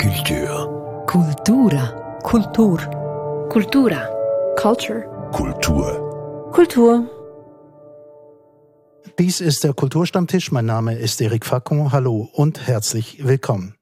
Kultur. 0.00 1.04
Kultura. 1.06 2.18
Kultur. 2.22 2.78
Kultura. 3.50 4.08
Culture. 4.56 5.04
Kultur. 5.30 6.50
Kultur. 6.52 7.06
Dies 9.18 9.42
ist 9.42 9.62
der 9.62 9.74
Kulturstammtisch. 9.74 10.52
Mein 10.52 10.64
Name 10.64 10.94
ist 10.94 11.20
Eric 11.20 11.44
Facon. 11.44 11.92
Hallo 11.92 12.30
und 12.32 12.66
herzlich 12.66 13.26
willkommen. 13.26 13.74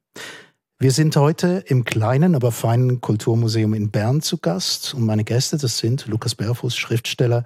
Wir 0.81 0.91
sind 0.91 1.15
heute 1.15 1.63
im 1.69 1.85
kleinen, 1.85 2.35
aber 2.35 2.51
feinen 2.51 3.01
Kulturmuseum 3.01 3.75
in 3.75 3.93
Bern 3.93 4.21
zu 4.21 4.39
Gast. 4.39 4.95
Und 4.95 5.07
meine 5.07 5.23
Gäste, 5.23 5.57
das 5.57 5.79
sind 5.79 6.09
Lukas 6.09 6.35
Berfuß, 6.35 6.75
Schriftsteller, 6.77 7.45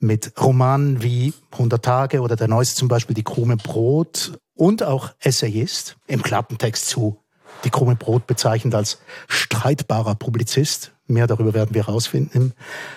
mit 0.00 0.32
Romanen 0.42 1.00
wie 1.00 1.32
100 1.52 1.84
Tage 1.84 2.22
oder 2.22 2.34
der 2.34 2.48
neueste 2.48 2.74
zum 2.74 2.88
Beispiel 2.88 3.14
Die 3.14 3.22
Krume 3.22 3.56
Brot 3.56 4.32
und 4.56 4.82
auch 4.82 5.12
Essayist, 5.20 5.96
im 6.08 6.22
Klappentext 6.22 6.88
zu 6.88 7.23
Die 7.62 7.70
Krume 7.70 7.96
Brot 7.96 8.26
bezeichnet 8.26 8.74
als 8.74 8.98
streitbarer 9.28 10.14
Publizist. 10.14 10.92
Mehr 11.06 11.26
darüber 11.26 11.54
werden 11.54 11.74
wir 11.74 11.86
herausfinden 11.86 12.30
im 12.34 12.52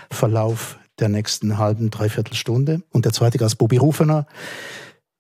Verlauf 0.09 0.77
der 0.99 1.09
nächsten 1.09 1.57
halben, 1.57 1.89
dreiviertel 1.89 2.33
Stunde. 2.33 2.81
Und 2.91 3.05
der 3.05 3.13
zweite 3.13 3.37
Gast, 3.37 3.57
Bobby 3.57 3.77
Rufener, 3.77 4.25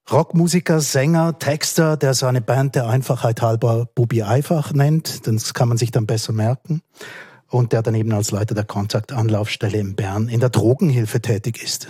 Rockmusiker, 0.09 0.79
Sänger, 0.79 1.37
Texter, 1.37 1.97
der 1.97 2.13
seine 2.13 2.41
Band 2.41 2.75
der 2.75 2.87
Einfachheit 2.87 3.41
halber 3.41 3.87
Bobby 3.93 4.23
Einfach 4.23 4.73
nennt. 4.73 5.27
Das 5.27 5.53
kann 5.53 5.67
man 5.67 5.77
sich 5.77 5.91
dann 5.91 6.05
besser 6.05 6.31
merken. 6.31 6.81
Und 7.49 7.73
der 7.73 7.81
daneben 7.81 8.13
als 8.13 8.31
Leiter 8.31 8.55
der 8.55 8.63
Kontaktanlaufstelle 8.63 9.77
in 9.77 9.95
Bern 9.95 10.29
in 10.29 10.39
der 10.39 10.49
Drogenhilfe 10.49 11.21
tätig 11.21 11.61
ist. 11.61 11.89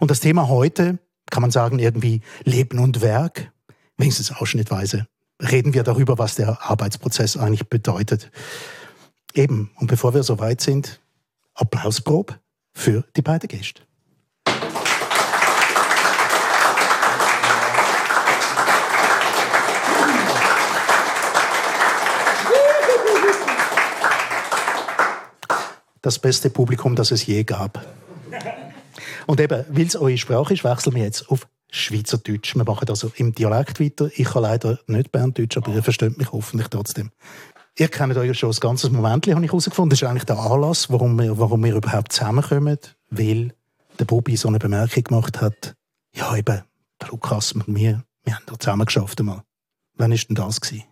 Und 0.00 0.10
das 0.10 0.20
Thema 0.20 0.48
heute, 0.48 0.98
kann 1.30 1.42
man 1.42 1.50
sagen, 1.50 1.78
irgendwie 1.78 2.20
Leben 2.44 2.78
und 2.78 3.00
Werk, 3.02 3.52
wenigstens 3.96 4.32
ausschnittweise, 4.32 5.06
reden 5.50 5.74
wir 5.74 5.82
darüber, 5.82 6.18
was 6.18 6.34
der 6.34 6.62
Arbeitsprozess 6.62 7.36
eigentlich 7.36 7.68
bedeutet. 7.68 8.30
Eben, 9.34 9.70
und 9.76 9.88
bevor 9.88 10.14
wir 10.14 10.22
soweit 10.22 10.60
sind, 10.60 11.00
Applausprobe 11.54 12.34
für 12.72 13.04
die 13.16 13.22
beiden 13.22 13.48
Gäste. 13.48 13.82
Das 26.02 26.18
beste 26.18 26.50
Publikum, 26.50 26.96
das 26.96 27.10
es 27.10 27.24
je 27.24 27.44
gab. 27.44 27.84
Und 29.26 29.40
eben, 29.40 29.64
weil 29.68 29.86
es 29.86 29.96
eure 29.96 30.18
Sprache 30.18 30.52
ist, 30.52 30.64
wechseln 30.64 30.94
wir 30.94 31.02
jetzt 31.02 31.30
auf 31.30 31.46
Schweizerdeutsch. 31.74 32.54
Wir 32.54 32.64
machen 32.64 32.88
also 32.88 33.10
im 33.16 33.34
Dialekt 33.34 33.80
weiter. 33.80 34.10
Ich 34.14 34.24
kann 34.24 34.42
leider 34.42 34.78
nicht 34.86 35.12
Berndeutsch, 35.12 35.56
aber 35.56 35.72
ihr 35.72 35.82
versteht 35.82 36.18
mich 36.18 36.32
hoffentlich 36.32 36.68
trotzdem. 36.68 37.10
Ihr 37.76 37.88
kennt 37.88 38.16
euch 38.16 38.38
schon 38.38 38.50
ein 38.50 38.60
ganzes 38.60 38.90
Moment, 38.90 39.26
habe 39.26 39.44
ich 39.44 39.50
herausgefunden. 39.50 39.90
Das 39.90 40.00
ist 40.00 40.08
eigentlich 40.08 40.24
der 40.24 40.38
Anlass, 40.38 40.90
warum 40.90 41.18
wir, 41.18 41.38
warum 41.38 41.64
wir 41.64 41.74
überhaupt 41.74 42.12
zusammenkommen. 42.12 42.78
Weil 43.10 43.52
der 43.98 44.04
Bobby 44.04 44.36
so 44.36 44.48
eine 44.48 44.58
Bemerkung 44.58 45.02
gemacht 45.02 45.40
hat. 45.40 45.74
Ja, 46.14 46.36
eben, 46.36 46.62
der 47.00 47.08
Lukas 47.08 47.52
und 47.52 47.66
mir, 47.66 48.04
wir 48.22 48.34
haben 48.36 48.44
da 48.46 48.58
zusammen 48.58 48.86
geschafft 48.86 49.18
einmal. 49.20 49.42
Wann 49.96 50.12
war 50.12 50.18
denn 50.18 50.36
das? 50.36 50.60
Gewesen? 50.60 50.84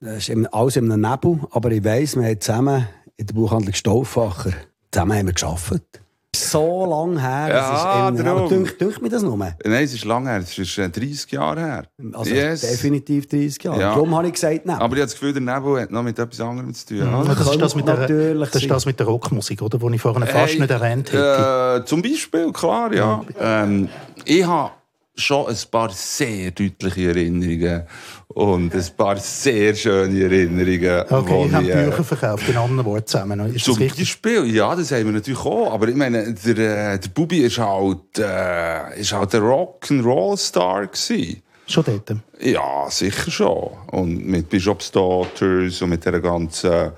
Das 0.00 0.28
ist 0.28 0.54
alles 0.54 0.76
in 0.76 0.90
einem 0.90 1.10
Nebel, 1.10 1.40
aber 1.50 1.70
ich 1.70 1.84
weiss, 1.84 2.16
wir 2.16 2.24
haben 2.24 2.40
zusammen 2.40 2.88
in 3.16 3.26
der 3.26 3.34
Buchhandlung 3.34 3.74
Stauffacher 3.74 4.52
zusammen 4.92 5.16
haben 5.16 5.26
wir 5.26 5.32
gearbeitet. 5.32 6.01
So 6.34 6.86
lange 6.86 7.20
her. 7.20 7.48
Ja, 7.48 8.10
das 8.10 8.20
ist 8.20 8.26
aber 8.26 8.48
dünkt, 8.48 8.80
dünkt 8.80 9.02
mir 9.02 9.10
das 9.10 9.22
nur? 9.22 9.36
Nein, 9.36 9.54
es 9.64 9.92
ist 9.92 10.06
lange 10.06 10.30
her. 10.30 10.38
Es 10.38 10.56
ist 10.56 10.78
äh, 10.78 10.88
30 10.88 11.30
Jahre 11.30 11.60
her. 11.60 11.84
Also 12.14 12.32
Yes. 12.34 12.62
definitiv 12.62 13.28
30 13.28 13.62
Jahre. 13.62 13.80
Ja. 13.80 13.90
Darum 13.90 14.16
habe 14.16 14.28
ich 14.28 14.32
gesagt, 14.32 14.64
nein. 14.64 14.76
Aber 14.76 14.94
ich 14.96 15.00
habe 15.02 15.10
das 15.10 15.12
Gefühl, 15.12 15.34
der 15.34 15.42
Nebel 15.42 15.82
hat 15.82 15.90
noch 15.90 16.02
mit 16.02 16.18
etwas 16.18 16.40
anderem 16.40 16.72
zu 16.72 16.86
tun. 16.86 16.98
Ja, 16.98 17.20
oder? 17.20 17.34
das, 17.34 17.50
ist 17.50 17.60
das, 17.60 17.74
mit 17.74 17.86
der, 17.86 17.96
natürlich 17.98 18.50
das 18.50 18.62
ist 18.62 18.70
das 18.70 18.86
mit 18.86 18.98
der 18.98 19.06
Rockmusik, 19.06 19.60
oder? 19.60 19.78
Wo 19.78 19.90
ich 19.90 20.00
vorhin 20.00 20.26
fast 20.26 20.54
Hey, 20.54 20.60
nicht 20.60 20.70
erwähnt 20.70 21.12
hätte. 21.12 21.82
Äh, 21.82 21.84
zum 21.84 22.00
Beispiel, 22.00 22.50
klar, 22.52 22.94
ja. 22.94 23.22
Ähm, 23.38 23.90
ich 24.24 24.46
habe 24.46 24.70
schon 25.14 25.46
ein 25.46 25.56
paar 25.70 25.90
sehr 25.90 26.50
deutliche 26.52 27.08
Erinnerungen 27.08 27.82
und 28.28 28.74
ein 28.74 28.86
paar 28.96 29.16
sehr 29.18 29.74
schöne 29.74 30.22
Erinnerungen. 30.22 31.04
Okay, 31.10 31.46
ich 31.46 31.52
habe 31.52 31.70
äh, 31.70 31.84
Bücher 31.84 32.04
verkauft, 32.04 32.48
in 32.48 32.56
anderen 32.56 32.84
Worten 32.86 33.06
zusammen. 33.06 33.54
Ist 33.54 33.64
Zum? 33.64 33.78
Beispiel, 33.78 34.54
ja, 34.54 34.74
das 34.74 34.90
haben 34.90 35.04
wir 35.04 35.12
natürlich 35.12 35.44
auch. 35.44 35.72
Aber 35.72 35.88
ich 35.88 35.96
meine, 35.96 36.32
der, 36.32 36.92
äh, 36.94 36.98
der 36.98 37.08
Bubi 37.10 37.40
ist 37.40 37.58
halt, 37.58 38.18
äh, 38.18 39.00
ist 39.00 39.12
halt 39.12 39.32
der 39.34 39.42
Rock'n'Roll-Star 39.42 40.86
gewesen. 40.86 41.42
Schon 41.66 41.84
dort. 41.84 42.16
Ja, 42.40 42.90
sicher 42.90 43.30
schon. 43.30 43.70
Und 43.90 44.26
mit 44.26 44.48
Bishop's 44.48 44.90
Daughters 44.90 45.80
und 45.82 45.90
mit 45.90 46.04
der 46.04 46.20
ganzen, 46.20 46.92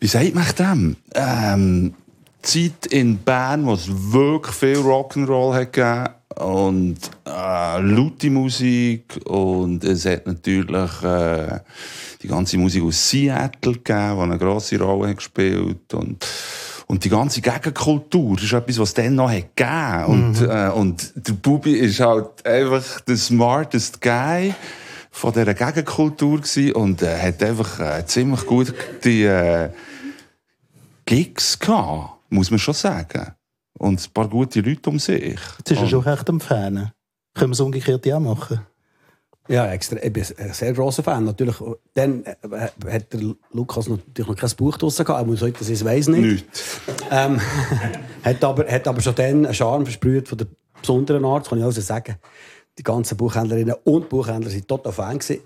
wie 0.00 0.06
sagt 0.06 0.34
man 0.34 0.46
dem? 0.58 0.96
Ähm, 1.14 1.94
Zeit 2.42 2.86
in 2.90 3.18
Bern, 3.18 3.64
wo 3.66 3.74
es 3.74 3.88
wirklich 3.88 4.54
viel 4.54 4.78
Rock'n'Roll 4.78 5.54
hat 5.54 5.72
gegeben 5.72 6.08
und 6.36 6.98
äh, 7.26 7.80
laute 7.80 8.30
Musik 8.30 9.20
und 9.26 9.84
es 9.84 10.04
hat 10.06 10.26
natürlich 10.26 11.02
äh, 11.02 11.60
die 12.22 12.28
ganze 12.28 12.58
Musik 12.58 12.82
aus 12.82 13.10
Seattle 13.10 13.74
gegeben, 13.74 14.16
die 14.16 14.22
eine 14.22 14.38
grosse 14.38 14.78
Rolle 14.78 15.10
hat 15.10 15.16
gespielt 15.16 15.94
und 15.94 16.26
und 16.86 17.02
die 17.02 17.08
ganze 17.08 17.40
Gegenkultur 17.40 18.36
ist 18.38 18.52
etwas, 18.52 18.78
was 18.78 18.88
es 18.90 18.94
dann 18.94 19.14
noch 19.14 19.30
hat 19.30 19.56
gegeben. 19.56 20.04
Und, 20.04 20.40
äh, 20.42 20.68
und 20.68 21.12
der 21.16 21.32
Bubi 21.32 21.72
ist 21.72 22.00
halt 22.00 22.44
einfach 22.44 23.00
der 23.00 23.16
smartest 23.16 24.02
Guy 24.02 24.54
von 25.10 25.32
dieser 25.32 25.54
Gegenkultur 25.54 26.38
gewesen 26.40 26.72
und 26.72 27.00
äh, 27.02 27.18
hat 27.18 27.42
einfach 27.42 27.80
äh, 27.80 28.04
ziemlich 28.04 28.44
gut 28.46 28.74
die 29.02 29.24
äh, 29.24 29.70
Gigs 31.06 31.58
gehabt, 31.58 32.18
muss 32.30 32.50
man 32.50 32.58
schon 32.58 32.74
sagen. 32.74 33.34
Und 33.84 34.00
ein 34.00 34.12
paar 34.14 34.28
gute 34.28 34.62
Leute 34.62 34.88
um 34.88 34.98
sich. 34.98 35.38
Jetzt 35.58 35.70
ist 35.70 35.78
er 35.78 35.86
schon 35.86 36.00
recht 36.00 36.30
am 36.30 36.40
Fan. 36.40 36.90
Können 37.34 37.50
wir 37.50 37.52
es 37.52 37.60
umgekehrt 37.60 38.06
ja 38.06 38.18
machen? 38.18 38.60
Ja, 39.46 39.70
extra, 39.70 39.98
ich 40.02 40.10
bin 40.10 40.24
ein 40.38 40.54
sehr 40.54 40.72
grosser 40.72 41.02
Fan. 41.02 41.24
Natürlich, 41.24 41.56
dann 41.92 42.24
äh, 42.24 42.68
hat 42.90 43.12
der 43.12 43.20
Lukas 43.52 43.86
natürlich 43.88 44.26
noch 44.26 44.36
kein 44.36 44.50
Buch 44.56 44.78
draussen 44.78 45.04
gehabt, 45.04 45.20
aber 45.20 45.36
sollte 45.36 45.58
das 45.58 45.68
ist, 45.68 45.84
weiss 45.84 46.08
nicht. 46.08 46.22
Nichts. 46.22 46.80
Ähm, 47.10 47.38
hat, 48.24 48.42
aber, 48.42 48.66
hat 48.66 48.88
aber 48.88 49.02
schon 49.02 49.14
dann 49.16 49.44
einen 49.44 49.52
Charme 49.52 49.84
versprüht 49.84 50.28
von 50.28 50.38
der 50.38 50.46
besonderen 50.80 51.26
Art, 51.26 51.46
kann 51.46 51.58
ich 51.58 51.64
also 51.64 51.82
sagen. 51.82 52.16
Die 52.78 52.82
ganzen 52.82 53.18
Buchhändlerinnen 53.18 53.74
und 53.84 54.08
Buchhändler 54.08 54.50
waren 54.50 54.66
total 54.66 54.92
Fan. 54.94 55.18
Gewesen. 55.18 55.42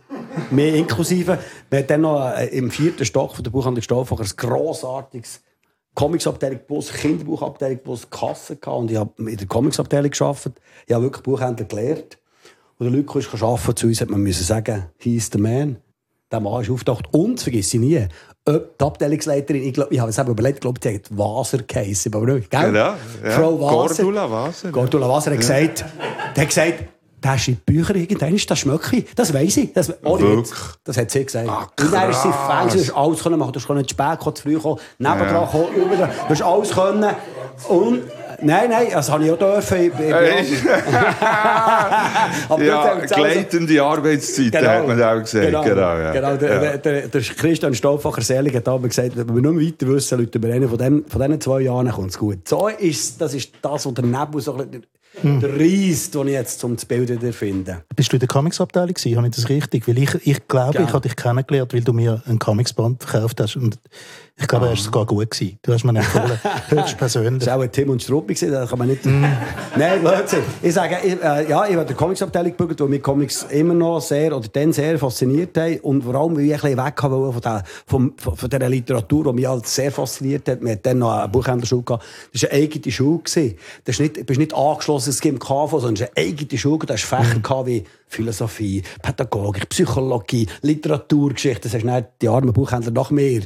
Mehr 0.53 0.76
inklusive. 0.76 1.41
Wir 1.70 1.78
hatten 1.81 1.88
dann 1.88 2.00
noch 2.03 2.37
äh, 2.37 2.47
im 2.56 2.70
vierten 2.70 3.05
Stock 3.05 3.34
von 3.34 3.43
der 3.43 3.50
Buchhandlung 3.50 3.82
Stauffacher 3.82 4.22
ein 4.22 4.31
grossartiges 4.37 5.41
Comicsabteilung 5.98 6.60
plus 6.64 6.92
Kinderbuchabteilung 6.92 7.78
plus 7.78 8.09
Kasse 8.09 8.54
gehabt. 8.54 8.78
Und 8.78 8.91
ich 8.92 8.97
habe 8.97 9.10
in 9.19 9.36
der 9.36 9.48
Comicsabteilung 9.48 10.12
gearbeitet. 10.12 10.60
Ich 10.86 10.94
habe 10.94 11.03
wirklich 11.03 11.25
Buchhändler 11.25 11.66
gelernt. 11.66 12.19
Und 12.78 12.86
der 12.86 12.97
Lukas 12.97 13.26
ist 13.26 13.42
arbeiten 13.42 13.76
zu 13.76 13.88
uns, 13.88 14.00
hat 14.00 14.08
man 14.08 14.20
müssen 14.20 14.44
sagen, 14.44 14.84
he 14.98 15.16
is 15.16 15.28
the 15.32 15.38
man. 15.38 15.78
Der 16.31 16.38
Mann 16.38 16.62
ist 16.62 16.70
aufgetaucht. 16.70 17.12
Und, 17.12 17.41
vergiss 17.41 17.75
ich 17.75 17.81
nie, 17.81 18.06
ob 18.44 18.78
die 18.78 18.84
Abteilungsleiterin, 18.84 19.64
ich, 19.64 19.75
glaub, 19.75 19.91
ich 19.91 19.98
habe 19.98 20.10
es 20.10 20.19
eben 20.19 20.31
überlegt, 20.31 20.60
glaube, 20.60 20.78
die 20.78 20.94
hat 20.94 21.19
Waser 21.19 21.58
geheissen, 21.66 22.14
aber 22.14 22.26
nicht, 22.32 22.48
gell? 22.48 22.66
Genau, 22.66 22.78
ja. 22.78 23.31
Frau 23.31 23.60
Waser. 23.60 24.04
Gordula 24.04 24.31
Waser, 24.31 24.66
ja. 24.66 24.70
Gordula 24.70 25.08
Waser 25.08 25.32
hat 25.32 25.38
gesagt, 25.38 25.84
die 26.37 26.41
hat 26.41 26.48
gesagt, 26.48 26.84
das 27.20 27.42
schreibt 27.42 27.66
Bücher 27.66 27.94
irgendwann, 27.94 28.36
das 28.46 28.58
schmecke 28.58 29.04
Das 29.16 29.32
weiss 29.34 29.56
ich. 29.56 29.72
Das, 29.72 29.92
ohne. 30.04 30.42
Das 30.84 30.96
hat 30.96 31.10
sie 31.10 31.24
gesagt. 31.24 31.48
Ah, 31.48 31.66
und 31.80 31.92
dann 31.92 32.10
ist 32.10 32.22
sie 32.22 32.28
krass. 32.28 32.46
Fan, 32.46 32.68
du 32.68 32.78
hast 32.78 32.96
alles 32.96 33.22
können 33.22 33.38
machen. 33.38 33.52
Du 33.52 33.60
konntest 33.60 33.90
zu 33.90 33.94
spät 33.94 34.18
kommen, 34.18 34.36
zu 34.36 34.42
früh 34.42 34.58
kommen, 34.58 34.80
nebendran 34.98 35.46
kommen, 35.48 35.68
überall. 35.74 36.10
Du 36.26 36.34
hast 36.34 36.42
alles 36.42 36.70
können. 36.70 37.14
Und, 37.68 38.02
nein, 38.40 38.70
nein, 38.70 38.86
das 38.92 39.10
habe 39.10 39.24
ich 39.24 39.32
auch 39.32 39.38
dürfen. 39.38 39.78
Ich, 39.80 39.86
ich, 39.88 40.64
Aber 42.48 42.62
ja, 42.64 42.94
gleitende 43.06 43.82
Arbeitszeit, 43.82 44.54
hat 44.56 44.86
man 44.86 45.02
auch 45.02 45.18
gesagt. 45.20 45.46
Genau, 45.46 45.62
Genau, 45.64 45.96
ja. 45.96 46.12
genau 46.12 46.36
der, 46.36 46.50
Ja. 46.50 46.58
der, 46.60 46.78
der, 46.78 47.08
der 47.08 47.20
Christian 47.20 47.75
Stauffacher 47.75 48.22
Selig 48.22 48.54
hat 48.54 48.69
aber 48.69 48.88
gesagt, 48.88 49.16
wenn 49.16 49.34
wir 49.34 49.43
nur 49.43 49.60
weiter 49.60 49.87
wissen, 49.88 50.19
Leute, 50.19 50.38
über 50.38 50.48
einen 50.48 50.69
von, 50.69 50.78
von 50.78 51.20
diesen 51.20 51.40
zwei 51.40 51.60
Jahren 51.62 51.90
kommt 51.90 52.10
es 52.10 52.19
gut. 52.19 52.48
So 52.48 52.69
ist, 52.69 53.20
das 53.20 53.34
ist 53.34 53.52
das, 53.60 53.87
was 53.87 53.94
der 53.94 54.04
Nebel 54.04 54.40
so 54.40 54.52
ein 54.54 54.58
bisschen, 54.70 54.87
Hm. 55.23 55.41
der 55.41 55.59
Reis, 55.59 56.11
den 56.11 56.26
ich 56.29 56.32
jetzt 56.35 56.61
zum 56.61 56.76
Bild 56.76 57.35
finde. 57.35 57.82
Bist 57.97 58.12
du 58.12 58.17
in 58.17 58.20
der 58.20 58.29
Comicsabteilung 58.29 58.94
gewesen? 58.94 59.17
Habe 59.17 59.26
ich 59.29 59.35
das 59.35 59.49
richtig? 59.49 59.88
Weil 59.88 59.99
ich, 59.99 60.15
ich 60.26 60.47
glaube, 60.49 60.79
Ja. 60.79 60.85
ich 60.85 60.93
habe 60.93 61.00
dich 61.09 61.17
kennengelernt, 61.17 61.73
weil 61.75 61.81
du 61.82 61.93
mir 61.93 62.23
einen 62.26 62.38
Comicsband 62.38 63.03
verkauft 63.03 63.41
hast. 63.41 63.56
Und 63.56 63.79
ich 64.40 64.46
glaube, 64.46 64.67
er 64.67 64.70
war 64.70 64.76
sogar 64.76 65.05
gut. 65.05 65.31
Gewesen. 65.31 65.58
Du 65.62 65.73
hast 65.73 65.85
mir 65.85 65.96
empfohlen, 65.96 66.38
höchstpersönlich. 66.69 67.44
Das 67.44 67.49
war 67.49 67.58
auch 67.58 67.62
ein 67.62 67.73
Tim 67.73 67.90
und 67.90 68.02
Struppi, 68.02 68.35
da 68.35 68.67
kann 68.67 68.79
man 68.79 68.88
nicht... 68.88 69.05
Nein, 69.76 70.00
Blödsinn. 70.00 70.43
Ich 70.62 70.75
sage, 70.75 70.96
ich, 71.02 71.20
äh, 71.23 71.49
ja, 71.49 71.67
ich 71.67 71.75
habe 71.75 71.85
der 71.85 71.96
Comicsabteilung 71.96 72.52
gebügelt, 72.52 72.81
weil 72.81 72.88
mich 72.88 73.02
Comics 73.02 73.46
immer 73.50 73.75
noch 73.75 74.00
sehr, 74.00 74.37
oder 74.37 74.49
dann 74.49 74.73
sehr 74.73 74.99
fasziniert 74.99 75.56
haben. 75.58 75.81
Und 75.81 76.05
vor 76.05 76.14
allem, 76.14 76.37
weil 76.37 76.44
ich 76.44 76.55
ein 76.55 76.61
bisschen 76.61 76.85
weg 76.85 77.02
wollte 77.02 77.32
von, 77.32 77.43
der, 77.43 77.64
von, 77.87 78.14
von 78.17 78.49
dieser 78.50 78.69
Literatur, 78.69 79.25
die 79.25 79.32
mich 79.32 79.46
halt 79.46 79.67
sehr 79.67 79.90
fasziniert 79.90 80.49
hat. 80.49 80.62
Wir 80.62 80.73
hatten 80.73 80.82
dann 80.82 80.99
noch 80.99 81.12
eine 81.12 81.29
Buchhändlerschule 81.29 81.82
gehabt. 81.82 82.05
Das 82.32 82.43
war 82.44 82.50
eine 82.50 82.62
eigene 82.62 82.93
Schule. 82.93 83.19
Gewesen. 83.19 83.58
Das 83.84 83.96
ist 83.96 84.00
nicht, 84.00 84.17
du 84.19 84.25
bist 84.25 84.38
nicht 84.38 84.55
angeschlossen 84.55 85.11
es 85.11 85.20
gibt 85.20 85.41
KV 85.41 85.81
so 85.81 85.88
eine 85.88 86.08
eigene 86.17 86.58
Schule, 86.58 86.87
da 86.87 86.94
hast 86.94 87.05
Fächer 87.05 87.62
mhm. 87.62 87.67
wie 87.67 87.84
Philosophie, 88.08 88.82
Pädagogik, 89.02 89.69
Psychologie, 89.69 90.46
Literaturgeschichte. 90.62 91.69
Das 91.69 91.75
hast 91.75 91.84
du 91.84 92.08
die 92.20 92.28
armen 92.28 92.52
Buchhändler 92.52 92.90
noch 92.90 93.10
mehr. 93.10 93.43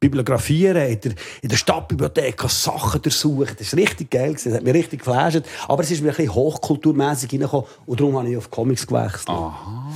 Bibliografieren, 0.00 0.88
in 0.88 1.00
der, 1.00 1.12
in 1.42 1.48
der 1.48 1.56
Stadtbibliothek 1.56 2.42
Sachen 2.50 3.00
durchsuchen. 3.02 3.54
Das 3.56 3.72
war 3.72 3.82
richtig 3.82 4.10
geil. 4.10 4.32
Das 4.32 4.52
hat 4.52 4.64
mich 4.64 4.74
richtig 4.74 5.00
geflasht. 5.00 5.42
Aber 5.68 5.82
es 5.82 5.90
ist 5.92 6.02
mir 6.02 6.10
ein 6.10 6.16
bisschen 6.16 6.34
hochkulturmässig 6.34 7.32
reingekommen 7.32 7.66
und 7.86 8.00
darum 8.00 8.18
habe 8.18 8.28
ich 8.28 8.36
auf 8.36 8.50
Comics 8.50 8.86
gewechselt. 8.86 9.28
Aha. 9.28 9.92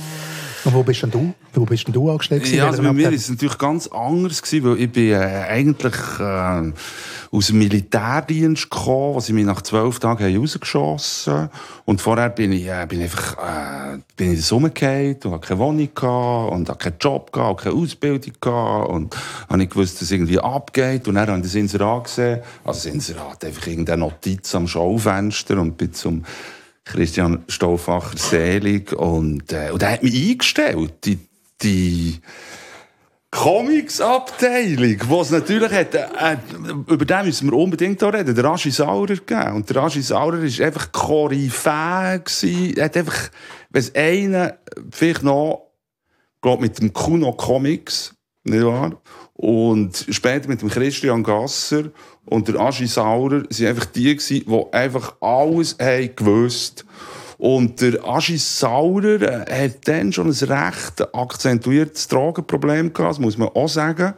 Und 0.67 0.73
wo 0.73 0.83
bist 0.83 1.01
denn 1.01 1.11
du? 1.11 1.33
Wo 1.53 1.63
bist 1.63 1.87
denn 1.87 1.93
du 1.93 2.11
angestellt? 2.11 2.45
Ja, 2.51 2.67
also 2.67 2.83
bei 2.83 2.91
mir 2.91 3.05
war 3.05 3.13
es 3.13 3.29
natürlich 3.29 3.57
ganz 3.57 3.87
anders 3.87 4.41
gewesen, 4.41 4.65
weil 4.65 4.81
ich 4.81 4.91
bin 4.91 5.11
äh, 5.11 5.15
eigentlich 5.15 5.95
äh, 6.19 6.73
aus 7.31 7.47
dem 7.47 7.59
Militärdienst 7.59 8.69
gekommen, 8.69 9.15
was 9.15 9.29
ich 9.29 9.33
mich 9.33 9.45
nach 9.45 9.61
zwölf 9.61 9.99
Tagen 9.99 10.37
rausgeschossen 10.37 11.49
Und 11.85 12.01
vorher 12.01 12.29
bin 12.31 12.51
ich, 12.51 12.67
äh, 12.67 12.85
bin 12.85 13.01
einfach, 13.01 13.37
äh, 13.37 13.99
bin 14.17 14.33
ich 14.33 14.51
rumgefallen 14.51 15.15
und 15.23 15.31
hatte 15.31 15.47
keine 15.47 15.59
Wohnung 15.61 15.89
gehabt 15.95 16.51
und 16.51 16.69
hatte 16.69 16.79
keinen 16.79 16.99
Job 16.99 17.31
gehabt, 17.31 17.63
keine 17.63 17.75
Ausbildung 17.77 18.33
gehabt 18.41 18.89
und 18.89 19.15
habe 19.47 19.59
nicht 19.59 19.71
gewusst, 19.71 19.95
dass 19.95 20.01
es 20.01 20.11
irgendwie 20.11 20.39
abgeht. 20.39 21.07
Und 21.07 21.15
dann 21.15 21.29
habe 21.29 21.37
ich 21.37 21.43
das 21.45 21.55
Inserat 21.55 22.03
gesehen, 22.03 22.41
also 22.65 22.77
das 22.77 22.93
Inserat, 22.93 23.45
einfach 23.45 23.67
irgendeine 23.67 24.01
Notiz 24.01 24.53
am 24.53 24.67
Schaufenster 24.67 25.61
und 25.61 25.77
bin 25.77 25.93
zum 25.93 26.25
Christian 26.91 27.43
Stauffacher 27.47 28.17
selig 28.17 28.93
und, 28.93 29.51
äh, 29.51 29.71
und 29.71 29.81
er 29.81 29.91
hat 29.91 30.03
mich 30.03 30.29
eingestellt, 30.29 30.93
die, 31.05 31.19
die 31.61 32.19
Comics-Abteilung, 33.31 34.97
wo 35.07 35.21
es 35.21 35.31
natürlich 35.31 35.71
hat, 35.71 35.93
äh, 35.93 36.37
über 36.87 37.05
den 37.05 37.25
müssen 37.25 37.51
wir 37.51 37.57
unbedingt 37.57 38.01
auch 38.03 38.13
reden, 38.13 38.33
der 38.33 38.43
Rashi 38.43 38.71
Saurer 38.71 39.07
gegeben. 39.07 39.55
Und 39.55 39.69
der 39.69 39.77
Rashi 39.77 40.01
Saurer 40.01 40.41
war 40.41 40.65
einfach 40.65 40.91
Koryphäe 40.91 42.23
Er 42.75 42.85
hat 42.85 42.97
einfach, 42.97 43.29
wenn 43.69 43.81
es 43.81 43.93
einen, 43.93 44.53
vielleicht 44.91 45.23
noch, 45.23 45.71
glaub, 46.41 46.61
mit 46.61 46.79
dem 46.79 46.93
Kuno 46.93 47.33
Comics, 47.33 48.15
nicht 48.43 48.65
wahr? 48.65 48.99
Und 49.33 50.05
später 50.09 50.47
mit 50.47 50.61
dem 50.61 50.69
Christian 50.69 51.21
Gasser 51.21 51.91
und 52.29 52.47
der 52.47 52.59
Aschi 52.59 52.87
Saurer 52.87 53.43
sind 53.49 53.67
einfach 53.67 53.85
die 53.85 54.15
gewesen, 54.15 54.43
die 54.47 54.73
einfach 54.73 55.15
alles 55.21 55.77
haben 55.79 56.15
gewusst. 56.15 56.85
Und 57.37 57.79
der 57.81 58.03
Aschi 58.03 58.37
Saurer 58.37 59.21
äh, 59.21 59.65
hat 59.65 59.87
dann 59.87 60.11
schon 60.11 60.27
ein 60.27 60.33
recht 60.33 61.15
akzentuiertes 61.15 62.07
Drogenproblem 62.07 62.93
gehabt, 62.93 63.11
das 63.11 63.19
muss 63.19 63.37
man 63.37 63.49
auch 63.49 63.69
sagen. 63.69 64.13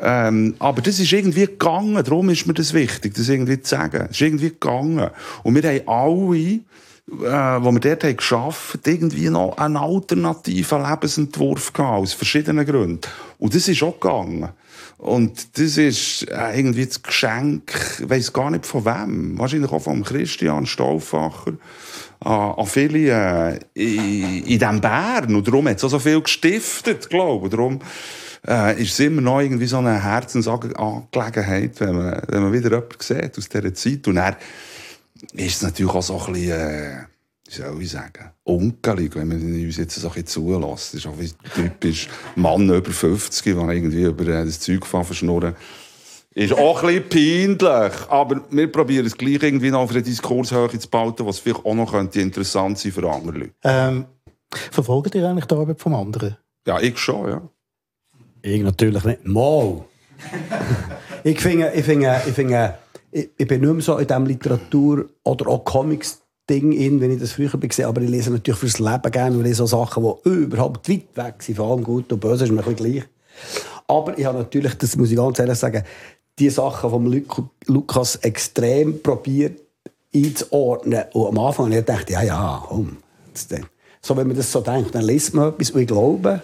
Ähm, 0.00 0.54
aber 0.58 0.82
das 0.82 0.98
ist 0.98 1.12
irgendwie 1.12 1.46
gegangen, 1.46 2.02
darum 2.02 2.28
ist 2.30 2.46
mir 2.46 2.54
das 2.54 2.74
wichtig, 2.74 3.14
das 3.14 3.28
irgendwie 3.28 3.60
zu 3.60 3.70
sagen. 3.70 4.06
Es 4.10 4.16
ist 4.16 4.20
irgendwie 4.20 4.50
gegangen. 4.50 5.10
Und 5.42 5.54
wir 5.54 5.62
haben 5.62 5.88
alle, 5.88 6.38
äh, 6.38 7.64
wo 7.64 7.72
wir 7.72 7.80
dort 7.80 8.04
haben 8.04 8.16
geschafft, 8.16 8.86
irgendwie 8.86 9.30
noch 9.30 9.56
einen 9.56 9.76
alternativen 9.76 10.82
Lebensentwurf 10.82 11.72
gehabt, 11.72 12.02
aus 12.02 12.12
verschiedenen 12.12 12.66
Gründen. 12.66 13.00
Und 13.38 13.54
das 13.54 13.68
ist 13.68 13.82
auch 13.82 13.98
gegangen. 13.98 14.50
Und 15.00 15.58
das 15.58 15.78
ist 15.78 16.28
äh, 16.28 16.58
irgendwie 16.58 16.84
das 16.84 17.02
Geschenk, 17.02 17.72
ich 18.00 18.10
weiss 18.10 18.34
gar 18.34 18.50
nicht 18.50 18.66
von 18.66 18.84
wem. 18.84 19.38
Wahrscheinlich 19.38 19.72
auch 19.72 19.80
von 19.80 20.04
Christian 20.04 20.66
Stauffacher. 20.66 21.54
An, 22.20 22.52
an 22.58 22.66
viele 22.66 23.08
äh, 23.08 23.60
in, 23.72 24.44
in 24.44 24.58
diesem 24.58 24.80
Bern. 24.82 25.34
Und 25.34 25.48
darum 25.48 25.68
hat 25.68 25.78
es 25.78 25.84
auch 25.84 25.88
so 25.88 25.98
viel 25.98 26.20
gestiftet, 26.20 27.08
glaube 27.08 27.46
ich. 27.46 27.50
Darum 27.50 27.78
äh, 28.46 28.78
ist 28.82 28.92
es 28.92 29.00
immer 29.00 29.22
noch 29.22 29.40
irgendwie 29.40 29.64
so 29.64 29.78
eine 29.78 30.02
Herzensangelegenheit, 30.02 31.80
wenn 31.80 31.96
man, 31.96 32.22
wenn 32.28 32.42
man 32.42 32.52
wieder 32.52 32.68
jemanden 32.68 32.96
sieht 33.00 33.38
aus 33.38 33.48
dieser 33.48 33.72
Zeit. 33.72 34.06
Und 34.06 34.18
er 34.18 34.36
ist 35.32 35.56
es 35.56 35.62
natürlich 35.62 35.94
auch 35.94 36.02
so 36.02 36.20
ein 36.20 36.32
bisschen... 36.34 36.60
Äh, 36.60 37.04
wie 37.50 37.62
soll 37.62 37.82
ich 37.82 37.90
sagen, 37.90 38.30
unkelig, 38.44 39.16
wenn 39.16 39.28
man 39.28 39.40
uns 39.40 39.76
jetzt 39.76 39.96
so 39.96 40.10
ein 40.10 40.26
zulässt. 40.26 40.94
Das 40.94 40.94
ist 40.94 41.06
auch 41.06 41.18
wie 41.18 41.30
typisch 41.54 42.08
Mann 42.36 42.68
über 42.68 42.90
50, 42.90 43.54
der 43.54 43.68
irgendwie 43.68 44.02
über 44.02 44.26
äh, 44.26 44.44
das 44.44 44.60
Zeug 44.60 44.86
verschnurren. 44.86 45.56
Ist 46.32 46.52
auch 46.52 46.84
ein 46.84 47.02
bisschen 47.08 47.58
peinlich. 47.58 48.08
Aber 48.08 48.40
wir 48.50 48.70
probieren 48.70 49.06
es 49.06 49.16
gleich 49.16 49.42
irgendwie 49.42 49.70
noch 49.70 49.80
auf 49.80 49.90
eine 49.90 50.02
Diskurshöhe 50.02 50.78
zu 50.78 50.88
bauen, 50.88 51.14
was 51.18 51.40
vielleicht 51.40 51.64
auch 51.64 51.74
noch 51.74 51.90
könnte 51.90 52.20
interessant 52.20 52.78
sein 52.78 52.92
für 52.92 53.10
andere 53.10 53.38
Leute. 53.38 53.54
Ähm, 53.64 54.04
verfolgt 54.70 55.14
ihr 55.16 55.28
eigentlich 55.28 55.46
die 55.46 55.54
Arbeit 55.54 55.80
vom 55.80 55.94
anderen? 55.94 56.36
Ja, 56.66 56.78
ich 56.80 56.98
schon, 56.98 57.28
ja. 57.28 57.48
Ich 58.42 58.62
natürlich 58.62 59.04
nicht. 59.04 59.24
Mal. 59.26 59.84
ich 61.24 61.40
finde, 61.40 61.72
ich 61.74 61.84
finde, 61.84 62.22
ich 62.26 62.32
finde, 62.32 62.78
ich, 63.10 63.30
ich 63.36 63.46
bin 63.48 63.60
nicht 63.60 63.72
mehr 63.72 63.82
so 63.82 63.98
in 63.98 64.06
diesem 64.06 64.26
Literatur- 64.26 65.08
oder 65.24 65.48
auch 65.48 65.64
Comics 65.64 66.22
Ding 66.50 66.72
in, 66.72 67.00
wenn 67.00 67.12
ich 67.12 67.20
das 67.20 67.32
früher 67.32 67.48
gesehen 67.48 67.86
aber 67.86 68.02
ich 68.02 68.10
lese 68.10 68.30
natürlich 68.30 68.58
fürs 68.58 68.78
Leben 68.78 69.10
gerne 69.12 69.36
und 69.36 69.44
lese 69.44 69.56
so 69.56 69.66
Sachen, 69.66 70.02
die 70.02 70.28
überhaupt 70.28 70.88
weit 70.88 71.06
weg 71.14 71.42
sind, 71.42 71.56
vor 71.56 71.70
allem 71.70 71.84
gut 71.84 72.12
und 72.12 72.20
böse 72.20 72.44
ist 72.44 72.50
mir 72.50 72.66
ein 72.66 72.76
gleich. 72.76 73.04
Aber 73.86 74.18
ich 74.18 74.24
habe 74.24 74.38
natürlich, 74.38 74.74
das 74.74 74.96
muss 74.96 75.10
ich 75.10 75.16
ganz 75.16 75.38
ehrlich 75.38 75.58
sagen, 75.58 75.84
die 76.38 76.50
Sachen 76.50 76.90
vom 76.90 77.22
Lukas 77.66 78.16
extrem 78.16 79.02
probiert 79.02 79.60
einzuordnen. 80.14 81.04
Und 81.12 81.28
am 81.28 81.38
Anfang 81.38 81.66
habe 81.66 81.76
ich 81.76 81.86
gedacht, 81.86 82.10
ja, 82.10 82.22
ja, 82.22 82.64
komm. 82.66 82.96
So, 84.02 84.16
wenn 84.16 84.26
man 84.26 84.36
das 84.36 84.50
so 84.50 84.60
denkt, 84.60 84.94
dann 84.94 85.04
liest 85.04 85.34
man 85.34 85.50
etwas 85.50 85.70
und 85.70 85.80
ich 85.80 85.86
glaube, 85.86 86.42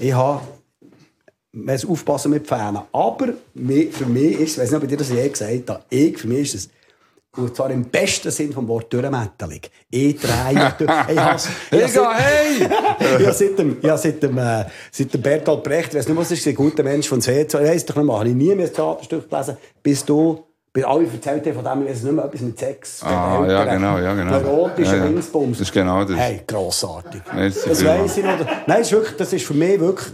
ich 0.00 0.12
habe 0.12 0.40
man 1.54 1.74
muss 1.74 1.84
aufpassen 1.86 2.32
mit 2.32 2.46
Fans. 2.46 2.80
Aber 2.92 3.28
für 3.54 4.06
mich 4.06 4.40
ist 4.40 4.40
es, 4.40 4.52
ich 4.52 4.58
weiß 4.58 4.70
nicht, 4.70 4.76
ob 4.76 4.82
ich 4.82 4.88
dir 4.88 4.96
das 4.96 5.10
je 5.10 5.28
gesagt 5.28 5.70
habe, 5.70 5.84
ich, 5.88 6.18
für 6.18 6.26
mich 6.26 6.40
ist 6.40 6.54
es 6.54 6.70
und 7.36 7.56
zwar 7.56 7.70
im 7.70 7.84
besten 7.84 8.30
Sinn 8.30 8.52
vom 8.52 8.68
Wort 8.68 8.92
durchmettelig. 8.92 9.70
Ich 9.90 10.18
drehe 10.18 10.74
durch. 10.78 10.90
Ich 11.08 11.18
has, 11.18 11.48
ich 11.70 11.82
has, 11.82 11.96
hey! 11.96 12.68
ich 13.18 13.26
habe 13.26 13.32
seit 13.32 13.58
dem, 13.58 13.76
ich 13.80 13.96
seit 13.96 14.22
dem, 14.22 14.38
äh, 14.38 14.64
seit 14.90 15.14
dem 15.14 15.22
Bertolt 15.22 15.62
Brecht, 15.62 15.88
ich 15.90 15.98
weiß 15.98 16.08
nicht, 16.08 16.16
was 16.16 16.30
ist, 16.30 16.46
ein 16.46 16.54
guter 16.54 16.82
Mensch 16.82 17.08
von 17.08 17.20
See, 17.20 17.42
ich 17.42 17.54
weiss 17.54 17.84
doch 17.84 17.96
nicht 17.96 18.06
mehr, 18.06 18.18
habe 18.18 18.28
ich 18.28 18.34
nie 18.34 18.54
mehr 18.54 18.66
ein 18.66 18.72
Theaterstück 18.72 19.28
gelesen, 19.28 19.56
bis 19.82 20.04
du, 20.04 20.44
bis 20.72 20.84
alle 20.84 21.06
erzählt 21.06 21.46
haben 21.46 21.54
von 21.54 21.64
dem, 21.64 21.82
ich 21.82 21.90
weiß 21.90 22.02
nicht 22.02 22.12
mehr, 22.14 22.24
etwas 22.24 22.40
mit 22.40 22.58
Sex. 22.58 23.02
Ah, 23.02 23.44
ja, 23.48 23.64
genau, 23.64 23.98
ja, 23.98 24.14
genau. 24.14 24.40
Neurotischer 24.40 24.96
ja, 24.96 25.04
ja. 25.04 25.04
Linksbums. 25.06 25.58
Das 25.58 25.68
ist 25.68 25.74
genau 25.74 26.04
das. 26.04 26.16
Hey, 26.16 26.42
grossartig. 26.46 27.22
Das, 27.34 27.62
das 27.64 27.84
weiss 27.84 28.16
ich 28.16 28.24
noch. 28.24 28.38
Nein, 28.66 28.80
ist 28.80 28.92
wirklich, 28.92 29.16
das 29.16 29.32
ist 29.32 29.44
für 29.44 29.54
mich 29.54 29.78
wirklich, 29.80 30.08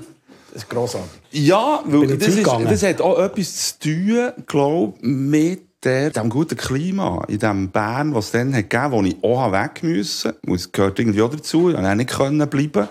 das 0.53 0.63
ist 0.63 0.71
grossartig. 0.71 1.21
Ja, 1.33 1.83
weil 1.85 2.17
das, 2.17 2.29
ist, 2.29 2.47
das 2.47 2.83
hat 2.83 3.01
auch 3.01 3.19
etwas 3.19 3.79
zu 3.79 3.91
tun, 3.91 4.33
glaube 4.47 4.95
ich, 4.99 5.05
mit 5.05 5.70
der, 5.85 6.11
dem 6.11 6.29
guten 6.29 6.57
Klima 6.57 7.25
in 7.29 7.39
dem 7.39 7.71
Bern, 7.71 8.15
was 8.15 8.27
es 8.27 8.31
dann 8.33 8.55
hat 8.55 8.71
gegeben, 8.71 8.93
wo 8.93 9.03
ich 9.03 9.17
auch 9.23 9.53
weg 9.53 9.83
musste, 9.83 10.37
das 10.43 10.73
gehört 10.73 10.99
irgendwie 10.99 11.23
auch 11.23 11.31
dazu, 11.31 11.71
ich 11.71 11.75
konnte 11.75 11.91
auch 11.91 11.95
nicht 11.95 12.11
können 12.11 12.49
bleiben, 12.49 12.89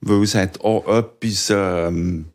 weil 0.00 0.22
es 0.22 0.34
hat 0.34 0.60
auch 0.62 0.86
etwas, 0.88 1.50
ähm, 1.50 2.26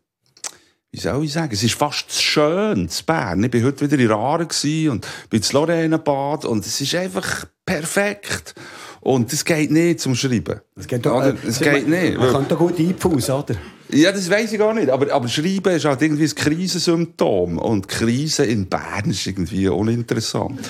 wie 0.92 1.00
soll 1.00 1.24
ich 1.24 1.32
sagen, 1.32 1.52
es 1.52 1.62
ist 1.62 1.74
fast 1.74 2.10
zu 2.10 2.22
schön, 2.22 2.88
zu 2.88 3.04
Bern. 3.04 3.42
Ich 3.42 3.52
war 3.52 3.62
heute 3.62 3.90
wieder 3.90 4.02
in 4.02 4.10
Raren 4.10 4.46
und 4.90 5.06
bin 5.28 5.38
ins 5.38 5.52
Lorrainebad 5.52 6.44
und 6.44 6.64
es 6.64 6.80
ist 6.80 6.94
einfach 6.94 7.46
perfekt. 7.64 8.54
Und 9.00 9.32
das 9.32 9.44
geht 9.44 9.70
nicht 9.70 10.00
zum 10.00 10.14
Schreiben. 10.14 10.60
Das 10.74 10.86
geht, 10.86 11.04
doch, 11.04 11.22
äh, 11.22 11.34
das 11.44 11.60
geht 11.60 11.88
nicht. 11.88 12.18
Man 12.18 12.32
kann 12.32 12.46
da 12.48 12.54
gut 12.54 12.78
einfußen, 12.78 13.34
oder? 13.34 13.54
Ja, 13.90 14.12
das 14.12 14.28
weiß 14.28 14.52
ich 14.52 14.58
gar 14.58 14.74
nicht. 14.74 14.90
Aber, 14.90 15.12
aber 15.12 15.28
Schreiben 15.28 15.74
ist 15.74 15.84
halt 15.84 16.02
irgendwie 16.02 16.24
ein 16.24 16.34
Krisensymptom. 16.34 17.58
Und 17.58 17.88
Krise 17.88 18.44
in 18.44 18.68
Bern 18.68 19.10
ist 19.10 19.26
irgendwie 19.26 19.68
uninteressant. 19.68 20.60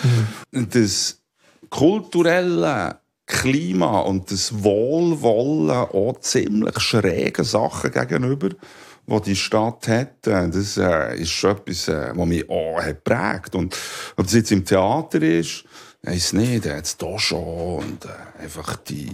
Mhm. 0.52 0.68
Das 0.70 1.18
kulturelle 1.70 2.98
Klima 3.26 4.00
und 4.00 4.30
das 4.30 4.62
Wohlwollen 4.62 5.70
auch 5.70 6.20
ziemlich 6.20 6.78
schrägen 6.78 7.44
Sachen 7.44 7.90
gegenüber, 7.90 8.50
die 8.50 9.20
die 9.22 9.36
Stadt 9.36 9.88
hat, 9.88 10.26
äh, 10.26 10.48
das 10.48 10.76
äh, 10.76 11.16
ist 11.16 11.30
schon 11.30 11.56
etwas, 11.56 11.88
äh, 11.88 12.12
was 12.14 12.26
mich 12.26 12.48
auch 12.48 12.80
hat 12.80 13.02
prägt. 13.02 13.54
Und 13.54 13.76
ob 14.16 14.24
das 14.26 14.34
jetzt 14.34 14.52
im 14.52 14.64
Theater 14.64 15.20
ist, 15.22 15.64
weiß 16.02 16.34
nicht, 16.34 16.66
jetzt 16.66 17.02
hier 17.02 17.18
schon 17.18 17.78
und 17.78 18.04
äh, 18.04 18.42
einfach 18.42 18.76
die 18.76 19.10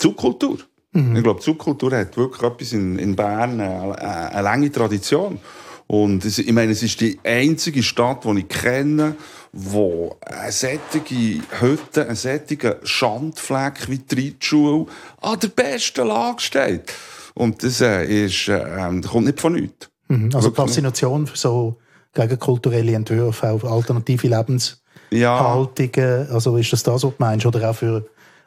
Subkultur. 0.00 0.58
Mhm. 0.92 1.16
Ich 1.16 1.22
glaube, 1.22 1.40
die 1.40 1.44
Subkultur 1.44 1.92
hat 1.92 2.16
wirklich 2.16 2.42
etwas 2.42 2.72
in, 2.72 2.98
in 2.98 3.14
Bern, 3.14 3.60
eine, 3.60 3.96
äh, 3.96 4.34
eine 4.34 4.42
lange 4.42 4.72
Tradition. 4.72 5.38
Und 5.86 6.24
es, 6.24 6.38
ich 6.38 6.52
meine, 6.52 6.72
es 6.72 6.82
ist 6.82 7.00
die 7.00 7.18
einzige 7.24 7.82
Stadt, 7.82 8.24
die 8.24 8.40
ich 8.40 8.48
kenne, 8.48 9.16
wo 9.52 10.16
eine 10.24 10.52
sättige 10.52 11.42
Hütte, 11.60 12.08
ein 12.08 12.14
sättiger 12.14 12.76
Schandfleck 12.84 13.88
wie 13.88 13.98
die 13.98 14.28
Reitschule 14.28 14.86
an 15.20 15.40
der 15.40 15.48
besten 15.48 16.06
Lage 16.06 16.40
steht. 16.40 16.92
Und 17.34 17.62
das, 17.62 17.80
äh, 17.80 18.04
ist, 18.04 18.48
äh, 18.48 18.60
das 19.00 19.10
kommt 19.10 19.26
nicht 19.26 19.40
von 19.40 19.54
nichts. 19.54 19.90
Mhm. 20.08 20.30
Also 20.34 20.52
Faszination 20.52 21.26
für 21.26 21.36
so 21.36 21.76
gegen 22.14 22.38
kulturelle 22.38 22.94
Entwürfe, 22.94 23.50
auch 23.50 23.64
alternative 23.64 24.28
Lebenshaltungen. 24.28 24.80
Ja. 25.10 26.26
Also 26.30 26.56
ist 26.56 26.72
das 26.72 26.82
das, 26.82 26.94
was 26.94 27.00
du 27.02 27.14
meinst? 27.18 27.46
Oder 27.46 27.70
auch 27.70 27.74
für 27.74 28.04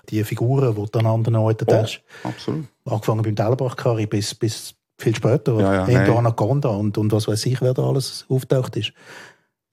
die 0.10 0.24
Figuren, 0.24 0.76
die 0.76 0.92
du 0.92 1.00
an 1.00 1.06
anderen 1.06 1.36
oh, 1.36 1.52
hast. 1.72 2.02
Absolut. 2.24 2.66
Angefangen 2.86 3.22
beim 3.24 3.36
Dellenbach-Kari 3.36 4.06
bis, 4.06 4.36
bis 4.36 4.76
viel 4.98 5.16
später. 5.16 5.60
Ja, 5.60 5.74
ja, 5.74 5.88
hey. 5.88 6.10
Anaconda 6.10 6.70
und, 6.70 6.98
und 6.98 7.12
was 7.12 7.28
weiß 7.28 7.46
ich, 7.46 7.62
wer 7.62 7.74
da 7.74 7.84
alles 7.84 8.26
auftaucht 8.30 8.76
ist. 8.76 8.94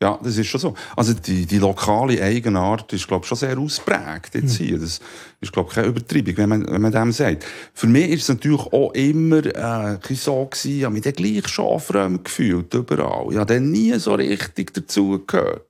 Ja, 0.02 0.18
das 0.22 0.38
ist 0.38 0.46
schon 0.46 0.60
so. 0.60 0.74
Also 0.96 1.12
die, 1.12 1.44
die 1.44 1.58
lokale 1.58 2.22
Eigenart 2.22 2.90
ist, 2.94 3.06
glaube 3.06 3.24
ich, 3.24 3.28
schon 3.28 3.36
sehr 3.36 3.58
ausprägt 3.58 4.34
jetzt 4.34 4.56
hier. 4.56 4.78
Das 4.78 4.98
ist, 5.42 5.52
glaube 5.52 5.68
ich, 5.68 5.74
keine 5.74 5.88
Übertreibung, 5.88 6.36
wenn 6.38 6.48
man, 6.48 6.66
wenn 6.66 6.80
man 6.80 6.90
dem 6.90 7.12
sagt. 7.12 7.44
Für 7.74 7.86
mich 7.86 8.08
ist 8.08 8.22
es 8.22 8.28
natürlich 8.30 8.64
auch 8.72 8.92
immer 8.92 9.44
äh, 9.44 9.98
so 10.14 10.46
gewesen, 10.46 10.78
ich 10.78 10.84
habe 10.84 10.94
mich 10.94 11.02
dann 11.02 11.12
gleich 11.12 11.46
schon 11.48 12.24
gefühlt, 12.24 12.72
überall. 12.72 13.26
Ich 13.30 13.36
habe 13.36 13.52
dann 13.52 13.70
nie 13.70 13.92
so 13.98 14.14
richtig 14.14 14.72
dazugehört. 14.72 15.66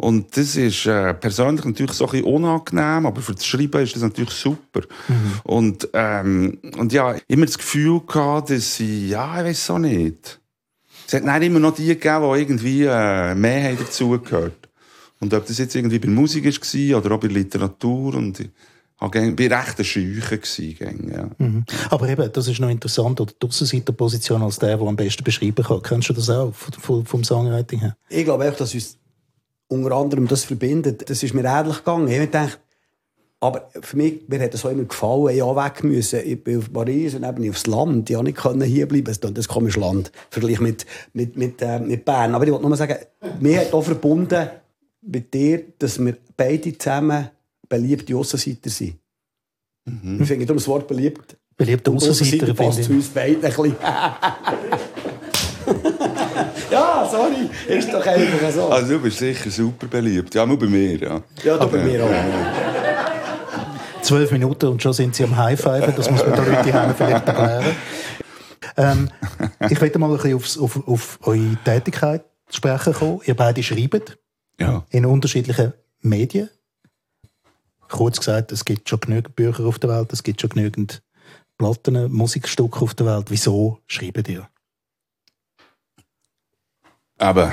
Und 0.00 0.34
das 0.34 0.56
ist 0.56 0.86
äh, 0.86 1.12
persönlich 1.12 1.62
natürlich 1.66 1.92
so 1.92 2.06
ein 2.06 2.12
bisschen 2.12 2.26
unangenehm, 2.26 3.04
aber 3.04 3.20
für 3.20 3.34
das 3.34 3.44
Schreiben 3.44 3.82
ist 3.82 3.94
das 3.94 4.02
natürlich 4.02 4.32
super. 4.32 4.80
Und, 5.44 5.88
ähm, 5.92 6.58
und 6.78 6.90
ja, 6.94 7.16
immer 7.28 7.44
das 7.44 7.58
Gefühl 7.58 8.00
gehabt, 8.06 8.48
dass 8.48 8.80
ich, 8.80 9.10
ja, 9.10 9.40
ich 9.40 9.48
weiß 9.48 9.70
auch 9.70 9.78
nicht. 9.78 10.40
Es 11.06 11.12
hat 11.12 11.26
dann 11.26 11.42
immer 11.42 11.60
noch 11.60 11.74
die 11.74 11.86
gegeben, 11.86 12.32
die 12.32 12.40
irgendwie 12.40 12.84
äh, 12.84 13.34
mehr 13.34 13.68
haben 13.68 13.78
dazugehört. 13.78 14.70
Und 15.20 15.34
ob 15.34 15.44
das 15.44 15.58
jetzt 15.58 15.76
irgendwie 15.76 15.98
bei 15.98 16.08
Musik 16.08 16.46
war 16.46 16.98
oder 16.98 17.14
auch 17.14 17.20
bei 17.20 17.28
Literatur. 17.28 18.14
Und 18.14 18.40
ich 18.40 18.48
war 19.00 19.12
recht 19.14 19.78
ein 19.78 19.84
Scheuche. 19.84 20.38
Gewesen, 20.38 21.12
ja. 21.12 21.28
Mhm. 21.36 21.64
Aber 21.90 22.08
eben, 22.08 22.32
das 22.32 22.48
ist 22.48 22.58
noch 22.58 22.70
interessant, 22.70 23.20
oder 23.20 23.32
die 23.42 23.46
Aussenseiterposition 23.46 24.42
als 24.42 24.58
der, 24.58 24.78
der 24.78 24.86
am 24.86 24.96
besten 24.96 25.24
beschreiben 25.24 25.62
kann. 25.62 25.82
Kennst 25.82 26.08
du 26.08 26.14
das 26.14 26.30
auch 26.30 26.54
vom, 26.54 27.04
vom 27.04 27.22
Songwriting 27.22 27.80
her? 27.80 27.96
Ich 28.08 28.24
glaube 28.24 28.48
auch, 28.48 28.56
dass 28.56 28.72
uns 28.72 28.96
unter 29.70 29.92
anderem 29.92 30.26
das 30.26 30.44
verbindet. 30.44 31.08
Das 31.08 31.22
ist 31.22 31.32
mir 31.32 31.44
ähnlich 31.44 31.78
gegangen. 31.78 32.08
Ich 32.08 32.14
habe 32.14 32.26
gedacht, 32.26 32.60
aber 33.42 33.70
für 33.80 33.96
mich, 33.96 34.28
mir 34.28 34.40
hat 34.40 34.52
es 34.52 34.66
auch 34.66 34.70
immer 34.70 34.84
gefallen, 34.84 35.34
ich 35.34 35.42
auch 35.42 35.56
weg 35.56 35.82
müssen. 35.82 36.20
Ich 36.24 36.44
bin 36.44 36.58
auf 36.58 36.70
Paris 36.70 37.14
und 37.14 37.24
eben 37.24 37.48
aufs 37.48 37.66
Land. 37.66 38.10
Ich 38.10 38.16
konnte 38.34 38.58
nicht 38.58 38.72
hier 38.72 38.86
bleiben. 38.86 39.04
Das 39.04 39.16
ist 39.16 39.24
ein 39.24 39.44
komisches 39.44 39.80
Land. 39.80 40.12
Vergleich 40.28 40.60
mit, 40.60 40.84
mit, 41.14 41.36
mit, 41.36 41.62
äh, 41.62 41.78
mit 41.78 42.04
Bern. 42.04 42.34
Aber 42.34 42.44
ich 42.44 42.50
wollte 42.50 42.62
nur 42.62 42.70
mal 42.70 42.76
sagen, 42.76 42.96
mir 43.40 43.60
hat 43.60 43.72
auch 43.72 43.82
verbunden 43.82 44.50
mit 45.00 45.32
dir, 45.32 45.62
dass 45.78 45.98
wir 46.04 46.16
beide 46.36 46.76
zusammen 46.76 47.30
beliebte 47.66 48.14
Aussenseiter 48.14 48.68
sind. 48.68 48.98
Mhm. 49.86 50.20
Ich 50.20 50.28
finde 50.28 50.44
darum 50.44 50.58
das 50.58 50.68
Wort 50.68 50.86
beliebt. 50.86 51.36
Beliebte 51.56 51.90
Aussenseiter 51.90 52.52
passt 52.52 52.84
zu 52.84 52.92
uns 52.92 53.08
beiden 53.08 53.42
ein 53.42 53.50
bisschen. 53.50 53.76
sorry, 57.10 57.50
ist 57.68 57.92
doch 57.92 58.06
einfach 58.06 58.50
so. 58.50 58.68
Also 58.68 58.94
du 58.94 59.00
bist 59.00 59.18
sicher 59.18 59.50
super 59.50 59.86
beliebt. 59.86 60.34
Ja, 60.34 60.46
nur 60.46 60.58
bei 60.58 60.66
mir, 60.66 60.96
ja. 60.98 61.22
Ja, 61.44 61.56
du 61.58 61.66
bei 61.68 61.78
mir 61.84 62.04
auch. 62.04 62.10
Zwölf 64.02 64.30
Minuten 64.32 64.66
und 64.68 64.82
schon 64.82 64.92
sind 64.92 65.14
sie 65.14 65.24
am 65.24 65.36
High-Fiven. 65.36 65.94
Das 65.96 66.10
muss 66.10 66.24
man 66.24 66.34
den 66.34 66.44
Leuten 66.46 66.94
vielleicht 66.96 67.26
erklären. 67.28 67.64
Ähm, 68.76 69.10
ich 69.68 69.80
möchte 69.80 69.98
mal 69.98 70.10
ein 70.10 70.16
bisschen 70.16 70.36
aufs, 70.36 70.58
auf, 70.58 70.88
auf 70.88 71.18
eure 71.22 71.56
Tätigkeit 71.64 72.24
zu 72.48 72.56
sprechen 72.56 72.92
kommen. 72.94 73.20
Ihr 73.24 73.34
beide 73.34 73.62
schreibt 73.62 74.18
Ja. 74.58 74.84
in 74.90 75.04
unterschiedlichen 75.06 75.72
Medien. 76.00 76.48
Kurz 77.88 78.18
gesagt, 78.18 78.52
es 78.52 78.64
gibt 78.64 78.88
schon 78.88 79.00
genügend 79.00 79.34
Bücher 79.36 79.64
auf 79.66 79.78
der 79.78 79.90
Welt, 79.90 80.12
es 80.12 80.22
gibt 80.22 80.40
schon 80.40 80.50
genügend 80.50 81.02
Platten, 81.58 82.10
Musikstücke 82.12 82.80
auf 82.80 82.94
der 82.94 83.06
Welt. 83.06 83.26
Wieso 83.30 83.80
schreibt 83.86 84.28
ihr? 84.28 84.48
Aber 87.20 87.52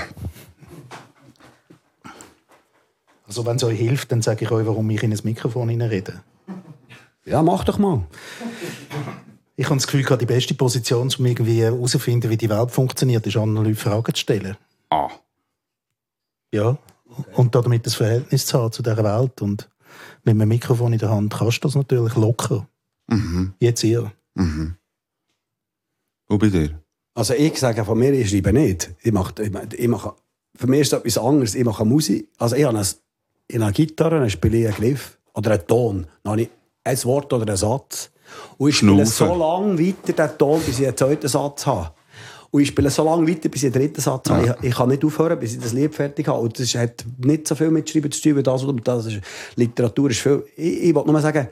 Also 3.28 3.46
wenn 3.46 3.58
es 3.58 3.64
euch 3.64 3.78
hilft, 3.78 4.12
dann 4.12 4.22
sage 4.22 4.46
ich 4.46 4.52
euch, 4.52 4.66
warum 4.66 4.90
ich 4.90 5.04
in 5.04 5.12
ein 5.12 5.20
Mikrofon 5.24 5.70
rede. 5.82 6.24
Ja, 7.26 7.44
mach 7.44 7.66
doch 7.66 7.78
mal. 7.78 8.08
Ich 9.58 9.66
habe 9.66 9.76
das 9.76 9.86
Gefühl, 9.86 10.04
gehabt, 10.04 10.22
die 10.22 10.26
beste 10.26 10.54
Position, 10.54 11.12
um 11.20 11.26
irgendwie 11.26 11.62
herauszufinden, 11.62 12.30
wie 12.30 12.38
die 12.38 12.50
Welt 12.50 12.72
funktioniert, 12.72 13.28
ist 13.28 13.36
anderen 13.36 13.66
Leuten 13.66 13.76
Fragen 13.76 14.14
zu 14.14 14.22
stellen. 14.22 14.56
ah, 14.90 15.10
Ja. 16.54 16.78
Und 17.34 17.54
damit 17.56 17.86
das 17.86 17.96
Verhältnis 17.96 18.46
zu 18.46 18.60
haben 18.60 18.72
zu 18.72 18.84
dieser 18.84 19.04
Welt. 19.04 19.42
Und 19.42 19.70
mit 20.24 20.36
einem 20.36 20.48
Mikrofon 20.48 20.94
in 20.94 21.00
der 21.00 21.10
Hand 21.10 21.34
kannst 21.34 21.58
du 21.58 21.68
das 21.68 21.76
natürlich 21.76 22.16
locker. 22.16 22.68
Jetzt 23.60 23.84
ihr. 23.84 24.12
und 26.28 26.40
bei 26.40 26.50
dir? 26.50 26.80
Also 27.18 27.34
ich 27.34 27.58
sage 27.58 27.84
von 27.84 27.98
mir, 27.98 28.14
ich 28.14 28.30
schreibe 28.30 28.54
nicht. 28.54 28.92
Ich 29.02 29.12
mache, 29.12 29.34
ich 29.76 29.88
mache, 29.88 30.14
für 30.56 30.68
mich 30.68 30.82
ist 30.82 30.94
das 30.94 31.00
etwas 31.00 31.18
anderes. 31.18 31.56
Ich 31.56 31.66
mache 31.66 31.84
Musik. 31.84 32.30
Also 32.38 32.56
ich 32.56 32.64
habe 32.64 32.78
eine, 32.78 32.88
eine 33.52 33.72
Gitarre, 33.72 34.20
dann 34.20 34.30
spiele 34.30 34.58
ich 34.60 34.68
einen 34.68 34.76
Griff 34.76 35.18
oder 35.34 35.54
einen 35.54 35.66
Ton. 35.66 36.08
Dann 36.22 36.34
habe 36.34 36.42
ich 36.44 36.50
ein 36.84 37.04
Wort 37.06 37.34
oder 37.34 37.48
einen 37.48 37.58
Satz. 37.58 38.12
Und 38.60 38.70
ich 38.70 38.78
spiele 38.78 39.04
so 39.08 39.34
lange 39.34 39.80
weiter 39.80 40.14
den 40.14 40.38
Ton, 40.38 40.62
bis 40.64 40.80
ich 40.80 40.86
einen 40.86 40.96
zweiten 40.96 41.28
Satz 41.28 41.66
habe. 41.66 41.92
Und 42.52 42.62
ich 42.62 42.68
spiele 42.68 42.92
so 42.92 43.04
lange 43.04 43.28
weiter, 43.28 43.50
bis 43.50 43.64
ich 43.64 43.74
einen 43.74 43.82
dritten 43.82 44.02
Satz 44.02 44.30
habe. 44.30 44.56
Ich, 44.62 44.70
ich 44.70 44.76
kann 44.76 44.90
nicht 44.90 45.04
aufhören, 45.04 45.40
bis 45.40 45.54
ich 45.54 45.60
das 45.60 45.74
Lied 45.74 45.96
fertig 45.96 46.28
habe. 46.28 46.42
Und 46.42 46.60
das 46.60 46.76
hat 46.76 47.04
nicht 47.18 47.48
so 47.48 47.56
viel 47.56 47.72
mit 47.72 47.90
Schreiben 47.90 48.12
zu 48.12 48.22
tun, 48.22 48.36
wie 48.36 48.44
das 48.44 48.64
und 48.64 48.88
das. 48.88 49.08
Ist, 49.08 49.22
Literatur 49.56 50.12
ist 50.12 50.20
viel... 50.20 50.46
Ich, 50.56 50.84
ich 50.84 50.94
wollte 50.94 51.12
nur 51.12 51.20
sagen, 51.20 51.48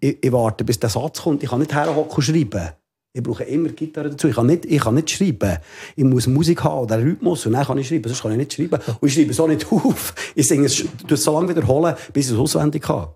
ich, 0.00 0.18
ich 0.20 0.32
warte, 0.32 0.64
bis 0.64 0.80
der 0.80 0.90
Satz 0.90 1.22
kommt. 1.22 1.44
Ich 1.44 1.50
kann 1.50 1.60
nicht 1.60 1.72
herhocken 1.72 2.16
und 2.16 2.22
schreiben. 2.22 2.70
Ich 3.16 3.22
brauche 3.22 3.44
immer 3.44 3.68
Gitarre 3.68 4.10
dazu. 4.10 4.26
Ich 4.26 4.34
kann 4.34 4.46
nicht, 4.46 4.64
ich 4.64 4.80
kann 4.80 4.96
nicht 4.96 5.08
schreiben. 5.08 5.58
Ich 5.94 6.02
muss 6.02 6.26
Musik 6.26 6.64
haben 6.64 6.80
oder 6.80 6.98
Rhythmus 6.98 7.46
und 7.46 7.52
dann 7.52 7.64
kann 7.64 7.78
ich 7.78 7.86
schreiben. 7.86 8.08
Sonst 8.08 8.22
kann 8.22 8.32
ich 8.32 8.38
nicht 8.38 8.52
schreiben. 8.54 8.80
Und 9.00 9.06
ich 9.08 9.14
schreibe 9.14 9.32
so 9.32 9.46
nicht 9.46 9.64
auf. 9.70 10.14
Ich 10.34 10.48
singe 10.48 10.66
es, 10.66 10.84
es 11.08 11.22
so 11.22 11.32
lange 11.32 11.50
wiederholen, 11.50 11.94
bis 12.12 12.26
ich 12.26 12.32
es 12.32 12.38
auswendig 12.38 12.88
habe. 12.88 13.14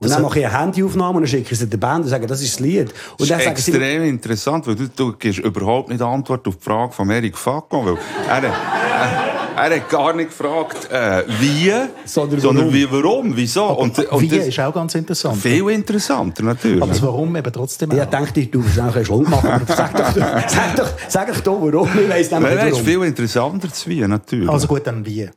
Und 0.00 0.10
dann 0.10 0.22
mache 0.22 0.40
ich 0.40 0.46
eine 0.46 0.58
Handyaufnahme 0.58 1.18
und 1.18 1.22
dann 1.22 1.28
schicke 1.28 1.52
ich 1.52 1.58
sie 1.58 1.68
der 1.68 1.78
Band 1.78 2.04
und 2.04 2.10
sage, 2.10 2.26
das 2.26 2.42
ist 2.42 2.54
das 2.54 2.60
Lied. 2.60 2.80
Und 3.12 3.20
Das 3.20 3.28
dann 3.28 3.38
ist 3.38 3.44
sagen 3.44 3.56
sie, 3.58 3.70
extrem 3.70 4.02
interessant, 4.02 4.66
weil 4.66 4.74
du, 4.74 4.88
du 4.88 5.12
gibst 5.12 5.38
überhaupt 5.38 5.88
nicht 5.88 6.02
Antwort 6.02 6.46
auf 6.48 6.56
die 6.56 6.64
Frage 6.64 6.92
von 6.92 7.08
Erik 7.08 7.38
Facon, 7.38 7.86
weil 7.86 7.98
er, 8.28 9.31
er, 9.56 9.76
hat 9.76 9.88
gar 9.88 10.12
nicht 10.14 10.28
gefragt, 10.30 10.90
äh, 10.90 11.24
wie, 11.40 11.72
Sondern 12.04 12.40
sondern 12.40 12.64
warum. 12.66 12.74
wie, 12.74 12.90
warum, 12.90 13.36
wieso. 13.36 13.66
Und, 13.66 13.98
und 13.98 14.20
Wie 14.20 14.28
das 14.28 14.46
ist 14.46 14.60
auch 14.60 14.72
ganz 14.74 14.94
interessant. 14.94 15.36
viel 15.38 15.68
interessanter, 15.70 16.42
natürlich. 16.42 16.82
Aber 16.82 16.90
das 16.92 17.02
Warum 17.02 17.34
eben 17.36 17.52
trotzdem 17.52 17.90
ich 17.92 18.00
auch. 18.00 18.10
dachte, 18.10 18.46
du 18.46 18.64
willst 18.64 18.80
auch 18.80 18.94
ein 18.94 19.04
Schlund 19.04 19.28
machen, 19.30 19.50
aber 19.50 19.66
sag 19.74 19.96
doch, 19.96 20.14
sag 20.48 20.76
doch, 20.76 20.88
sag 21.08 21.28
doch 21.28 21.40
da, 21.40 21.50
warum. 21.50 21.88
Ich 21.98 22.08
weiss 22.08 22.30
nämlich 22.30 22.54
Nein, 22.54 22.64
nicht 22.66 22.66
ist 22.78 22.86
warum. 22.86 22.86
viel 22.86 23.02
interessanter 23.08 23.72
zu 23.72 23.90
wie, 23.90 24.00
natürlich. 24.06 24.48
Also 24.48 24.66
gut, 24.66 24.86
dann 24.86 25.04
wie. 25.06 25.28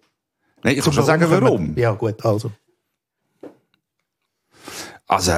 nein, 0.64 0.76
ich 0.78 0.84
kann 0.84 0.94
schon 0.94 1.06
sagen, 1.06 1.26
warum. 1.30 1.74
Ja 1.78 1.92
gut, 1.92 2.24
also. 2.26 2.52
Also, 5.08 5.34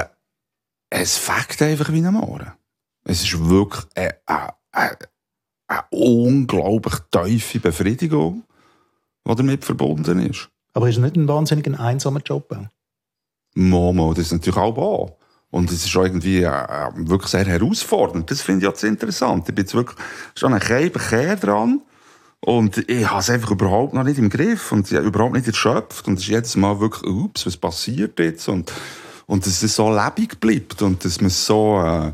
es 0.89 1.17
fängt 1.17 1.61
einfach 1.61 1.91
wie 1.91 1.99
ein 2.05 2.13
Mohren. 2.13 2.51
Es 3.03 3.23
ist 3.23 3.49
wirklich 3.49 3.83
eine, 3.95 4.15
eine, 4.25 4.53
eine, 4.71 4.97
eine 5.67 5.83
unglaublich 5.91 6.95
tiefe 7.11 7.59
Befriedigung, 7.59 8.43
die 9.27 9.35
damit 9.35 9.65
verbunden 9.65 10.19
ist. 10.19 10.49
Aber 10.73 10.89
ist 10.89 10.97
es 10.97 11.01
nicht 11.01 11.15
ein 11.15 11.27
wahnsinnig 11.27 11.67
einsamer 11.79 12.21
Job? 12.21 12.51
auch? 12.51 12.67
Momo, 13.55 14.13
das 14.13 14.27
ist 14.27 14.33
natürlich 14.33 14.57
auch 14.57 14.77
wahr. 14.77 15.17
Und 15.49 15.71
es 15.71 15.85
ist 15.85 15.95
auch 15.95 16.03
irgendwie 16.03 16.43
äh, 16.43 16.47
äh, 16.47 16.91
wirklich 16.95 17.31
sehr 17.31 17.45
herausfordernd. 17.45 18.29
Das 18.29 18.41
finde 18.41 18.65
ich 18.65 18.69
jetzt 18.69 18.83
interessant. 18.83 19.47
Ich 19.47 19.55
bin 19.55 19.63
jetzt 19.63 19.73
wirklich 19.73 19.97
schon 20.35 20.53
ein 20.53 20.59
Kehr 20.59 21.35
dran. 21.35 21.81
Und 22.39 22.77
ich 22.89 23.09
habe 23.09 23.19
es 23.19 23.29
einfach 23.29 23.51
überhaupt 23.51 23.93
noch 23.93 24.03
nicht 24.03 24.19
im 24.19 24.29
Griff 24.29 24.71
und 24.71 24.91
ich 24.91 24.97
überhaupt 24.99 25.33
nicht 25.33 25.47
erschöpft. 25.47 26.07
Und 26.07 26.15
es 26.15 26.21
ist 26.21 26.27
jedes 26.27 26.55
Mal 26.55 26.79
wirklich, 26.79 27.09
ups, 27.11 27.45
was 27.45 27.57
passiert 27.57 28.19
jetzt? 28.19 28.47
Und, 28.47 28.71
und 29.25 29.45
dass 29.45 29.63
es 29.63 29.75
so 29.75 29.89
lebendig 29.89 30.39
bleibt 30.39 30.81
und 30.81 31.03
dass 31.03 31.19
man 31.19 31.31
so, 31.31 31.81
äh, 31.81 32.11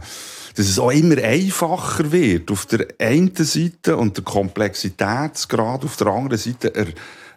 dass 0.55 0.67
es 0.67 0.79
auch 0.79 0.91
immer 0.91 1.17
einfacher 1.17 2.11
wird 2.11 2.51
auf 2.51 2.65
der 2.65 2.87
einen 2.99 3.33
Seite 3.35 3.97
und 3.97 4.17
der 4.17 4.23
Komplexitätsgrad 4.23 5.83
auf 5.83 5.97
der 5.97 6.07
anderen 6.07 6.37
Seite 6.37 6.75
er, 6.75 6.87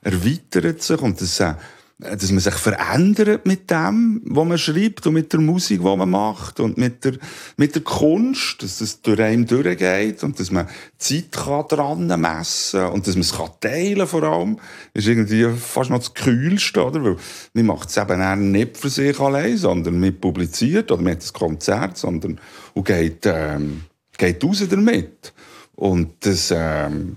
erweitert 0.03 0.83
sich 0.83 1.01
und 1.01 1.21
das, 1.21 1.41
äh, 1.41 1.55
dass 1.99 2.31
man 2.31 2.41
sich 2.41 2.55
verändert 2.55 3.47
mit 3.47 3.71
dem, 3.71 4.21
was 4.27 4.47
man 4.47 4.59
schreibt 4.59 5.07
und 5.07 5.15
mit 5.15 5.33
der 5.33 5.41
Musik, 5.41 5.81
die 5.81 5.97
man 5.97 6.11
macht 6.11 6.61
und 6.61 6.77
mit 6.77 7.05
der, 7.05 7.15
mit 7.57 7.75
der 7.75 7.83
Kunst, 7.83 8.63
dass 8.63 8.79
das 8.79 9.01
durch 9.01 9.21
einen 9.21 9.47
durchgeht 9.47 10.23
und 10.23 10.39
dass 10.39 10.51
man 10.51 10.69
Zeit 10.99 11.33
kann 11.33 11.65
dran 11.69 12.21
messen 12.21 12.85
und 12.89 13.07
dass 13.07 13.15
man 13.15 13.23
es 13.23 13.33
kann 13.33 13.51
teilen 13.61 14.07
vor 14.07 14.23
allem, 14.25 14.59
ist 14.93 15.07
irgendwie 15.07 15.49
fast 15.57 15.89
noch 15.89 16.01
das 16.01 16.13
Kühlste, 16.13 16.85
oder? 16.85 17.03
Weil 17.03 17.17
man 17.55 17.67
macht 17.67 17.89
es 17.89 17.97
eben 17.97 18.51
nicht 18.51 18.77
für 18.77 18.91
sich 18.91 19.19
allein, 19.19 19.57
sondern 19.57 19.99
man 19.99 20.21
publiziert 20.21 20.93
oder 20.93 21.03
man 21.03 21.13
hat 21.13 21.25
ein 21.25 21.33
Konzert, 21.33 21.97
sondern 21.97 22.39
und 22.75 22.87
geht, 22.87 23.25
ähm, 23.25 23.85
geht 24.19 24.45
raus 24.45 24.63
damit. 24.69 25.33
Und 25.75 26.27
das, 26.27 26.53
ähm, 26.55 27.17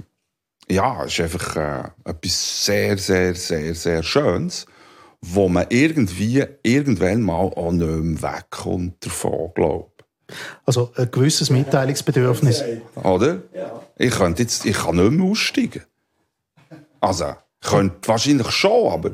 ja, 0.72 1.04
ist 1.04 1.20
einfach 1.20 1.56
äh, 1.56 2.10
etwas 2.10 2.66
sehr, 2.66 2.98
sehr, 2.98 3.36
sehr, 3.36 3.76
sehr 3.76 4.04
Schönes, 4.04 4.66
wo 5.22 5.50
man 5.50 5.66
irgendwie 5.70 6.46
irgendwann 6.64 7.22
mal 7.22 7.36
auch 7.36 7.72
nicht 7.72 7.88
mehr 7.88 8.34
wegkommt 8.34 9.06
davon, 9.06 9.52
glaube 9.56 9.92
Also 10.66 10.92
ein 10.96 11.10
gewisses 11.12 11.50
Mitteilungsbedürfnis. 11.50 12.62
ich. 12.62 13.04
Oder? 13.04 13.40
Ich 13.98 14.12
könnte 14.12 14.44
jetzt, 14.44 14.66
ich 14.66 14.78
kann 14.78 14.96
nicht 14.96 15.12
mehr 15.12 15.30
aussteigen. 15.30 15.84
Also, 17.02 17.36
ich 17.62 17.70
könnte 17.70 18.08
wahrscheinlich 18.08 18.50
schon, 18.52 18.92
aber 18.92 19.12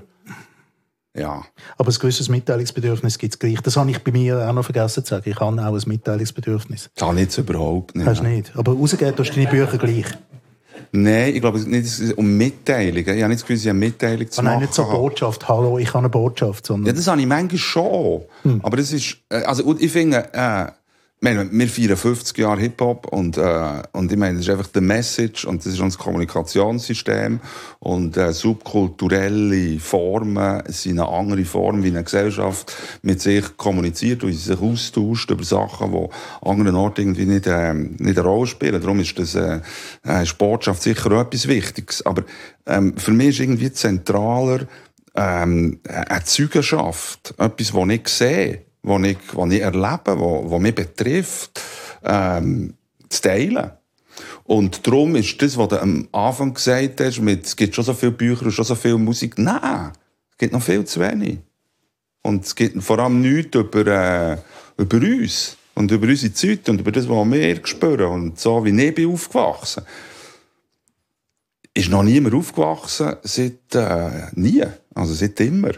ja. 1.18 1.46
Aber 1.78 1.92
ein 1.92 1.98
gewisses 1.98 2.28
Mitteilungsbedürfnis 2.28 3.18
gibt 3.18 3.34
es 3.34 3.40
gleich. 3.40 3.62
Das 3.62 3.78
habe 3.78 3.90
ich 3.90 4.04
bei 4.04 4.12
mir 4.12 4.50
auch 4.50 4.54
noch 4.54 4.66
vergessen 4.66 5.06
zu 5.06 5.12
sagen. 5.12 5.30
Ich 5.30 5.40
habe 5.40 5.66
auch 5.66 5.74
ein 5.74 5.82
Mitteilungsbedürfnis. 5.86 6.90
Das 6.94 7.08
habe 7.08 7.16
ich 7.16 7.24
jetzt 7.24 7.38
überhaupt 7.38 7.96
nicht. 7.96 8.06
Hast 8.06 8.20
du 8.20 8.26
nicht. 8.26 8.52
Aber 8.56 8.74
rausgeben 8.74 9.16
tust 9.16 9.32
du 9.32 9.36
deine 9.36 9.50
Bücher 9.50 9.78
gleich. 9.78 10.08
Nein, 10.92 11.34
ich 11.36 11.42
glaube 11.42 11.60
nicht 11.60 11.86
es 11.86 12.00
geht 12.00 12.18
um 12.18 12.38
Mitteilung. 12.38 12.98
Ich 13.00 13.08
habe 13.08 13.18
nicht 13.28 13.32
das 13.34 13.42
Gefühl, 13.42 13.58
sie 13.58 13.70
haben 13.70 13.80
Mitteilung 13.80 14.30
zu 14.30 14.42
Ah, 14.42 14.44
nein, 14.44 14.54
machen. 14.54 14.62
nicht 14.64 14.74
so. 14.74 14.84
Botschaft. 14.86 15.48
Hallo, 15.48 15.78
ich 15.78 15.88
habe 15.90 16.00
eine 16.00 16.10
Botschaft, 16.10 16.66
sondern. 16.66 16.88
Ja, 16.88 16.94
das 16.94 17.08
habe 17.08 17.20
ich 17.22 17.28
manchmal 17.28 17.58
schon. 17.60 18.22
Aber 18.64 18.78
das 18.78 18.92
ist, 18.94 19.18
äh, 19.30 19.44
also, 19.44 19.76
ich 19.80 19.92
finde, 19.92 20.30
äh, 20.34 20.68
meine, 21.22 21.50
wir 21.52 21.68
feiern 21.68 21.98
50 21.98 22.38
Jahre 22.38 22.60
Hip-Hop 22.60 23.08
und, 23.08 23.38
äh, 23.38 23.84
und 23.94 24.12
ich 24.12 24.18
meine, 24.18 24.38
das 24.38 24.48
ist 24.48 24.52
einfach 24.52 24.68
die 24.68 24.82
Message 24.82 25.46
und 25.46 25.66
das 25.66 25.74
ist 25.74 25.80
unser 25.80 25.98
Kommunikationssystem 25.98 27.40
und 27.80 28.18
äh, 28.18 28.32
subkulturelle 28.34 29.80
Formen 29.80 30.64
sind 30.68 31.00
eine 31.00 31.10
andere 31.10 31.46
Form, 31.46 31.84
wie 31.84 31.88
eine 31.88 32.04
Gesellschaft 32.04 32.76
mit 33.02 33.22
sich 33.22 33.58
kommuniziert 33.58 34.24
und 34.24 34.34
sich 34.34 34.60
austauscht 34.60 35.32
über 35.32 35.44
Sachen, 35.44 35.92
die 35.92 35.98
an 35.98 36.10
anderen 36.42 36.76
Orten 36.76 37.02
irgendwie 37.02 37.26
nicht, 37.26 37.48
äh, 37.48 37.74
nicht 37.74 38.20
eine 38.20 38.22
Rolle 38.22 38.48
spielen. 38.48 38.82
Darum 38.82 39.00
ist 39.00 39.18
das 39.18 39.36
äh, 39.36 39.62
äh, 40.04 40.26
Sportschaft 40.26 40.84
sicher 40.84 41.12
auch 41.12 41.22
etwas 41.22 41.48
Wichtiges. 41.48 42.06
Aber 42.06 42.24
ähm, 42.66 42.98
für 42.98 43.12
mich 43.12 43.30
ist 43.30 43.40
irgendwie 43.40 43.72
zentraler, 43.72 44.68
ähm, 45.16 45.80
eine 45.88 46.24
Zeugenschaft, 46.26 47.34
etwas, 47.38 47.72
das 47.72 47.90
ich 47.90 48.08
sehe, 48.10 48.66
das 48.86 49.04
ich, 49.04 49.18
was 49.34 49.52
ich 49.52 49.62
erlebe, 49.62 50.20
was, 50.20 50.52
was 50.52 50.60
mich 50.62 50.76
betrifft, 50.76 51.62
ähm, 52.04 52.74
zu 53.10 53.22
teilen. 53.22 53.72
Und 54.44 54.86
darum 54.86 55.16
ist 55.16 55.42
das, 55.42 55.58
was 55.58 55.70
du 55.70 55.82
am 55.82 56.08
Anfang 56.12 56.54
gesagt 56.54 57.02
hast, 57.02 57.20
mit, 57.20 57.46
es 57.46 57.56
gibt 57.56 57.76
schon 57.76 57.84
so 57.84 57.94
viele 57.94 58.12
Bücher 58.12 58.46
und 58.46 58.52
schon 58.52 58.66
so 58.66 58.76
viel 58.76 58.98
Musik, 58.98 59.38
nein, 59.38 59.92
es 60.32 60.38
gibt 60.38 60.54
noch 60.54 60.62
viel 60.62 60.86
zu 60.86 61.00
wenig. 61.00 61.40
Und 62.22 62.46
es 62.46 62.56
gibt 62.56 62.82
vor 62.84 63.00
allem 63.00 63.22
nichts 63.22 63.56
über, 63.56 63.88
äh, 63.88 64.38
über 64.78 64.98
uns 64.98 65.58
und 65.74 65.92
über 65.92 66.08
unsere 66.08 66.34
Zeit 66.34 66.70
und 66.70 66.80
über 66.80 66.92
das, 66.92 67.10
was 67.10 67.32
wir 67.32 67.66
spüren 67.66 68.12
und 68.12 68.40
so, 68.40 68.64
wie 68.64 68.88
ich 68.88 68.96
bin 68.96 69.12
aufgewachsen 69.12 69.84
ist 71.76 71.90
noch 71.90 72.04
niemand 72.04 72.34
aufgewachsen 72.34 73.18
seit 73.24 73.76
äh, 73.76 74.28
nie, 74.34 74.64
also 74.96 75.14
seit 75.14 75.40
immer. 75.42 75.74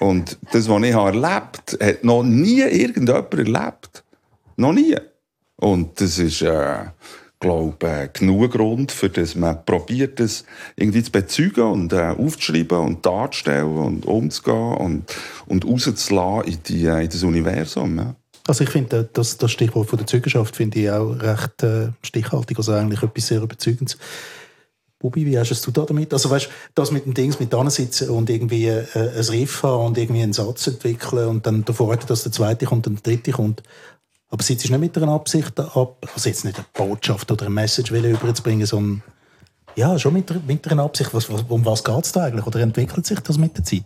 Und 0.00 0.38
das, 0.52 0.68
was 0.68 0.82
ich 0.82 0.94
habe 0.94 1.16
erlebt 1.16 1.78
hat 1.80 2.04
noch 2.04 2.22
nie 2.22 2.60
irgendjemand 2.60 3.32
erlebt. 3.34 4.04
Noch 4.56 4.72
nie. 4.72 4.96
Und 5.56 6.00
das 6.00 6.18
ist, 6.18 6.42
äh, 6.42 6.86
glaube 7.42 7.86
äh, 7.86 8.08
genug 8.12 8.52
Grund, 8.52 8.92
für 8.92 9.10
das 9.10 9.34
man 9.34 9.64
probiert, 9.64 10.18
das 10.20 10.44
irgendwie 10.76 11.02
zu 11.02 11.12
bezeugen 11.12 11.64
und 11.64 11.92
äh, 11.92 12.14
aufzuschreiben 12.16 12.78
und 12.78 13.04
darzustellen 13.04 13.76
und 13.76 14.06
umzugehen 14.06 14.74
und, 14.76 15.16
und 15.46 15.66
rauszulassen 15.66 16.52
in, 16.52 16.62
die, 16.62 16.86
äh, 16.86 17.02
in 17.02 17.10
das 17.10 17.22
Universum. 17.22 17.98
Ja. 17.98 18.14
Also 18.46 18.64
ich 18.64 18.70
finde, 18.70 19.08
das, 19.12 19.36
das 19.36 19.52
Stichwort 19.52 19.88
von 19.88 19.98
der 19.98 20.06
Zeugenschaft 20.06 20.56
finde 20.56 20.80
ich 20.80 20.90
auch 20.90 21.10
recht 21.12 21.62
äh, 21.62 21.88
stichhaltig, 22.02 22.58
also 22.58 22.72
eigentlich 22.72 23.02
etwas 23.02 23.26
sehr 23.26 23.42
Überzeugendes. 23.42 23.98
Bubi, 25.02 25.26
wie 25.26 25.36
hast 25.36 25.66
du 25.66 25.70
da 25.72 25.82
damit? 25.82 26.12
Also 26.12 26.30
weißt, 26.30 26.48
das 26.76 26.92
mit 26.92 27.04
dem 27.04 27.12
Dings 27.12 27.40
mit 27.40 27.52
sitzen 27.72 28.08
und 28.10 28.30
irgendwie 28.30 28.68
äh, 28.68 28.86
ein 28.94 29.24
Riff 29.24 29.64
haben 29.64 29.86
und 29.86 29.98
irgendwie 29.98 30.22
einen 30.22 30.32
Satz 30.32 30.68
entwickeln 30.68 31.28
und 31.28 31.46
dann 31.46 31.64
davor 31.64 31.88
warten, 31.88 32.06
dass 32.06 32.22
der 32.22 32.30
zweite 32.30 32.66
kommt 32.66 32.86
und 32.86 33.04
der 33.04 33.12
dritte 33.12 33.32
kommt. 33.32 33.64
Aber 34.30 34.42
sitzt 34.44 34.70
nicht 34.70 34.78
mit 34.78 34.96
einer 34.96 35.12
Absicht 35.12 35.58
ab, 35.58 35.96
also 36.14 36.28
jetzt 36.28 36.44
nicht 36.44 36.56
eine 36.56 36.66
Botschaft 36.72 37.30
oder 37.32 37.46
eine 37.46 37.54
Message 37.54 37.90
überzubringen, 37.90 38.64
sondern 38.64 39.02
ja, 39.74 39.98
schon 39.98 40.12
mit, 40.12 40.46
mit 40.46 40.70
einer 40.70 40.84
Absicht. 40.84 41.12
Was, 41.14 41.30
was, 41.32 41.44
um 41.48 41.64
was 41.64 41.82
geht 41.82 42.04
es 42.04 42.12
da 42.12 42.24
eigentlich? 42.24 42.46
Oder 42.46 42.60
entwickelt 42.60 43.06
sich 43.06 43.18
das 43.20 43.38
mit 43.38 43.56
der 43.56 43.64
Zeit? 43.64 43.84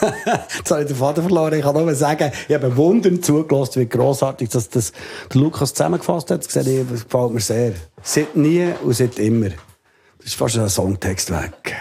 Jetzt 0.56 0.70
habe 0.70 0.82
ich 0.82 0.88
den 0.88 0.96
Vater 0.96 1.22
verloren. 1.22 1.54
Ich 1.54 1.62
kann 1.62 1.74
nur 1.74 1.94
sagen, 1.94 2.30
ich 2.48 2.54
habe 2.54 2.76
wundern 2.76 3.22
zugelassen, 3.22 3.80
wie 3.80 3.88
grossartig 3.88 4.50
dass 4.50 4.68
das 4.68 4.92
Lukas 5.32 5.74
zusammengefasst 5.74 6.30
hat. 6.30 6.44
Das 6.44 6.52
gefällt 6.52 7.32
mir 7.32 7.40
sehr. 7.40 7.72
Seit 8.02 8.36
nie 8.36 8.68
und 8.82 8.94
seit 8.94 9.18
immer. 9.18 9.50
Das 10.22 10.32
ist 10.32 10.34
fast 10.34 10.56
ein 10.56 10.68
Songtext 10.68 11.30
weg. 11.30 11.74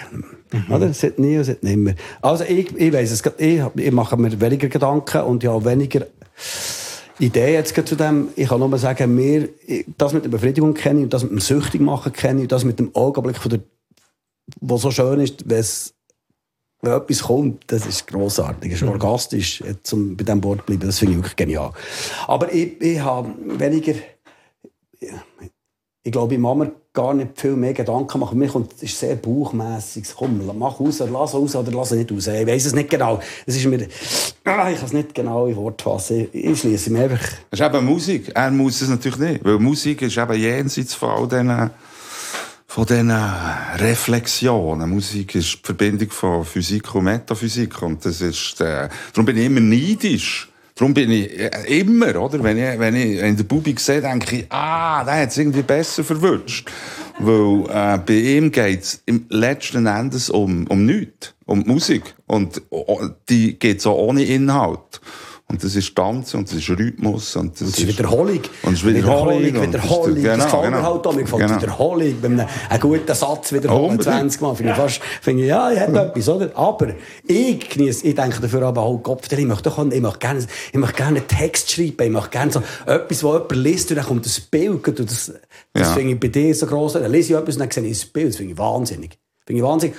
Oder? 0.70 0.94
Seit 0.94 1.20
nie 1.20 1.38
und 1.38 1.44
seit 1.44 1.64
nimmer. 1.64 1.94
Also 2.22 2.44
ich, 2.44 2.76
ich 2.76 2.92
weiss 2.92 3.12
es, 3.12 3.24
ich, 3.38 3.62
ich 3.76 3.92
mache 3.92 4.18
mir 4.18 4.40
weniger 4.42 4.68
Gedanken 4.68 5.22
und 5.22 5.46
habe 5.46 5.66
weniger 5.66 6.08
Idee 7.20 7.54
jetzt 7.54 7.76
zu 7.88 7.96
dem. 7.96 8.30
Ich 8.36 8.50
kann 8.50 8.60
nur 8.60 8.78
sagen, 8.80 9.16
mir, 9.16 9.50
das 9.98 10.14
mit 10.14 10.26
der 10.26 10.30
Befriedigung 10.30 10.74
kenne 10.74 11.00
ich, 11.00 11.04
und 11.04 11.14
das 11.14 11.24
mit 11.24 11.32
dem 11.32 11.40
Süchtig 11.40 11.82
machen 11.82 12.12
kenne 12.14 12.40
ich, 12.40 12.44
und 12.44 12.52
das 12.52 12.64
mit 12.64 12.80
dem 12.80 12.96
Augenblick 12.96 13.38
von 13.38 13.52
der, 13.52 13.60
was 14.60 14.82
so 14.82 14.92
schön 14.92 15.20
ist, 15.20 15.48
wenn 15.48 15.60
es 15.60 15.94
wenn 16.82 16.94
etwas 16.94 17.22
kommt, 17.22 17.64
das 17.68 17.86
ist 17.86 18.08
grossartig. 18.08 18.72
Das 18.72 18.82
ist 18.82 18.88
orgastisch, 18.88 19.62
jetzt, 19.62 19.94
um 19.94 20.18
bei 20.18 20.24
diesem 20.24 20.44
Wort 20.44 20.62
zu 20.62 20.66
bleiben. 20.66 20.88
Das 20.88 20.98
finde 20.98 21.14
ich 21.14 21.20
wirklich 21.20 21.36
genial. 21.36 21.72
Aber 22.28 22.52
ich, 22.52 22.82
ich 22.82 23.00
habe 23.00 23.30
weniger... 23.38 23.94
Ich 26.04 26.12
glaube, 26.12 26.34
ich 26.34 26.40
mache 26.40 26.56
mir 26.56 26.72
gar 26.94 27.14
nicht 27.14 27.40
viel 27.40 27.56
mehr 27.56 27.74
Gedanken 27.74 28.20
machen. 28.20 28.40
Mir 28.40 28.48
kommt, 28.48 28.74
es 28.74 28.82
ist 28.82 29.00
sehr 29.00 29.16
bauchmässig. 29.16 30.06
Komm, 30.16 30.42
mach 30.58 30.80
raus, 30.80 30.98
lass 30.98 31.34
raus 31.36 31.56
oder 31.56 31.72
lass 31.72 31.92
nicht 31.92 32.12
raus. 32.12 32.26
Ich 32.26 32.48
weiß 32.48 32.66
es 32.66 32.74
nicht 32.74 32.90
genau. 32.90 33.20
Es 33.46 33.56
ist 33.56 33.66
mir... 33.68 33.88
Ah, 34.44 34.72
ich 34.72 34.78
kann 34.78 34.86
es 34.88 34.94
nicht 34.94 35.14
genau 35.14 35.46
in 35.46 35.56
Wort 35.58 35.80
fassen. 35.80 36.28
Ich, 36.32 36.60
schließe 36.60 36.90
mir 36.90 37.04
einfach... 37.04 37.22
Das 37.52 37.60
ist 37.60 37.66
eben 37.68 37.86
Musik. 37.86 38.32
Er 38.34 38.50
muss 38.50 38.82
es 38.82 38.90
natürlich 38.90 39.20
nicht. 39.20 39.46
Weil 39.46 39.60
Musik 39.60 40.02
ist 40.02 40.18
eben 40.18 40.34
jenseits 40.34 40.96
von 40.96 41.10
all 41.10 41.28
diesen, 41.28 41.70
von 42.66 42.86
diesen 42.88 43.12
Reflexionen. 43.76 44.90
Musik 44.90 45.36
ist 45.36 45.54
die 45.54 45.60
Verbindung 45.64 46.10
von 46.10 46.44
Physik 46.44 46.96
und 46.96 47.04
Metaphysik. 47.04 47.80
Und 47.84 48.04
das 48.04 48.22
ist, 48.22 48.60
äh, 48.60 48.90
darum 49.14 49.26
bin 49.28 49.38
ich 49.38 49.46
immer 49.46 49.60
neidisch. 49.60 50.51
Darum 50.82 50.96
bin 50.96 51.12
ich 51.12 51.30
immer, 51.68 52.16
oder? 52.16 52.42
Wenn 52.42 52.58
ich, 52.58 52.80
wenn 52.80 52.96
ich 52.96 53.20
in 53.20 53.38
der 53.38 53.44
Bubi 53.44 53.76
sehe, 53.78 54.02
denke 54.02 54.38
ich, 54.38 54.46
ah, 54.50 55.04
der 55.04 55.22
hat 55.22 55.30
es 55.30 55.38
irgendwie 55.38 55.62
besser 55.62 56.04
verwünscht. 56.04 56.72
Weil, 57.20 57.66
äh, 57.70 58.00
bei 58.00 58.14
ihm 58.16 58.52
geht's 58.52 59.04
im 59.06 59.26
letzten 59.30 59.86
Endes 59.86 60.32
um, 60.32 60.66
um 60.66 60.84
nichts. 60.84 61.36
Um 61.46 61.60
Musik. 61.68 62.16
Und 62.26 62.64
oh, 62.72 63.00
die 63.30 63.60
geht 63.60 63.80
so 63.80 63.94
ohne 63.94 64.24
Inhalt. 64.24 65.02
Und 65.52 65.62
das 65.62 65.76
ist 65.76 65.94
Tanzen 65.96 66.38
und 66.38 66.48
das 66.50 66.58
ist 66.58 66.70
Rhythmus 66.70 67.36
und 67.36 67.60
das 67.60 67.68
Es 67.70 67.80
ist 67.80 67.88
Wiederholung. 67.88 68.40
Und 68.64 68.74
es 68.74 68.80
ist 68.80 68.86
Wiederholung. 68.86 69.42
Wiederholung, 69.44 69.66
und 69.66 69.74
das 69.74 69.84
ist- 69.84 69.90
Wiederholung. 69.90 70.16
genau, 70.16 70.36
das 70.38 70.46
gefällt 70.46 70.64
mir 70.64 70.70
genau. 70.78 70.84
halt 70.94 71.08
auch. 71.08 71.14
Mir 71.14 71.22
gefällt 71.24 71.42
Genau. 71.48 71.62
Wiederholung. 71.62 72.16
Bei 72.22 72.28
einem, 72.28 72.80
guten 72.82 73.14
Satz 73.16 73.52
wiederholen, 73.52 73.92
Unbedingt. 73.92 74.04
20 74.16 74.42
Mal. 74.42 74.56
Finde 74.56 74.72
ich 74.72 74.78
fast, 74.78 75.02
finde 75.22 75.44
ich, 75.44 75.50
ja, 75.50 75.72
ich 75.72 75.80
hätte 75.80 76.00
etwas, 76.00 76.30
oder? 76.30 76.52
Aber 76.58 76.88
ich 77.28 77.70
genieße, 77.70 78.08
ich 78.08 78.16
denke 78.16 78.40
dafür 78.42 78.62
aber 78.64 78.82
auch, 78.82 78.98
Gott, 79.04 79.30
ich 79.32 79.46
möchte 79.46 79.64
doch, 79.70 79.78
ich 79.92 80.02
möchte 80.02 80.20
gerne, 80.20 80.46
ich 80.72 80.80
möchte 80.80 80.96
gerne 80.96 81.18
einen 81.20 81.28
Text 81.28 81.70
schreiben. 81.72 81.96
Ich 82.04 82.10
möchte 82.10 82.30
gerne 82.30 82.52
so 82.52 82.64
etwas, 82.86 83.24
wo 83.24 83.34
jemand 83.34 83.52
liest 83.58 83.90
und 83.92 83.98
dann 83.98 84.06
kommt 84.06 84.26
das 84.26 84.40
Bild. 84.40 84.88
Und 84.88 85.00
das, 85.00 85.34
das 85.74 85.88
Ja. 85.88 85.94
finde 85.94 86.14
ich 86.14 86.20
bei 86.20 86.28
dir 86.30 86.56
so 86.56 86.66
gross. 86.66 86.94
Dann 86.94 87.12
lese 87.12 87.34
ich 87.34 87.40
etwas 87.40 87.56
und 87.56 87.60
dann 87.62 87.72
sehe 87.72 87.84
ich 87.84 88.00
das 88.00 88.06
Bild. 88.10 88.30
Das 88.30 88.36
finde 88.38 88.54
ich 88.54 88.58
wahnsinnig. 88.58 89.18
Finde 89.46 89.60
ich 89.62 89.68
wahnsinnig. 89.68 89.96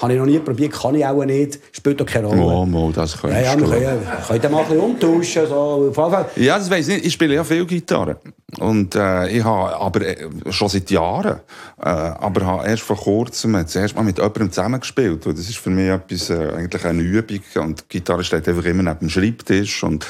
Habe 0.00 0.12
ich 0.12 0.18
noch 0.20 0.26
nie 0.26 0.38
probiert, 0.38 0.72
kann 0.72 0.94
ich 0.94 1.04
auch 1.04 1.24
nicht. 1.24 1.58
Spielt 1.72 2.00
doch 2.00 2.06
keine 2.06 2.28
Rolle. 2.28 2.40
Mal, 2.40 2.66
mal, 2.66 2.92
das 2.92 3.14
Ja, 3.14 3.20
könntest 3.20 3.44
ja, 3.46 3.56
du. 3.56 3.60
wir 3.62 3.68
können, 3.68 3.82
ja- 4.04 4.24
können 4.28 4.40
dann 4.42 4.52
mal 4.52 4.58
ein 4.60 4.64
bisschen 4.68 4.80
umtauschen. 4.80 5.46
So. 5.48 5.92
Ja, 6.36 6.56
das 6.58 6.70
weiss 6.70 6.86
ich 6.86 6.94
nicht. 6.94 7.06
Ich 7.06 7.12
spiele 7.14 7.34
ja 7.34 7.42
viel 7.42 7.66
Gitarre. 7.66 8.20
Und, 8.60 8.94
äh, 8.94 9.28
ich 9.28 9.42
habe, 9.42 9.76
aber, 9.76 10.00
äh, 10.06 10.16
schon 10.50 10.68
seit 10.68 10.88
Jahren, 10.90 11.40
äh, 11.82 11.88
aber 11.88 12.46
habe 12.46 12.68
erst 12.68 12.82
vor 12.84 12.96
kurzem, 12.96 13.66
zuerst 13.66 13.96
mal 13.96 14.02
mit 14.04 14.18
jemandem 14.18 14.52
zusammengespielt. 14.52 15.26
Und 15.26 15.36
das 15.36 15.48
ist 15.48 15.58
für 15.58 15.70
mich 15.70 15.88
etwas, 15.88 16.30
äh, 16.30 16.52
eigentlich 16.56 16.84
eine 16.84 17.02
Übung. 17.02 17.40
Und 17.56 17.80
die 17.92 17.98
Gitarre 17.98 18.22
steht 18.22 18.48
einfach 18.48 18.64
immer 18.64 18.84
neben 18.84 19.00
dem 19.00 19.10
Schreibtisch. 19.10 19.82
Und, 19.82 20.06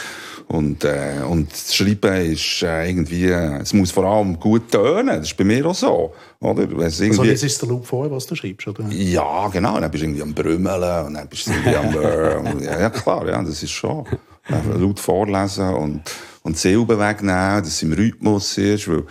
und, 0.48 0.82
äh, 0.84 1.20
und 1.28 1.52
das 1.52 1.74
Schreiben 1.74 2.14
ist, 2.32 2.62
äh, 2.62 2.88
irgendwie, 2.88 3.26
äh, 3.26 3.60
es 3.60 3.72
muss 3.74 3.90
vor 3.90 4.04
allem 4.04 4.40
gut 4.40 4.70
tönen. 4.70 5.08
Das 5.18 5.26
ist 5.28 5.36
bei 5.36 5.44
mir 5.44 5.64
auch 5.66 5.74
so. 5.74 6.14
Oder? 6.40 6.68
Wenn 6.70 6.80
es 6.80 7.00
Also 7.00 7.04
irgendwie, 7.04 7.30
das 7.32 7.42
ist 7.42 7.60
der 7.60 7.68
Loop 7.68 7.86
vorher, 7.86 8.10
was 8.10 8.26
du 8.26 8.34
schreibst, 8.34 8.66
oder? 8.66 8.84
ja, 8.90 9.48
genau. 9.48 9.76
Und 9.76 9.82
dann 9.82 9.90
bist 9.90 10.02
du 10.02 10.06
irgendwie 10.06 10.22
am 10.22 10.32
Brümmeln 10.34 11.06
und 11.06 11.14
dann 11.14 11.28
bist 11.28 11.46
du 11.48 11.50
irgendwie 11.52 11.76
am... 11.76 11.94
Äh, 11.94 12.50
und- 12.50 12.62
ja, 12.62 12.80
ja, 12.80 12.90
klar, 12.90 13.28
ja, 13.28 13.42
das 13.42 13.62
ist 13.62 13.70
schon. 13.72 14.06
Einfach 14.44 14.78
laut 14.80 14.98
vorlesen 14.98 15.68
und, 15.74 16.02
und 16.42 16.56
Silben 16.56 16.98
wegnehmen, 16.98 17.58
dass 17.62 17.68
es 17.68 17.82
im 17.82 17.92
Rhythmus 17.92 18.56
ist. 18.56 18.88
Weil, 18.88 19.04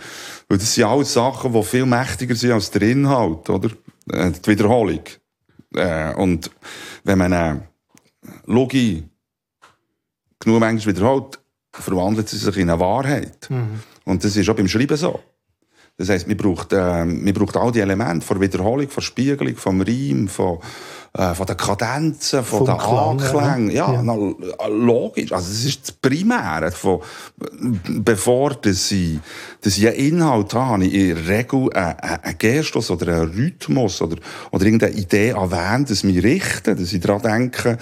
weil 0.48 0.58
das 0.58 0.74
sind 0.74 0.84
alles 0.84 1.12
Sachen, 1.12 1.52
die 1.52 1.62
viel 1.62 1.86
mächtiger 1.86 2.34
sind 2.34 2.50
als 2.50 2.72
der 2.72 2.82
Inhalt, 2.82 3.48
oder? 3.48 3.70
Äh, 4.10 4.32
Die 4.32 4.50
Wiederholung. 4.50 5.02
Äh, 5.76 6.14
und 6.14 6.50
wenn 7.04 7.18
man 7.18 7.32
äh, 7.32 7.54
Logie 8.46 9.04
genug 10.48 10.60
manchmal 10.60 10.96
wiederholt, 10.96 11.38
verwandelt 11.72 12.28
sie 12.28 12.38
sich 12.38 12.56
in 12.56 12.70
eine 12.70 12.80
Wahrheit. 12.80 13.48
Und 14.04 14.24
das 14.24 14.36
ist 14.36 14.48
auch 14.48 14.56
beim 14.56 14.68
Schreiben 14.68 14.96
so. 14.96 15.20
Das 15.96 16.08
heisst, 16.08 16.28
man 16.28 16.36
braucht, 16.36 16.72
äh, 16.72 17.04
man 17.04 17.34
braucht 17.34 17.56
all 17.56 17.72
die 17.72 17.80
Elemente 17.80 18.24
von 18.24 18.40
Wiederholung, 18.40 18.88
von 18.88 19.02
Spiegelung, 19.02 19.56
vom 19.56 19.80
Reim, 19.80 20.28
von, 20.28 20.60
äh, 21.14 21.34
von 21.34 21.46
den 21.46 21.56
Kadenzen, 21.56 22.44
von 22.44 22.64
den 22.64 22.74
Anklängen. 22.74 23.70
Ja, 23.70 23.92
ja. 23.92 24.02
na, 24.02 24.14
äh, 24.14 24.68
logisch. 24.70 25.32
Also, 25.32 25.48
das 25.48 25.64
ist 25.64 25.82
das 25.82 25.92
Primäre. 25.92 26.70
Von, 26.70 27.00
bevor 28.04 28.54
dass 28.54 28.90
ich, 28.92 29.18
dass 29.60 29.78
ich 29.78 29.86
einen 29.86 29.96
Inhalt 29.96 30.54
habe, 30.54 30.66
habe 30.66 30.84
ich 30.84 30.94
in 30.94 31.14
der 31.14 31.28
Regel 31.28 31.72
einen, 31.72 31.98
einen 31.98 32.38
Gestus 32.38 32.90
oder 32.90 33.22
einen 33.22 33.32
Rhythmus 33.32 34.02
oder, 34.02 34.16
oder 34.50 34.64
irgendeine 34.64 34.94
Idee 34.94 35.32
an 35.32 35.50
wen 35.50 35.84
das 35.84 36.04
mich 36.04 36.22
richten, 36.22 36.76
dass 36.76 36.92
ich 36.92 37.00
daran 37.00 37.22
denke, 37.22 37.78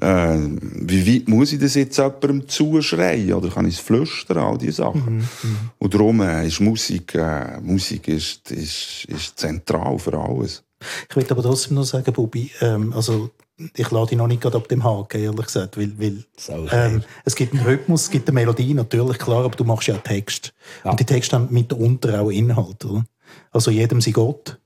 äh, 0.00 0.38
wie 0.82 1.06
weit 1.06 1.28
muss 1.28 1.52
ich 1.52 1.60
das 1.60 1.74
jetzt 1.74 1.98
jemandem 1.98 2.48
zuschreien 2.48 3.32
oder 3.34 3.50
kann 3.50 3.66
ich 3.66 3.74
es 3.74 3.80
flüstern, 3.80 4.38
all 4.38 4.58
diese 4.58 4.82
Sachen. 4.82 5.28
Und 5.78 5.94
darum 5.94 6.20
äh, 6.20 6.46
ist 6.46 6.60
Musik 6.60 7.14
äh, 7.14 7.60
Musik 7.60 8.08
ist, 8.08 8.50
ist, 8.50 9.04
ist 9.08 9.38
zentral 9.38 9.98
für 9.98 10.18
alles. 10.18 10.62
Ich 11.08 11.16
will 11.16 11.26
aber 11.28 11.42
trotzdem 11.42 11.74
noch 11.76 11.84
sagen, 11.84 12.12
Bubi, 12.12 12.50
ähm, 12.60 12.92
also 12.92 13.30
ich 13.74 13.90
lade 13.90 14.08
dich 14.08 14.18
noch 14.18 14.26
nicht 14.26 14.40
gerade 14.40 14.56
ab 14.56 14.68
dem 14.68 14.84
Haken, 14.84 15.22
ehrlich 15.22 15.46
gesagt, 15.46 15.76
weil, 15.76 15.98
weil 15.98 16.24
ähm, 16.72 17.02
es 17.24 17.34
gibt 17.34 17.52
einen 17.54 17.64
Rhythmus, 17.64 18.04
es 18.04 18.10
gibt 18.10 18.28
eine 18.28 18.34
Melodie, 18.34 18.72
natürlich, 18.72 19.18
klar, 19.18 19.44
aber 19.44 19.56
du 19.56 19.64
machst 19.64 19.88
ja 19.88 19.96
Text. 19.98 20.54
Ja. 20.84 20.92
Und 20.92 21.00
die 21.00 21.04
Texte 21.04 21.36
haben 21.36 21.48
mitunter 21.50 22.22
auch 22.22 22.30
Inhalt, 22.30 22.84
oder? 22.84 23.04
Also 23.50 23.70
jedem 23.70 24.00
sein 24.00 24.14
Gott, 24.14 24.58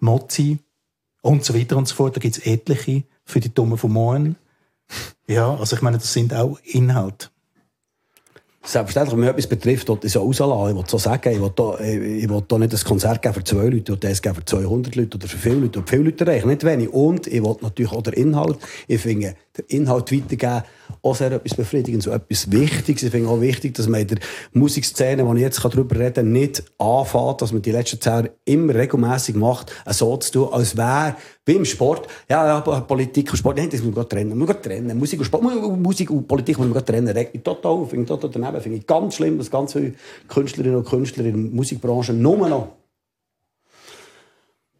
Mozi 0.00 0.58
und 1.22 1.44
so 1.44 1.54
weiter 1.54 1.76
und 1.76 1.88
so 1.88 1.94
fort. 1.94 2.16
Da 2.16 2.20
gibt 2.20 2.38
es 2.38 2.46
etliche 2.46 3.04
für 3.24 3.40
die 3.40 3.52
Dummen 3.52 3.78
von 3.78 3.92
morgen. 3.92 4.36
Ja, 5.26 5.54
also 5.56 5.76
ich 5.76 5.82
meine, 5.82 5.98
das 5.98 6.12
sind 6.12 6.32
auch 6.32 6.58
Inhalte. 6.62 7.28
Selbstverständlich, 8.68 9.12
wenn 9.12 9.20
mich 9.20 9.28
etwas 9.30 9.46
betrifft, 9.46 9.88
will 9.88 9.98
ich 10.02 10.12
so 10.12 10.22
rauslassen. 10.22 10.70
Ich 10.70 10.76
will 10.76 10.84
so 10.88 10.98
sagen, 10.98 11.32
ich 11.32 11.40
will, 11.40 12.42
da 12.48 12.58
nicht 12.58 12.74
ein 12.74 12.80
Konzert 12.84 13.22
geben 13.22 13.34
für 13.34 13.44
zwei 13.44 13.68
Leute, 13.68 13.92
will 13.92 13.98
das 13.98 14.20
geben 14.20 14.34
für 14.34 14.44
200 14.44 14.96
Leute 14.96 15.16
oder 15.16 15.28
für 15.28 15.36
viele 15.36 15.54
Leute. 15.54 15.78
Und 15.78 15.88
viele 15.88 16.02
Leute 16.02 16.26
erreichen, 16.26 16.48
nicht 16.48 16.64
wenig. 16.64 16.92
Und 16.92 17.28
ich 17.28 17.40
will 17.44 17.54
natürlich 17.60 17.92
auch 17.92 18.02
den 18.02 18.14
Inhalt, 18.14 18.58
ich 18.88 19.00
finde, 19.00 19.36
den 19.56 19.64
Inhalt 19.68 20.12
weitergeben, 20.12 20.64
auch 21.06 21.16
sehr 21.16 21.32
etwas 21.32 21.54
befriedigend, 21.54 22.02
so 22.02 22.10
etwas 22.10 22.50
Wichtiges. 22.50 23.04
Ich 23.04 23.10
finde 23.10 23.28
auch 23.28 23.40
wichtig, 23.40 23.74
dass 23.74 23.88
man 23.88 24.00
in 24.00 24.08
der 24.08 24.18
Musikszene, 24.52 25.26
wo 25.26 25.34
ich 25.34 25.40
jetzt 25.40 25.64
darüber 25.64 25.96
reden 25.96 26.14
kann, 26.14 26.32
nicht 26.32 26.64
anfängt, 26.78 27.42
dass 27.42 27.52
man 27.52 27.62
die 27.62 27.72
letzten 27.72 28.00
zehn 28.00 28.12
Jahre 28.12 28.30
immer 28.44 28.74
regelmäßig 28.74 29.36
macht, 29.36 29.72
so 29.86 30.16
zu 30.16 30.32
tun, 30.32 30.48
als 30.52 30.76
wäre, 30.76 31.16
wie 31.44 31.54
im 31.54 31.64
Sport, 31.64 32.08
ja, 32.28 32.46
ja, 32.46 32.60
Politik 32.80 33.30
und 33.30 33.36
Sport, 33.36 33.58
nein, 33.58 33.70
das 33.70 33.82
muss 33.82 33.94
man 33.94 34.08
trennen. 34.08 34.30
Man 34.30 34.46
muss 34.46 34.56
trennen. 34.60 34.98
Musik 34.98 35.20
und 35.20 35.26
Sport, 35.26 35.42
Musik 35.42 36.10
und 36.10 36.26
Politik 36.26 36.58
muss 36.58 36.68
man 36.68 36.84
trennen. 36.84 37.08
Regt 37.08 37.34
mich 37.34 37.42
total 37.42 37.72
auf, 37.72 37.90
finde 37.90 38.02
ich 38.02 38.08
total 38.08 38.30
daneben. 38.30 38.60
Finde 38.60 38.78
ich 38.78 38.86
ganz 38.86 39.14
schlimm, 39.14 39.38
dass 39.38 39.50
ganz 39.50 39.72
viele 39.72 39.94
Künstlerinnen 40.28 40.78
und 40.78 40.86
Künstler 40.86 41.24
in 41.24 41.32
der 41.32 41.54
Musikbranche 41.54 42.12
nur 42.12 42.48
noch 42.48 42.68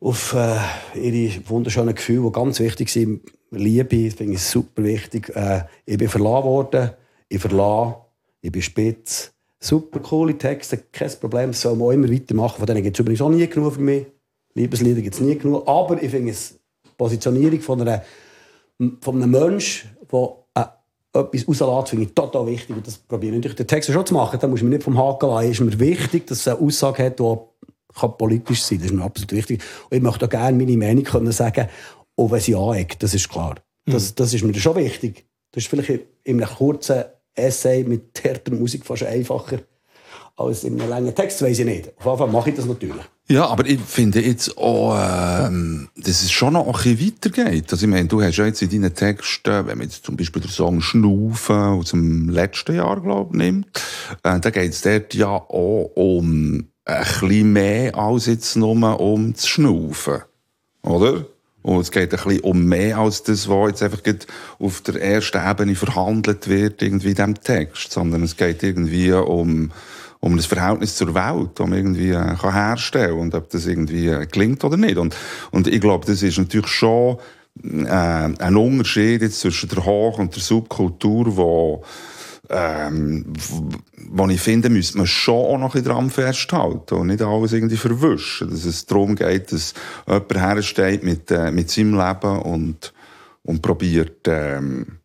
auf 0.00 0.34
äh, 0.34 0.56
ihre 1.00 1.48
wunderschönen 1.48 1.94
Gefühle, 1.94 2.26
die 2.26 2.32
ganz 2.32 2.60
wichtig 2.60 2.90
sind, 2.90 3.22
Liebe, 3.58 4.10
finde 4.10 4.34
ich 4.34 4.42
super 4.42 4.82
wichtig. 4.84 5.34
Äh, 5.34 5.64
ich 5.84 5.98
bin 5.98 6.08
verlassen 6.08 6.44
worden, 6.44 6.90
ich 7.28 7.40
verlasse, 7.40 7.96
ich 8.40 8.52
bin 8.52 8.62
spitz. 8.62 9.32
Super 9.58 10.00
coole 10.00 10.36
Texte, 10.36 10.78
kein 10.92 11.10
Problem, 11.18 11.50
das 11.50 11.62
soll 11.62 11.76
man 11.76 11.88
auch 11.88 11.92
immer 11.92 12.10
weitermachen. 12.10 12.58
Von 12.58 12.66
denen 12.66 12.82
gibt 12.82 12.96
es 12.96 13.00
übrigens 13.00 13.22
auch 13.22 13.30
nie 13.30 13.46
genug 13.46 13.74
für 13.74 13.80
mich. 13.80 14.06
Liebeslieder 14.54 15.00
gibt 15.00 15.14
es 15.14 15.20
nie 15.20 15.36
genug. 15.36 15.66
Aber 15.66 16.02
ich 16.02 16.10
finde 16.10 16.30
es 16.32 16.58
Positionierung 16.96 17.60
von, 17.60 17.80
einer, 17.80 18.02
von 19.00 19.22
einem 19.22 19.30
Menschen, 19.30 19.90
der 20.10 20.36
äh, 20.54 21.18
etwas 21.18 21.48
rauslässt, 21.48 21.90
finde 21.90 22.04
ich 22.04 22.14
total 22.14 22.46
wichtig. 22.46 22.76
Und 22.76 22.86
das 22.86 22.98
probiere 22.98 23.32
ich 23.32 23.38
natürlich 23.38 23.56
den 23.56 23.66
Text 23.66 23.90
schon 23.90 24.06
zu 24.06 24.14
machen. 24.14 24.38
Da 24.40 24.46
muss 24.46 24.62
man 24.62 24.70
nicht 24.70 24.82
vom 24.82 24.98
Haken 24.98 25.28
lassen. 25.28 25.50
Es 25.50 25.60
ist 25.60 25.60
mir 25.60 25.80
wichtig, 25.80 26.26
dass 26.26 26.40
es 26.40 26.48
eine 26.48 26.60
Aussage 26.60 27.04
hat, 27.04 27.18
die 27.18 27.36
kann 27.98 28.16
politisch 28.16 28.62
sein. 28.62 28.78
Das 28.78 28.86
ist 28.86 28.94
mir 28.94 29.04
absolut 29.04 29.32
wichtig. 29.32 29.62
Und 29.90 29.96
ich 29.96 30.02
möchte 30.02 30.26
auch 30.26 30.30
gerne 30.30 30.56
meine 30.56 30.76
Meinung 30.76 31.04
können 31.04 31.32
sagen 31.32 31.68
auch 32.16 32.31
wenn 32.31 32.40
sie 32.40 32.55
aneckt, 32.55 33.02
das 33.02 33.14
ist 33.14 33.29
klar. 33.29 33.57
Das, 33.85 34.11
mhm. 34.11 34.14
das 34.16 34.35
ist 34.35 34.44
mir 34.44 34.55
schon 34.55 34.76
wichtig. 34.76 35.26
Das 35.52 35.64
ist 35.64 35.70
vielleicht 35.70 36.07
in 36.24 36.42
einem 36.42 36.55
kurzen 36.57 37.05
Essay 37.35 37.85
mit 37.85 38.14
Theatermusik 38.14 38.85
fast 38.85 39.05
einfacher 39.05 39.61
als 40.37 40.64
in 40.64 40.81
einem 40.81 40.90
langen 40.90 41.14
Text, 41.14 41.40
weiß 41.40 41.61
ich 41.61 41.64
nicht. 41.64 41.92
Auf 41.98 42.05
jeden 42.05 42.18
Fall 42.18 42.29
mache 42.29 42.50
ich 42.50 42.57
das 42.57 42.66
natürlich. 42.66 43.02
Ja, 43.29 43.46
aber 43.46 43.66
ich 43.66 43.81
finde 43.81 44.20
jetzt 44.20 44.57
auch, 44.57 44.96
ähm, 44.96 45.88
dass 45.96 46.22
es 46.22 46.31
schon 46.31 46.52
noch 46.52 46.66
ein 46.66 46.72
bisschen 46.72 47.14
weitergeht. 47.24 47.72
Also 47.72 47.87
ich 47.87 47.90
meine, 47.90 48.07
du 48.07 48.22
hast 48.22 48.37
ja 48.37 48.46
jetzt 48.46 48.62
in 48.62 48.70
deinen 48.70 48.94
Texten, 48.94 49.66
wenn 49.66 49.79
man 49.79 49.88
jetzt 49.88 50.05
zum 50.05 50.16
Beispiel 50.16 50.42
den 50.42 50.50
Song 50.50 50.81
«Schnaufen» 50.81 51.57
aus 51.57 51.90
dem 51.90 52.29
letzten 52.29 52.76
Jahr, 52.76 53.00
glaube 53.00 53.31
ich, 53.33 53.38
nimmt, 53.38 53.66
äh, 54.22 54.38
da 54.38 54.50
geht 54.50 54.72
es 54.72 54.83
dort 54.83 55.14
ja 55.14 55.29
auch 55.29 55.90
um 55.94 56.68
ein 56.85 57.09
bisschen 57.18 57.52
mehr 57.52 57.96
als 57.96 58.26
jetzt 58.26 58.57
nur 58.57 59.00
um 59.00 59.33
das 59.33 59.48
Schnaufen. 59.48 60.22
Oder? 60.83 61.24
Und 61.66 61.81
es 61.81 61.90
geht 61.90 62.14
ein 62.14 62.22
bisschen 62.22 62.44
um 62.44 62.64
mehr 62.64 62.98
als 62.98 63.24
das, 63.24 63.48
was 63.48 63.70
jetzt 63.70 63.83
einfach 63.83 64.00
auf 64.61 64.83
der 64.83 65.02
ersten 65.02 65.50
Ebene 65.50 65.74
verhandelt 65.74 66.46
wird, 66.46 66.81
irgendwie 66.81 67.09
in 67.09 67.14
diesem 67.16 67.40
Text. 67.40 67.90
Sondern 67.90 68.22
es 68.22 68.37
geht 68.37 68.62
irgendwie 68.62 69.11
um, 69.11 69.72
um 70.20 70.37
das 70.37 70.46
Verhältnis 70.46 70.94
zur 70.94 71.12
Welt, 71.16 71.50
das 71.57 71.66
man 71.66 71.76
irgendwie 71.76 72.11
äh, 72.11 72.37
kann 72.40 72.52
herstellen 72.52 73.11
kann 73.11 73.18
und 73.18 73.35
ob 73.35 73.50
das 73.50 73.66
irgendwie 73.66 74.07
äh, 74.07 74.26
gelingt 74.26 74.62
oder 74.62 74.76
nicht. 74.76 74.96
Und, 74.96 75.16
und 75.50 75.66
ich 75.66 75.81
glaube, 75.81 76.07
das 76.07 76.22
ist 76.22 76.38
natürlich 76.38 76.68
schon 76.68 77.16
äh, 77.64 77.88
ein 77.88 78.57
Unterschied 78.57 79.22
jetzt 79.22 79.40
zwischen 79.40 79.68
der 79.68 79.85
Hoch- 79.85 80.20
und 80.20 80.37
der 80.37 80.42
Subkultur, 80.44 81.37
wo 81.37 81.83
ähm, 82.50 83.32
wo 84.09 84.26
ich 84.28 84.40
finde, 84.40 84.68
müsste 84.68 84.98
man 84.98 85.06
schon 85.06 85.35
auch 85.35 85.59
noch 85.59 85.74
ein 85.74 85.85
dran 85.85 86.11
festhalten 86.11 86.94
und 86.94 87.09
nicht 87.09 87.22
alles 87.22 87.52
irgendwie 87.52 87.76
verwischen. 87.76 88.50
Dass 88.50 88.64
es 88.64 88.87
darum 88.87 89.16
geht, 89.16 89.52
dass 89.52 89.74
jemand 90.06 90.35
hersteht 90.35 91.02
mit, 91.02 91.30
äh, 91.30 91.50
mit 91.50 91.70
seinem 91.70 91.98
Leben 91.98 92.38
und, 92.40 92.92
und 93.42 93.62
probiert, 93.62 94.28
ähm, 94.28 94.98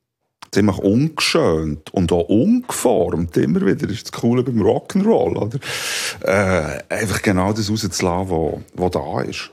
ziemlich 0.51 0.77
ungeschönt 0.79 1.93
und 1.93 2.11
auch 2.11 2.27
ungeformt 2.27 3.37
immer 3.37 3.61
wieder, 3.61 3.87
das 3.87 3.91
ist 3.91 4.13
das 4.13 4.21
Coole 4.21 4.43
beim 4.43 4.61
Rock'n'Roll, 4.61 5.37
oder? 5.37 5.59
Äh, 6.21 6.83
einfach 6.89 7.21
genau 7.21 7.53
das 7.53 7.69
rauszulassen, 7.69 8.29
was, 8.29 8.61
was 8.73 8.91
da 8.91 9.21
ist. 9.21 9.51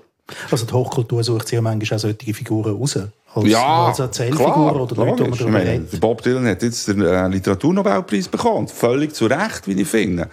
Also 0.50 0.66
die 0.66 0.72
Hochkultur 0.72 1.24
sucht 1.24 1.48
sich 1.48 1.56
ja 1.56 1.62
manchmal 1.62 1.96
auch 1.96 2.00
solche 2.00 2.34
Figuren 2.34 2.76
raus. 2.76 2.98
Als, 3.34 3.48
ja, 3.48 3.86
als 3.86 3.98
Erzählfigur 3.98 4.74
oder 4.74 4.78
Leute, 4.78 4.94
die 4.94 5.00
man 5.00 5.38
darüber 5.38 5.58
redet. 5.60 6.00
Bob 6.00 6.22
Dylan 6.22 6.46
hat 6.46 6.62
jetzt 6.62 6.88
den 6.88 7.00
äh, 7.00 7.28
Literaturnobelpreis 7.28 8.28
bekommen. 8.28 8.68
Völlig 8.68 9.14
zu 9.14 9.26
Recht, 9.26 9.66
wie 9.66 9.80
ich 9.80 9.88
finde. 9.88 10.28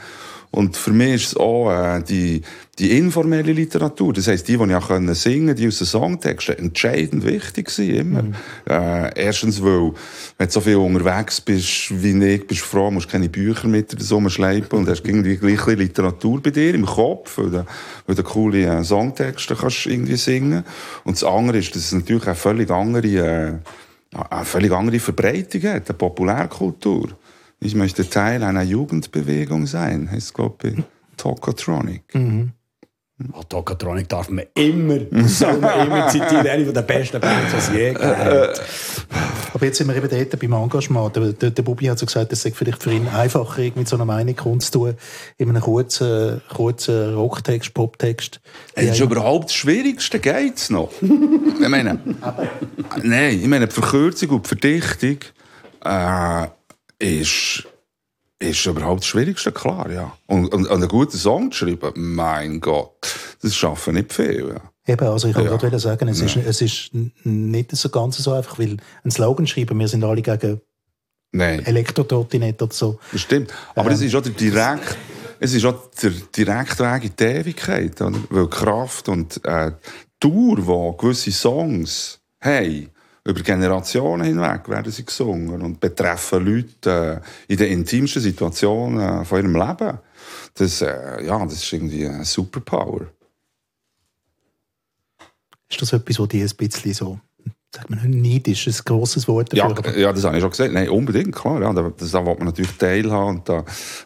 Und 0.56 0.78
für 0.78 0.92
mich 0.92 1.16
ist 1.16 1.28
es 1.28 1.38
auch 1.38 1.70
äh, 1.70 2.02
die, 2.02 2.42
die 2.80 2.98
informelle 2.98 3.52
Literatur, 3.52 4.14
das 4.14 4.28
heisst, 4.28 4.48
die, 4.48 4.56
die 4.56 4.64
ich 4.64 4.76
auch 4.76 4.88
können 4.88 5.14
singen 5.14 5.54
die 5.54 5.68
aus 5.68 5.80
den 5.80 5.88
Songtexten, 5.88 6.58
entscheidend 6.58 7.26
wichtig 7.26 7.70
sind, 7.70 7.94
immer. 7.94 8.24
Mhm. 8.24 8.36
Äh, 8.66 9.12
erstens, 9.22 9.62
weil, 9.62 9.92
wenn 10.38 10.48
du 10.48 10.54
so 10.54 10.62
viel 10.62 10.78
unterwegs 10.78 11.42
bist 11.42 12.02
wie 12.02 12.18
ich, 12.26 12.48
bist 12.48 12.62
du 12.62 12.66
froh, 12.68 12.90
musst 12.90 13.10
keine 13.10 13.28
Bücher 13.28 13.68
mit 13.68 13.92
dir 13.92 14.02
so 14.02 14.30
schleipen 14.30 14.80
und 14.80 14.88
hast 14.88 15.06
irgendwie 15.06 15.36
gleich 15.36 15.66
Literatur 15.68 16.42
bei 16.42 16.52
dir 16.52 16.74
im 16.74 16.86
Kopf, 16.86 17.38
weil 17.38 17.50
du, 17.50 17.66
weil 18.08 18.16
du 18.16 18.24
coole 18.24 18.64
äh, 18.64 18.82
Songtexte 18.82 19.58
kannst 19.58 19.86
irgendwie 19.88 20.16
singen. 20.16 20.64
Und 21.04 21.18
das 21.18 21.26
andere 21.26 21.58
ist, 21.58 21.76
dass 21.76 21.84
es 21.84 21.92
natürlich 21.92 22.28
eine 22.28 22.36
völlig 22.36 22.72
andere, 22.72 23.08
äh, 23.08 23.54
eine 24.30 24.46
völlig 24.46 24.72
andere 24.72 25.00
Verbreitung 25.00 25.64
hat, 25.64 25.90
eine 25.90 25.98
Populärkultur. 25.98 27.10
Ich 27.60 27.76
möchte 27.76 28.10
Teil 28.10 28.44
einer 28.44 28.64
Jugendbewegung 28.64 29.66
sein, 29.66 30.10
heißt, 30.12 30.34
glaube 30.34 30.70
ich, 30.70 30.84
Tokotronic. 31.18 32.04
Mhm. 32.14 32.52
Oh, 33.32 33.44
Tokotronic 33.48 34.10
darf 34.10 34.30
man 34.30 34.44
immer, 34.56 35.00
soll 35.26 35.58
man 35.60 35.88
immer 35.88 36.10
zitieren, 36.10 36.48
eine 36.48 36.66
der 36.66 36.82
besten 36.82 37.22
Bands, 37.22 37.52
die 37.52 37.58
es 37.58 37.70
je 37.70 37.94
gegeben 37.94 38.18
hat. 38.18 38.62
Aber 39.54 39.66
jetzt 39.66 39.78
sind 39.78 39.88
wir 39.88 39.96
eben 39.96 40.10
dort 40.10 40.38
beim 40.38 40.52
Engagement. 40.52 41.16
Der, 41.16 41.32
der, 41.32 41.52
der 41.52 41.64
Bubi 41.64 41.86
hat 41.86 41.98
so 41.98 42.06
gesagt, 42.06 42.34
es 42.34 42.42
sei 42.42 42.52
vielleicht 42.52 42.84
für 42.84 42.92
ihn 42.92 43.08
einfacher, 43.08 43.72
mit 43.76 43.88
so 43.88 43.96
einer 43.96 44.04
Meinung 44.04 44.36
kundzutun, 44.36 44.96
in 45.38 45.48
einem 45.48 45.62
kurzen, 45.62 46.42
kurzen 46.54 47.16
Rocktext, 47.16 47.74
Poptext. 47.74 48.42
Das 48.76 48.84
ist 48.84 49.00
überhaupt 49.00 49.46
das 49.46 49.54
Schwierigste, 49.54 50.20
geht's 50.20 50.70
noch? 50.70 50.92
ich 51.02 51.70
meine, 51.70 52.00
nein, 53.02 53.40
ich 53.42 53.48
meine, 53.48 53.68
die 53.68 53.74
Verkürzung 53.74 54.32
und 54.32 54.44
die 54.44 54.48
Verdichtung, 54.50 55.20
äh, 55.86 56.48
ist, 57.00 57.68
ist 58.40 58.66
überhaupt 58.66 59.02
das 59.02 59.08
Schwierigste, 59.08 59.52
klar, 59.52 59.92
ja. 59.92 60.16
Und, 60.28 60.54
und, 60.54 60.68
und 60.68 60.72
einen 60.72 60.88
guten 60.88 61.18
Song 61.18 61.52
zu 61.52 61.66
schreiben, 61.66 62.16
mein 62.16 62.60
Gott, 62.60 63.16
das 63.42 63.56
schaffen 63.56 63.96
nicht 63.96 64.14
viel, 64.14 64.50
ja. 64.50 64.72
Eben, 64.88 65.08
also 65.08 65.28
ich 65.28 65.36
wollte 65.36 65.50
ja. 65.50 65.58
gerade 65.58 65.80
sagen, 65.80 66.08
es, 66.10 66.20
ja. 66.20 66.26
ist, 66.28 66.36
es 66.36 66.62
ist 66.62 66.92
nicht 67.24 67.76
so 67.76 67.90
ganz 67.90 68.18
so 68.18 68.34
einfach, 68.34 68.60
weil 68.60 68.78
ein 69.04 69.12
Slogan 69.12 69.48
schreiben, 69.48 69.80
wir 69.80 69.88
sind 69.88 70.04
alle 70.04 70.22
gegen 70.22 70.62
Elektrotrotinette 71.34 72.66
oder 72.66 72.74
so. 72.74 73.00
Das 73.12 73.22
stimmt, 73.22 73.52
aber 73.74 73.90
ähm, 73.90 73.96
es 73.96 74.02
ist 74.02 74.16
auch 74.16 74.22
der 74.22 74.34
direkt, 74.34 74.98
es 75.40 75.54
ist 75.54 75.66
auch 75.66 75.90
der 76.02 76.12
Direktweg 76.12 77.04
in 77.04 77.16
die 77.20 77.24
Ewigkeit, 77.24 78.00
oder? 78.00 78.20
weil 78.30 78.48
Kraft 78.48 79.10
und 79.10 79.44
äh, 79.44 79.72
die 79.72 80.30
Tour, 80.30 80.58
die 80.58 80.98
gewisse 80.98 81.32
Songs 81.32 82.20
haben, 82.40 82.90
über 83.26 83.42
Generationen 83.42 84.24
hinweg 84.26 84.70
werden 84.70 84.92
sie 84.92 85.04
gesungen 85.04 85.62
und 85.62 85.80
betreffen 85.80 86.46
Leute 86.46 87.22
äh, 87.48 87.52
in 87.52 87.58
den 87.58 87.72
intimsten 87.72 88.22
Situationen 88.22 89.22
äh, 89.22 89.26
von 89.26 89.40
ihrem 89.40 89.56
Leben. 89.56 89.98
Das, 90.54 90.82
äh, 90.82 91.26
ja, 91.26 91.44
das 91.44 91.56
ist 91.56 91.74
irgendwie 91.74 92.08
eine 92.08 92.24
Superpower. 92.24 93.08
Ist 95.68 95.82
das 95.82 95.94
etwas, 95.94 96.20
was 96.20 96.28
dir 96.28 96.46
ein 96.46 96.56
bisschen 96.56 96.94
so, 96.94 97.20
sagt 97.74 97.90
man 97.90 98.08
nicht, 98.12 98.48
ist 98.48 98.68
ein 98.68 98.86
grosses 98.86 99.28
Wort 99.28 99.52
dafür? 99.52 99.94
Ja, 99.94 100.00
ja, 100.00 100.14
das 100.14 100.24
habe 100.24 100.38
ich 100.38 100.42
schon 100.42 100.52
gesagt. 100.52 100.74
Nein, 100.74 100.90
unbedingt, 100.90 101.36
klar. 101.36 101.60
Ja, 101.62 101.74
das 101.74 102.12
da 102.12 102.24
will 102.24 102.36
man 102.36 102.46
natürlich 102.46 102.78
teilhaben 102.78 103.38
und 103.38 103.50
da, 103.50 103.58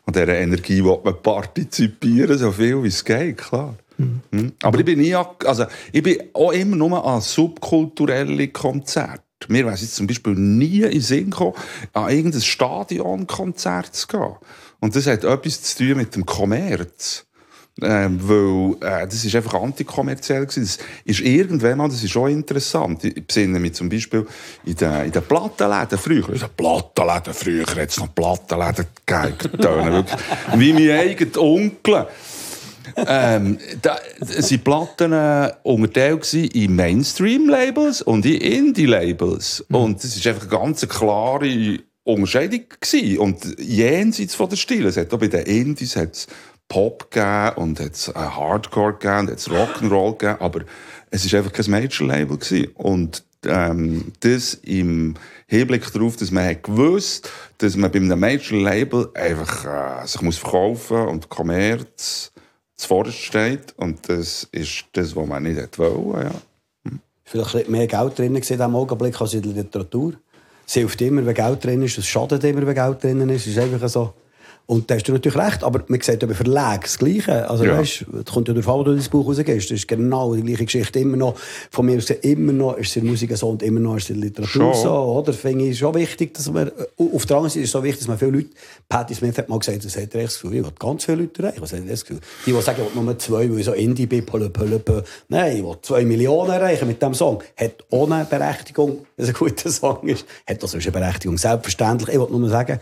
an 0.05 0.13
dieser 0.13 0.27
Energie 0.29 0.81
will 0.81 0.97
man 1.03 1.21
partizipieren, 1.21 2.37
so 2.37 2.53
viel 2.53 2.81
wie 2.83 2.87
es 2.87 3.03
geht, 3.03 3.37
klar. 3.37 3.75
Mhm. 3.99 4.53
Aber 4.63 4.79
ich 4.79 4.85
bin 4.85 4.99
nie, 4.99 5.13
also 5.13 5.65
ich 5.91 6.03
bin 6.03 6.17
auch 6.33 6.51
immer 6.51 6.75
nur 6.75 7.05
an 7.05 7.21
subkulturelle 7.21 8.47
Konzerte. 8.47 9.23
Mir 9.47 9.65
wäre 9.65 9.75
jetzt 9.75 9.95
zum 9.95 10.07
Beispiel 10.07 10.33
nie 10.33 10.81
in 10.81 11.01
Sinn 11.01 11.29
gekommen, 11.29 11.53
an 11.93 12.09
irgendein 12.09 12.41
Stadionkonzert 12.41 13.95
zu 13.95 14.07
gehen. 14.07 14.35
Und 14.79 14.95
das 14.95 15.07
hat 15.07 15.23
etwas 15.23 15.61
zu 15.61 15.77
tun 15.77 15.97
mit 15.97 16.15
dem 16.15 16.25
Kommerz. 16.25 17.25
Ähm, 17.81 18.19
weil 18.21 18.75
äh, 18.81 19.07
das 19.07 19.23
ist 19.23 19.35
einfach 19.35 19.53
antikommerziell 19.53 20.45
gewesen. 20.45 20.65
Das 20.65 20.79
ist 21.05 21.19
irgendwann 21.21 21.77
mal, 21.77 21.87
das 21.87 22.03
ist 22.03 22.11
schon 22.11 22.29
interessant. 22.29 23.05
Ich 23.05 23.25
besinne 23.25 23.57
mich 23.59 23.73
zum 23.73 23.87
Beispiel 23.87 24.27
in 24.65 24.75
den, 24.75 25.05
in 25.05 25.11
den 25.11 25.23
Plattenläden 25.23 25.97
früher. 25.97 26.27
In 26.27 26.39
den 26.39 26.49
Plattenläden 26.57 27.33
früher 27.33 27.65
hat 27.65 27.89
es 27.89 27.97
noch 27.97 28.13
Plattenläden 28.13 28.85
gegeben. 29.05 30.05
Wie 30.55 30.73
mein 30.73 30.91
eigener 30.91 31.41
Onkel. 31.41 32.07
Ähm, 32.95 33.57
da 33.81 33.97
sind 34.21 34.63
Platten 34.63 35.13
äh, 35.13 35.51
unterteilt 35.63 36.33
in 36.33 36.75
Mainstream-Labels 36.75 38.01
und 38.01 38.25
in 38.25 38.41
Indie-Labels. 38.41 39.65
Mhm. 39.69 39.75
Und 39.75 40.03
das 40.03 40.15
ist 40.15 40.25
einfach 40.27 40.49
eine 40.49 40.51
ganz 40.51 40.87
klare 40.87 41.79
Unterscheidung 42.03 42.65
gewesen. 42.79 43.17
Und 43.19 43.59
jenseits 43.59 44.35
von 44.35 44.49
der 44.49 44.57
Stile. 44.57 44.89
Es 44.89 44.97
hat 44.97 45.13
auch 45.13 45.19
bei 45.19 45.27
den 45.27 45.45
Indies 45.45 45.95
hat's 45.95 46.27
Pop 46.67 47.09
gegeben 47.11 47.51
und 47.55 47.79
hat's 47.79 48.07
Hardcore 48.13 48.93
gegeben 48.93 49.19
und 49.19 49.31
hat's 49.31 49.49
Rock'n'Roll 49.49 50.17
gegeben. 50.17 50.41
Aber 50.41 50.61
es 51.11 51.31
war 51.31 51.39
einfach 51.39 51.53
kein 51.53 51.71
Major-Label 51.71 52.37
gewesen. 52.37 52.71
Und 52.75 53.23
ähm, 53.45 54.11
das 54.19 54.53
im 54.55 55.15
Hinblick 55.47 55.91
darauf, 55.93 56.17
dass 56.17 56.31
man 56.31 56.45
hat 56.45 56.63
gewusst, 56.63 57.31
dass 57.59 57.75
man 57.75 57.91
bei 57.91 57.99
einem 57.99 58.19
Major-Label 58.19 59.09
einfach 59.13 60.03
äh, 60.03 60.07
sich 60.07 60.21
muss 60.21 60.37
verkaufen 60.37 61.07
und 61.07 61.29
Kommerz 61.29 62.31
zuvorderst 62.79 63.17
steht. 63.17 63.73
Und 63.77 64.07
das 64.09 64.47
ist 64.51 64.85
das, 64.93 65.15
was 65.15 65.27
man 65.27 65.43
nicht 65.43 65.77
wollte. 65.77 66.25
Ja. 66.25 66.31
Hm. 66.85 66.99
Vielleicht 67.23 67.69
mehr 67.69 67.87
Geld 67.87 68.17
drin 68.17 68.35
in 68.35 68.41
diesem 68.41 68.75
Augenblick 68.75 69.19
als 69.19 69.33
in 69.33 69.41
der 69.41 69.51
Literatur. 69.51 70.13
Es 70.65 70.73
hilft 70.73 71.01
immer, 71.01 71.25
wenn 71.25 71.33
Geld 71.33 71.63
drin 71.63 71.81
ist. 71.83 71.97
Es 71.97 72.05
schadet 72.05 72.43
immer, 72.43 72.65
wenn 72.65 72.75
Geld 72.75 73.03
drin 73.03 73.29
ist. 73.29 73.47
Es 73.47 73.55
ist 73.55 73.59
einfach 73.59 73.87
so. 73.89 74.13
Und 74.69 74.91
da 74.91 74.93
hast 74.93 75.07
du 75.07 75.13
natürlich 75.13 75.35
recht, 75.35 75.63
aber 75.63 75.81
man 75.87 75.99
sieht 75.99 76.21
über 76.21 76.35
Verlag 76.35 76.83
das 76.83 76.99
Gleiche. 76.99 77.49
Also, 77.49 77.65
ja. 77.65 77.79
weißt, 77.79 78.05
es 78.23 78.31
kommt 78.31 78.47
ja 78.49 78.53
darauf 78.53 78.69
an, 78.69 78.79
wo 78.79 78.83
du 78.83 78.95
das 78.95 79.09
Buch 79.09 79.27
rausgehst. 79.27 79.71
Das 79.71 79.79
ist 79.79 79.87
genau 79.87 80.35
die 80.35 80.43
gleiche 80.43 80.65
Geschichte. 80.65 80.99
Immer 80.99 81.17
noch, 81.17 81.39
von 81.71 81.87
mir 81.87 81.97
aus 81.97 82.11
immer 82.11 82.53
noch 82.53 82.77
ist 82.77 82.91
es 82.91 82.97
in 82.97 83.07
Musik 83.07 83.35
so 83.35 83.49
und 83.49 83.63
immer 83.63 83.79
noch 83.79 83.97
ist 83.97 84.03
es 84.03 84.09
in 84.11 84.21
Literatur 84.21 84.71
schon. 84.71 84.83
so, 84.83 84.91
oder? 84.91 85.33
Finde 85.33 85.65
ich 85.65 85.79
schon 85.79 85.95
wichtig, 85.95 86.35
dass 86.35 86.51
man, 86.51 86.69
auf 86.97 87.25
der 87.25 87.37
anderen 87.37 87.49
Seite 87.49 87.61
ist 87.61 87.69
es 87.69 87.71
so 87.71 87.83
wichtig, 87.83 88.01
dass 88.01 88.07
man 88.09 88.19
viele 88.19 88.29
Leute, 88.29 88.49
Patti 88.87 89.15
Smith 89.15 89.39
hat 89.39 89.49
mal 89.49 89.57
gesagt, 89.57 89.83
das 89.83 89.97
hat 89.97 90.13
er 90.13 90.21
echt 90.21 90.33
das 90.33 90.39
Gefühl, 90.39 90.57
ich 90.59 90.63
will 90.63 90.73
ganz 90.77 91.05
viele 91.05 91.17
Leute 91.23 91.41
erreichen. 91.41 91.61
Was 91.63 91.73
hat 91.73 91.89
das 91.89 92.05
Gefühl? 92.05 92.21
Die, 92.45 92.51
die 92.51 92.61
sagen, 92.61 92.83
ich 92.87 92.95
will 92.95 93.03
nur 93.03 93.17
zwei, 93.17 93.49
weil 93.49 93.57
ich 93.57 93.65
so 93.65 93.73
Indie 93.73 94.05
bin, 94.05 94.23
pölle, 94.23 94.51
pölle, 94.51 94.77
pölle. 94.77 95.03
Nein, 95.29 95.57
ich 95.57 95.63
will 95.63 95.77
zwei 95.81 96.05
Millionen 96.05 96.51
erreichen 96.51 96.87
mit 96.87 97.01
diesem 97.01 97.15
Song. 97.15 97.41
Hat 97.57 97.73
ohne 97.89 98.27
Berechtigung, 98.29 98.99
dass 99.17 99.29
es 99.29 99.33
ein 99.33 99.39
guter 99.39 99.71
Song 99.71 100.07
ist, 100.07 100.27
hat 100.47 100.61
das 100.61 100.75
eine 100.75 100.91
Berechtigung. 100.91 101.39
Selbstverständlich. 101.39 102.13
Ich 102.13 102.21
will 102.21 102.29
nur 102.29 102.49
sagen, 102.49 102.79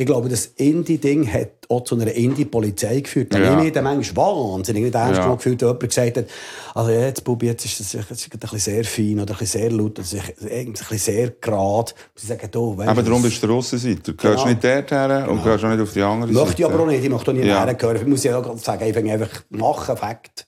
ich 0.00 0.06
glaube, 0.06 0.28
das 0.28 0.46
Indie-Ding 0.46 1.26
hat 1.26 1.50
auch 1.68 1.82
zu 1.82 1.96
einer 1.96 2.12
Indie-Polizei 2.12 3.00
geführt. 3.00 3.34
Ja. 3.34 3.40
habe 3.50 3.66
ich 3.66 3.74
mich 3.74 3.82
manchmal 3.82 4.26
wahnsinnig 4.26 4.84
nicht 4.84 4.94
ernst 4.94 5.18
ja. 5.18 5.34
gefühlt, 5.34 5.60
wenn 5.60 5.68
jemand 5.68 5.88
gesagt 5.88 6.16
hat, 6.18 6.26
also 6.72 6.90
jetzt, 6.92 7.24
Bubi, 7.24 7.46
jetzt 7.46 7.64
ist 7.64 7.80
das 7.80 7.96
ein 7.96 8.38
bisschen 8.38 8.60
sehr 8.60 8.84
fein 8.84 9.18
oder 9.18 9.34
ein 9.34 9.38
bisschen 9.38 9.60
sehr 9.60 9.72
laut, 9.72 9.98
oder 9.98 10.52
ein 10.52 10.72
bisschen 10.72 10.98
sehr 10.98 11.30
gerade. 11.40 11.92
Sie 12.14 12.28
sagen, 12.28 12.48
oh, 12.54 12.76
weißt, 12.76 12.88
Aber 12.88 13.02
darum 13.02 13.22
bist 13.22 13.42
du 13.42 13.48
der 13.48 13.56
Russenseite. 13.56 14.12
Du 14.12 14.14
gehörst 14.14 14.44
genau. 14.44 14.54
nicht 14.54 14.62
dorthin 14.62 15.28
und 15.28 15.42
gehörst 15.42 15.64
auch 15.64 15.68
nicht 15.68 15.80
auf 15.80 15.92
die 15.92 16.02
andere 16.02 16.32
Seite. 16.32 16.46
Möchte 16.46 16.62
ich 16.62 16.68
aber 16.68 16.80
auch 16.80 16.86
nicht. 16.86 17.02
Ich 17.02 17.10
möchte 17.10 17.30
auch 17.32 17.34
nicht 17.34 17.46
ja. 17.46 17.64
hergehören. 17.64 17.96
Ich 17.96 18.06
muss 18.06 18.22
ja 18.22 18.38
auch 18.38 18.56
sagen, 18.56 18.84
ich 18.84 18.96
einfach 18.96 19.42
machen, 19.50 19.96
Fakt. 19.96 20.47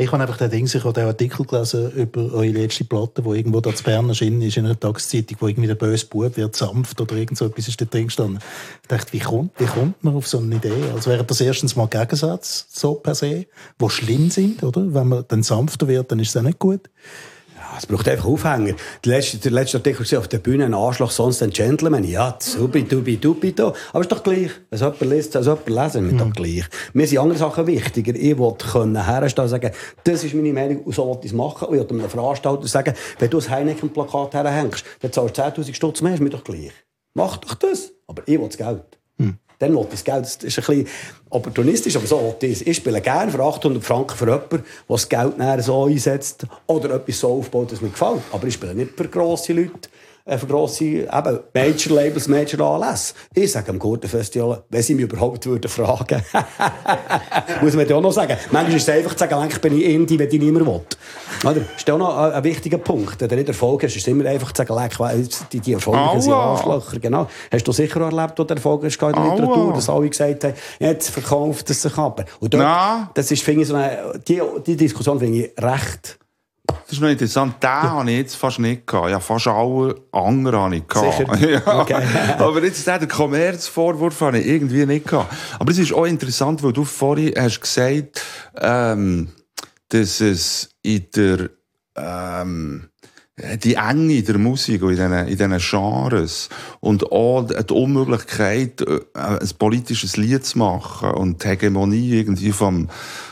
Ich 0.00 0.12
habe 0.12 0.22
einfach 0.22 0.36
den 0.36 0.48
Ding, 0.48 0.64
ich 0.64 0.84
habe 0.84 0.92
den 0.92 1.06
Artikel 1.06 1.44
gelesen 1.44 1.90
über 1.90 2.32
eure 2.32 2.46
letzte 2.46 2.84
Platte, 2.84 3.24
wo 3.24 3.34
irgendwo 3.34 3.60
da 3.60 3.74
zu 3.74 3.82
Bern 3.82 4.08
erschienen 4.08 4.40
ist, 4.42 4.56
in 4.56 4.64
einer 4.64 4.78
Tageszeitung, 4.78 5.38
wo 5.40 5.48
irgendwie 5.48 5.66
der 5.66 5.74
böse 5.74 6.06
Bub 6.06 6.36
wird 6.36 6.54
sanft 6.54 7.00
oder 7.00 7.16
irgend 7.16 7.36
so 7.36 7.46
etwas 7.46 7.66
ist 7.66 7.80
da 7.80 7.84
drin 7.84 8.06
gestanden. 8.06 8.38
Ich 8.82 8.86
dachte, 8.86 9.12
wie 9.12 9.18
kommt, 9.18 9.58
wie 9.58 9.66
kommt 9.66 10.04
man 10.04 10.14
auf 10.14 10.28
so 10.28 10.38
eine 10.38 10.54
Idee? 10.54 10.84
Also 10.94 11.10
wäre 11.10 11.24
das 11.24 11.40
erstens 11.40 11.74
mal 11.74 11.88
Gegensatz, 11.88 12.68
so 12.70 12.94
per 12.94 13.16
se, 13.16 13.46
wo 13.76 13.88
schlimm 13.88 14.30
sind, 14.30 14.62
oder? 14.62 14.94
Wenn 14.94 15.08
man 15.08 15.24
dann 15.26 15.42
sanfter 15.42 15.88
wird, 15.88 16.12
dann 16.12 16.20
ist 16.20 16.32
das 16.32 16.42
auch 16.42 16.46
nicht 16.46 16.60
gut. 16.60 16.88
Es 17.78 17.86
braucht 17.86 18.08
einfach 18.08 18.26
Aufhänger. 18.26 18.74
Der 19.04 19.16
letzte, 19.16 19.38
der 19.38 19.52
letzte 19.52 19.78
Artikel 19.78 20.10
war 20.10 20.18
auf 20.18 20.26
der 20.26 20.38
Bühne 20.38 20.64
ein 20.64 20.74
Anschlag, 20.74 21.12
sonst 21.12 21.42
ein 21.42 21.50
Gentleman. 21.50 22.02
Ja, 22.02 22.36
subi, 22.40 22.82
dubi, 22.82 23.16
dubi, 23.16 23.52
do. 23.52 23.72
Aber 23.92 24.00
ist 24.00 24.10
doch 24.10 24.22
gleich. 24.24 24.50
Wenn 24.70 24.78
jemand 24.80 25.00
liest, 25.00 25.32
soll 25.32 25.42
jemand 25.42 25.68
lesen. 25.68 26.06
Ist 26.06 26.12
mhm. 26.14 26.18
doch 26.18 26.32
gleich. 26.32 26.64
Mir 26.92 27.06
sind 27.06 27.18
andere 27.18 27.38
Sachen 27.38 27.66
wichtiger. 27.68 28.14
Ich 28.16 28.36
wollte 28.36 28.66
können 28.66 29.04
herstellen 29.04 29.44
und 29.44 29.50
sagen, 29.50 29.70
das 30.02 30.24
ist 30.24 30.34
meine 30.34 30.52
Meinung 30.52 30.82
und 30.82 30.92
so 30.92 31.06
wollte 31.06 31.26
ich 31.26 31.32
es 31.32 31.36
machen. 31.36 31.68
Und 31.68 31.74
ich 31.74 31.80
wollte 31.80 31.94
einem 31.94 32.10
Veranstalter 32.10 32.66
sagen, 32.66 32.94
wenn 33.20 33.30
du 33.30 33.38
ein 33.38 33.48
Heineken-Plakat 33.48 34.34
herhängst, 34.34 34.84
dann 35.00 35.12
zahlst 35.12 35.38
du 35.38 35.42
10'000 35.42 35.74
Stutz 35.74 36.02
mehr, 36.02 36.14
ist 36.14 36.20
mir 36.20 36.30
doch 36.30 36.42
gleich. 36.42 36.72
Mach 37.14 37.36
doch 37.36 37.54
das. 37.54 37.92
Aber 38.08 38.22
ich 38.26 38.38
will 38.38 38.48
das 38.48 38.56
Geld. 38.56 38.98
Dann 39.58 39.74
will 39.74 39.86
Geld. 40.04 40.24
Das 40.24 40.36
ist 40.36 40.58
ein 40.58 40.64
bisschen 40.64 40.88
opportunistisch, 41.30 41.96
aber 41.96 42.06
so 42.06 42.36
will 42.40 42.50
ich 42.50 42.66
Ich 42.66 42.76
spiele 42.76 43.00
gerne 43.00 43.32
für 43.32 43.42
800 43.42 43.82
Franken 43.82 44.16
für 44.16 44.26
jemanden, 44.26 44.48
der 44.50 44.62
das 44.88 45.08
Geld 45.08 45.38
so 45.62 45.86
einsetzt 45.86 46.46
oder 46.66 46.94
etwas 46.94 47.20
so 47.20 47.38
aufbaut, 47.38 47.72
das 47.72 47.80
mir 47.80 47.90
gefällt. 47.90 48.22
Aber 48.32 48.46
ich 48.46 48.54
spiele 48.54 48.74
nicht 48.74 48.96
für 48.96 49.08
grosse 49.08 49.52
Leute 49.52 49.88
für 50.36 50.46
grosse 50.46 50.84
eben, 50.84 51.40
Major-Labels, 51.54 52.28
Major-Anlässe. 52.28 53.14
Ich 53.34 53.52
sage 53.52 53.70
am 53.70 53.78
Gurtenfestival, 53.78 54.64
wenn 54.68 54.82
sie 54.82 54.94
mich 54.94 55.04
überhaupt 55.04 55.46
würden 55.46 55.70
fragen 55.70 56.22
muss 57.62 57.74
man 57.74 57.88
ja 57.88 57.96
auch 57.96 58.00
noch 58.00 58.12
sagen. 58.12 58.36
Manchmal 58.50 58.76
ist 58.76 58.88
es 58.88 58.94
einfach 58.94 59.12
zu 59.12 59.20
sagen, 59.20 59.34
eigentlich 59.34 59.60
bin 59.60 59.78
ich 59.78 59.84
Indie, 59.86 60.18
wenn 60.18 60.28
ich 60.28 60.40
niemand 60.40 60.66
will. 60.66 60.80
Oder? 61.44 61.60
Das 61.60 61.78
ist 61.78 61.90
auch 61.90 61.98
noch 61.98 62.16
ein, 62.16 62.32
ein 62.32 62.44
wichtiger 62.44 62.78
Punkt. 62.78 63.20
Wenn 63.20 63.28
du 63.28 63.36
nicht 63.36 63.48
Erfolg 63.48 63.82
hast, 63.82 63.96
ist 63.96 64.02
es 64.02 64.08
immer 64.08 64.26
einfach 64.26 64.52
zu 64.52 64.64
sagen, 64.64 65.28
die, 65.52 65.60
die 65.60 65.72
Erfolge 65.72 66.20
sind 66.20 66.32
Arschlöcher. 66.32 66.98
Genau. 66.98 67.28
Hast 67.50 67.66
du 67.66 67.72
sicher 67.72 68.00
erlebt, 68.00 68.38
wo 68.38 68.44
der 68.44 68.56
Erfolg 68.56 68.84
ist 68.84 69.00
in 69.00 69.12
der 69.12 69.24
Literatur, 69.24 69.72
dass 69.72 69.88
alle 69.88 70.08
gesagt 70.08 70.44
haben, 70.44 70.54
jetzt 70.78 71.10
verkauft 71.10 71.70
es 71.70 71.82
sich 71.82 71.96
aber. 71.96 72.24
Und 72.40 72.54
dort, 72.54 73.08
das 73.14 73.30
ist, 73.30 73.42
finde 73.42 73.62
ich, 73.62 73.68
so 73.68 73.74
eine, 73.74 74.20
die, 74.26 74.40
die 74.66 74.76
Diskussion 74.76 75.18
finde 75.18 75.38
ich 75.38 75.62
recht 75.62 76.18
das 76.88 76.96
ist 76.96 77.02
noch 77.02 77.10
interessant. 77.10 77.62
Den 77.62 77.68
ja. 77.68 77.82
habe 77.82 78.10
ich 78.10 78.16
jetzt 78.16 78.36
fast 78.36 78.58
nicht 78.60 78.86
gehabt. 78.86 79.10
Ja, 79.10 79.20
fast 79.20 79.46
alle 79.46 79.94
anderen 80.10 80.58
habe 80.58 80.76
ich 80.76 80.88
gehabt. 80.88 81.40
ja. 81.42 81.80
Okay. 81.80 82.02
Aber 82.38 82.64
jetzt 82.64 82.86
der 82.86 83.06
Kommerzvorwurf 83.06 84.22
habe 84.22 84.38
ich 84.38 84.46
irgendwie 84.46 84.86
nicht 84.86 85.06
gehabt. 85.06 85.30
Aber 85.58 85.70
es 85.70 85.78
ist 85.78 85.92
auch 85.92 86.06
interessant, 86.06 86.62
weil 86.62 86.72
du 86.72 86.84
vorhin 86.84 87.34
hast 87.36 87.60
gesagt, 87.60 88.22
ähm, 88.58 89.28
dass 89.90 90.22
es 90.22 90.70
in 90.80 91.04
der, 91.14 91.50
ähm, 91.94 92.88
die 93.62 93.74
Enge 93.74 94.22
der 94.22 94.38
Musik 94.38 94.82
und 94.82 94.92
in 94.92 94.96
diesen, 94.96 95.12
in 95.12 95.36
diesen 95.36 95.58
Genres 95.58 96.48
und 96.80 97.12
auch 97.12 97.42
die 97.42 97.74
Unmöglichkeit, 97.74 98.80
äh, 98.80 99.00
ein 99.12 99.50
politisches 99.58 100.16
Lied 100.16 100.46
zu 100.46 100.56
machen 100.56 101.10
und 101.10 101.44
die 101.44 101.48
Hegemonie 101.48 102.14
irgendwie 102.14 102.52
vom, 102.52 102.88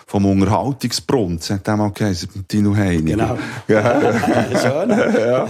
vom 0.06 0.24
Unterhaltungsbrunnen, 0.24 1.40
hat 1.40 1.66
der 1.66 1.76
mal 1.76 1.90
geheißen, 1.90 2.46
Tino 2.46 2.74
Heini. 2.74 3.10
Genau. 3.10 3.36
Ja. 3.66 4.00
Schön. 4.62 4.90
ja. 4.90 5.46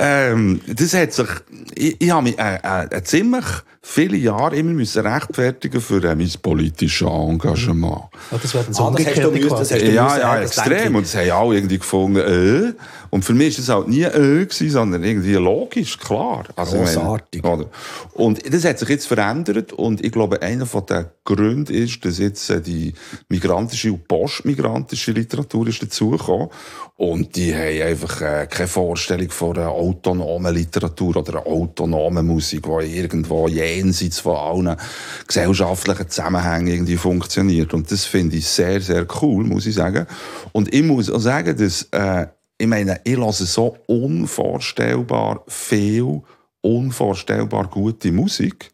Ähm, 0.00 0.60
das 0.66 0.94
hat 0.94 1.12
sich, 1.12 1.28
ich, 1.74 2.00
ich 2.00 2.10
habe 2.10 2.22
mich 2.22 2.38
äh, 2.38 2.86
äh, 2.90 3.02
ziemlich 3.02 3.44
viele 3.82 4.16
Jahre 4.16 4.54
immer 4.54 4.72
müssen 4.72 5.04
rechtfertigen 5.04 5.80
für 5.80 6.04
äh, 6.04 6.14
mein 6.14 6.30
politisches 6.40 7.08
Engagement. 7.08 8.02
Oh, 8.30 8.38
das 8.40 8.54
wäre 8.54 8.64
dann 8.64 8.74
so 8.74 8.84
ah, 8.84 8.94
das 8.96 9.06
hast 9.06 9.16
du 9.16 9.30
müssen, 9.30 9.48
das 9.48 9.72
hast 9.72 9.82
du 9.82 9.90
Ja, 9.90 10.04
müssen, 10.04 10.20
ja, 10.20 10.40
extrem. 10.40 10.94
Und 10.94 11.04
das 11.04 11.16
haben 11.16 11.30
alle 11.30 11.54
irgendwie 11.56 11.78
gefunden, 11.78 12.18
äh. 12.18 12.74
Und 13.10 13.24
für 13.24 13.32
mich 13.32 13.56
war 13.56 13.64
das 13.64 13.74
halt 13.74 13.88
nie 13.88 14.02
äh 14.02 14.44
gewesen, 14.44 14.70
sondern 14.70 15.02
irgendwie 15.02 15.34
logisch, 15.34 15.98
klar. 15.98 16.44
Also, 16.54 16.76
Grossartig. 16.76 17.42
Meine, 17.42 17.66
und 18.12 18.54
das 18.54 18.64
hat 18.64 18.78
sich 18.78 18.88
jetzt 18.90 19.06
verändert 19.06 19.72
und 19.72 20.04
ich 20.04 20.12
glaube, 20.12 20.42
einer 20.42 20.66
von 20.66 20.84
den 20.86 21.06
Gründen 21.24 21.72
ist, 21.72 22.04
dass 22.04 22.18
jetzt 22.18 22.50
äh, 22.50 22.60
die 22.60 22.92
migrantische 23.28 23.92
und 23.92 24.06
postmigrantische 24.06 25.12
Literatur 25.12 25.66
ist 25.66 25.82
dazugekommen. 25.82 26.50
Und 26.98 27.36
die 27.36 27.54
haben 27.54 27.80
einfach 27.80 28.20
äh, 28.22 28.48
keine 28.50 28.66
Vorstellung 28.66 29.30
von 29.30 29.56
einer 29.56 29.70
autonomen 29.70 30.52
Literatur 30.52 31.16
oder 31.16 31.34
einer 31.34 31.46
autonomen 31.46 32.26
Musik, 32.26 32.64
die 32.64 32.98
irgendwo 32.98 33.46
jenseits 33.46 34.18
von 34.18 34.34
allen 34.34 34.76
gesellschaftlichen 35.24 36.08
Zusammenhängen 36.08 36.66
irgendwie 36.66 36.96
funktioniert. 36.96 37.72
Und 37.72 37.88
das 37.92 38.04
finde 38.04 38.36
ich 38.36 38.48
sehr, 38.48 38.80
sehr 38.80 39.06
cool, 39.22 39.44
muss 39.44 39.66
ich 39.66 39.76
sagen. 39.76 40.08
Und 40.50 40.74
ich 40.74 40.82
muss 40.82 41.08
auch 41.08 41.20
sagen, 41.20 41.56
dass, 41.56 41.86
äh, 41.92 42.26
ich 42.58 42.66
meine, 42.66 43.00
ich 43.04 43.16
lasse 43.16 43.46
so 43.46 43.76
unvorstellbar 43.86 45.44
viel, 45.46 46.20
unvorstellbar 46.62 47.68
gute 47.68 48.10
Musik. 48.10 48.72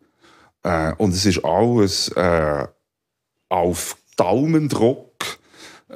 Äh, 0.62 0.94
und 0.96 1.12
es 1.12 1.26
ist 1.26 1.44
alles 1.44 2.08
äh, 2.16 2.66
auf 3.50 3.98
Daumendruck 4.16 5.13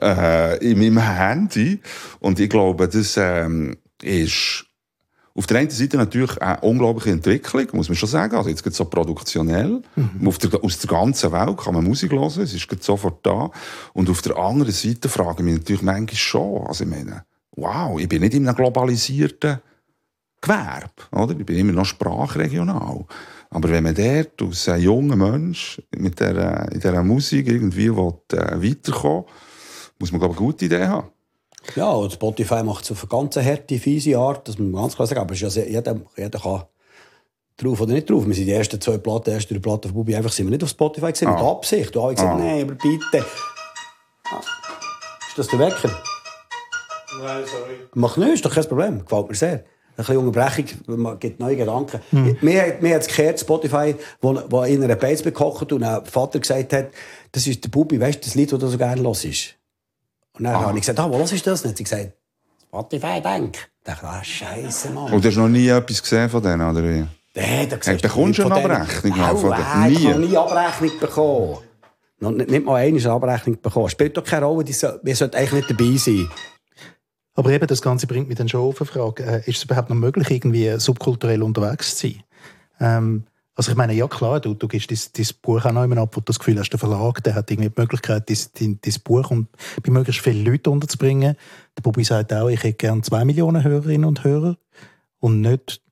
äh, 0.00 0.58
in 0.58 0.78
meinem 0.78 0.98
Handy. 0.98 1.80
Und 2.20 2.40
ich 2.40 2.50
glaube, 2.50 2.88
das 2.88 3.16
ähm, 3.16 3.76
ist 4.02 4.64
auf 5.38 5.46
der 5.46 5.58
einen 5.58 5.70
Seite 5.70 5.96
natürlich 5.96 6.36
eine 6.42 6.60
unglaubliche 6.62 7.12
Entwicklung, 7.12 7.68
muss 7.72 7.88
man 7.88 7.94
schon 7.94 8.08
sagen. 8.08 8.34
Also 8.34 8.50
jetzt 8.50 8.64
geht 8.64 8.74
so 8.74 8.86
produktionell. 8.86 9.82
Mhm. 9.94 10.32
Der, 10.42 10.64
aus 10.64 10.80
der 10.80 10.90
ganzen 10.90 11.30
Welt 11.30 11.56
kann 11.58 11.74
man 11.74 11.84
Musik 11.84 12.10
hören, 12.10 12.42
es 12.42 12.52
ist 12.52 12.82
sofort 12.82 13.24
da. 13.24 13.48
Und 13.92 14.10
auf 14.10 14.20
der 14.20 14.36
anderen 14.36 14.72
Seite 14.72 15.08
frage 15.08 15.36
ich 15.38 15.44
mich 15.44 15.54
natürlich 15.58 15.82
manchmal 15.82 16.16
schon, 16.16 16.66
also 16.66 16.82
ich 16.82 16.90
meine, 16.90 17.24
wow, 17.54 18.00
ich 18.00 18.08
bin 18.08 18.22
nicht 18.22 18.34
in 18.34 18.48
einem 18.48 18.56
globalisierten 18.56 19.60
Gewerbe, 20.40 20.90
oder? 21.12 21.38
Ich 21.38 21.46
bin 21.46 21.56
immer 21.56 21.72
noch 21.72 21.84
sprachregional. 21.84 23.04
Aber 23.50 23.70
wenn 23.70 23.84
man 23.84 23.94
dort 23.94 24.42
als 24.42 24.68
ein 24.68 24.80
junger 24.80 25.16
Mensch 25.16 25.80
mit 25.96 26.18
der, 26.18 26.70
in 26.72 26.80
dieser 26.80 27.04
Musik 27.04 27.46
irgendwie 27.46 27.94
will, 27.94 28.12
äh, 28.32 28.60
weiterkommen 28.60 29.24
muss 29.98 30.12
man, 30.12 30.20
glaube 30.20 30.34
ich, 30.34 30.38
eine 30.40 30.46
gute 30.46 30.64
Idee 30.64 30.86
haben. 30.86 31.08
Ja, 31.74 31.90
und 31.90 32.12
Spotify 32.12 32.62
macht 32.62 32.84
es 32.84 32.90
auf 32.92 33.02
eine 33.02 33.08
ganz 33.08 33.36
harte, 33.36 33.78
fiese 33.78 34.16
Art, 34.18 34.46
das 34.48 34.58
muss 34.58 34.70
man 34.72 34.82
ganz 34.82 34.94
klar 34.96 35.06
sagen. 35.08 35.20
Aber 35.20 35.32
es 35.32 35.38
ist 35.38 35.42
ja 35.42 35.50
sehr, 35.50 35.68
jeder, 35.70 35.96
jeder 36.16 36.38
kann 36.38 36.62
drauf 37.56 37.80
oder 37.80 37.92
nicht 37.92 38.08
drauf. 38.08 38.26
Wir 38.26 38.34
sind 38.34 38.46
die 38.46 38.52
ersten 38.52 38.80
zwei 38.80 38.98
Platten, 38.98 39.24
die 39.24 39.30
ersten 39.32 39.54
drei 39.54 39.60
Platten 39.60 39.88
von 39.88 39.94
Bubi, 39.94 40.14
einfach 40.14 40.30
sind 40.32 40.46
wir 40.46 40.52
nicht 40.52 40.62
auf 40.62 40.70
Spotify 40.70 41.10
gesehen, 41.12 41.28
Ah. 41.28 41.32
mit 41.34 41.42
Absicht. 41.42 41.96
Und 41.96 42.02
alle 42.04 42.14
gesagt, 42.14 42.32
Ah. 42.34 42.38
nein, 42.38 42.62
aber 42.62 42.74
bitte. 42.74 43.24
Ah. 44.30 44.40
Ist 45.28 45.36
das 45.38 45.48
der 45.48 45.58
Wecker? 45.58 45.90
Nein, 47.20 47.42
sorry. 47.46 47.74
Mach 47.94 48.16
nichts, 48.16 48.34
ist 48.34 48.44
doch 48.44 48.54
kein 48.54 48.64
Problem. 48.68 49.00
Gefällt 49.04 49.28
mir 49.28 49.34
sehr. 49.34 49.52
Ein 49.52 49.64
bisschen 49.96 50.16
Unterbrechung, 50.18 50.66
man 50.96 51.18
gibt 51.18 51.40
neue 51.40 51.56
Gedanken. 51.56 52.00
Hm. 52.10 52.36
Mir, 52.40 52.62
hat- 52.62 52.80
mir 52.82 52.94
hat 52.94 53.02
es 53.02 53.08
gehört, 53.08 53.40
Spotify, 53.40 53.96
wo, 54.20 54.40
wo 54.48 54.62
in 54.62 54.84
einer 54.84 54.94
Beiz 54.94 55.22
bekocht 55.22 55.72
und 55.72 55.82
ein 55.82 56.04
Vater 56.06 56.38
gesagt 56.38 56.72
hat, 56.72 56.86
das 57.32 57.48
ist 57.48 57.64
der 57.64 57.68
Bubi, 57.70 57.98
weißt 58.00 58.18
du, 58.20 58.24
das 58.28 58.36
Lied, 58.36 58.52
das 58.52 58.60
du 58.60 58.68
so 58.68 58.78
gerne 58.78 59.02
hörst. 59.02 59.56
Und 60.38 60.44
dann 60.44 60.54
habe 60.60 60.74
ich 60.78 60.82
gesagt, 60.82 60.98
ah, 61.00 61.10
wo 61.10 61.18
hörst 61.18 61.32
du 61.32 61.36
das? 61.36 61.60
Und 61.60 61.64
dann 61.64 61.70
hat 61.70 61.76
sie 61.78 61.84
gesagt, 61.84 62.12
Spotify, 62.68 63.20
denk. 63.20 63.56
Ich 63.56 63.84
dachte, 63.84 64.06
ah, 64.06 64.22
Scheiße, 64.22 64.90
Mann. 64.90 65.12
Und 65.12 65.24
du 65.24 65.28
hast 65.28 65.36
noch 65.36 65.48
nie 65.48 65.68
etwas 65.68 66.02
gesehen 66.02 66.28
von 66.28 66.42
denen, 66.42 66.60
oder 66.70 66.82
wie? 66.82 67.06
Nee, 67.34 67.66
da 67.66 67.76
siehst 67.80 68.02
bekommst 68.02 68.38
du 68.38 68.42
von 68.42 68.52
eine 68.52 68.80
Abrechnung 68.80 69.14
von 69.14 69.52
Au, 69.52 69.54
denen? 69.56 69.84
äh, 69.84 69.92
Ich 69.92 69.98
Nie? 70.00 70.06
habe 70.12 70.20
nie 70.20 70.36
Abrechnung 70.36 70.90
bekommen. 71.00 71.58
Noch 72.20 72.30
nicht, 72.32 72.50
nicht 72.50 72.64
mal 72.66 72.74
eine 72.76 73.10
Abrechnung 73.10 73.60
bekommen. 73.60 73.88
Spielt 73.88 74.16
doch 74.16 74.24
keine 74.24 74.46
Rolle, 74.46 74.64
die 74.64 74.72
so- 74.72 74.98
wir 75.02 75.14
sollten 75.14 75.36
eigentlich 75.36 75.68
nicht 75.68 75.70
dabei 75.70 75.96
sein. 75.96 76.28
Aber 77.36 77.50
eben, 77.50 77.66
das 77.68 77.80
Ganze 77.80 78.06
bringt 78.08 78.28
mich 78.28 78.36
dann 78.36 78.48
schon 78.48 78.60
auf 78.68 78.80
eine 78.80 78.86
Frage. 78.90 79.22
Äh, 79.24 79.38
ist 79.48 79.58
es 79.58 79.64
überhaupt 79.64 79.88
noch 79.90 79.96
möglich, 79.96 80.28
irgendwie 80.30 80.78
subkulturell 80.78 81.42
unterwegs 81.42 81.96
zu 81.96 82.08
sein? 82.08 82.22
Ähm, 82.80 83.24
also 83.58 83.72
ich 83.72 83.76
meine, 83.76 83.92
ja 83.92 84.06
klar, 84.06 84.38
du, 84.38 84.54
du 84.54 84.68
gibst 84.68 84.88
dein, 84.88 84.98
dein 85.16 85.26
Buch 85.42 85.64
auch 85.64 85.72
noch 85.72 85.82
immer 85.82 85.98
ab, 85.98 86.10
wo 86.14 86.20
du 86.20 86.26
das 86.26 86.38
Gefühl 86.38 86.60
hast, 86.60 86.70
der 86.70 86.78
Verlag 86.78 87.24
der 87.24 87.34
hat 87.34 87.50
irgendwie 87.50 87.68
die 87.68 87.80
Möglichkeit, 87.80 88.30
dein, 88.30 88.78
dein, 88.80 88.94
Buch 89.02 89.32
und 89.32 89.48
bei 89.82 89.90
möglichst 89.90 90.22
vielen 90.22 90.44
Leuten 90.44 90.68
unterzubringen. 90.68 91.36
Der 91.76 91.82
Bobby 91.82 92.04
sagt 92.04 92.32
auch, 92.32 92.48
ich 92.48 92.62
hätte 92.62 92.74
gerne 92.74 93.02
zwei 93.02 93.24
Millionen 93.24 93.64
Hörerinnen 93.64 94.04
und 94.04 94.22
Hörer 94.22 94.56
und 95.18 95.40
nicht 95.40 95.82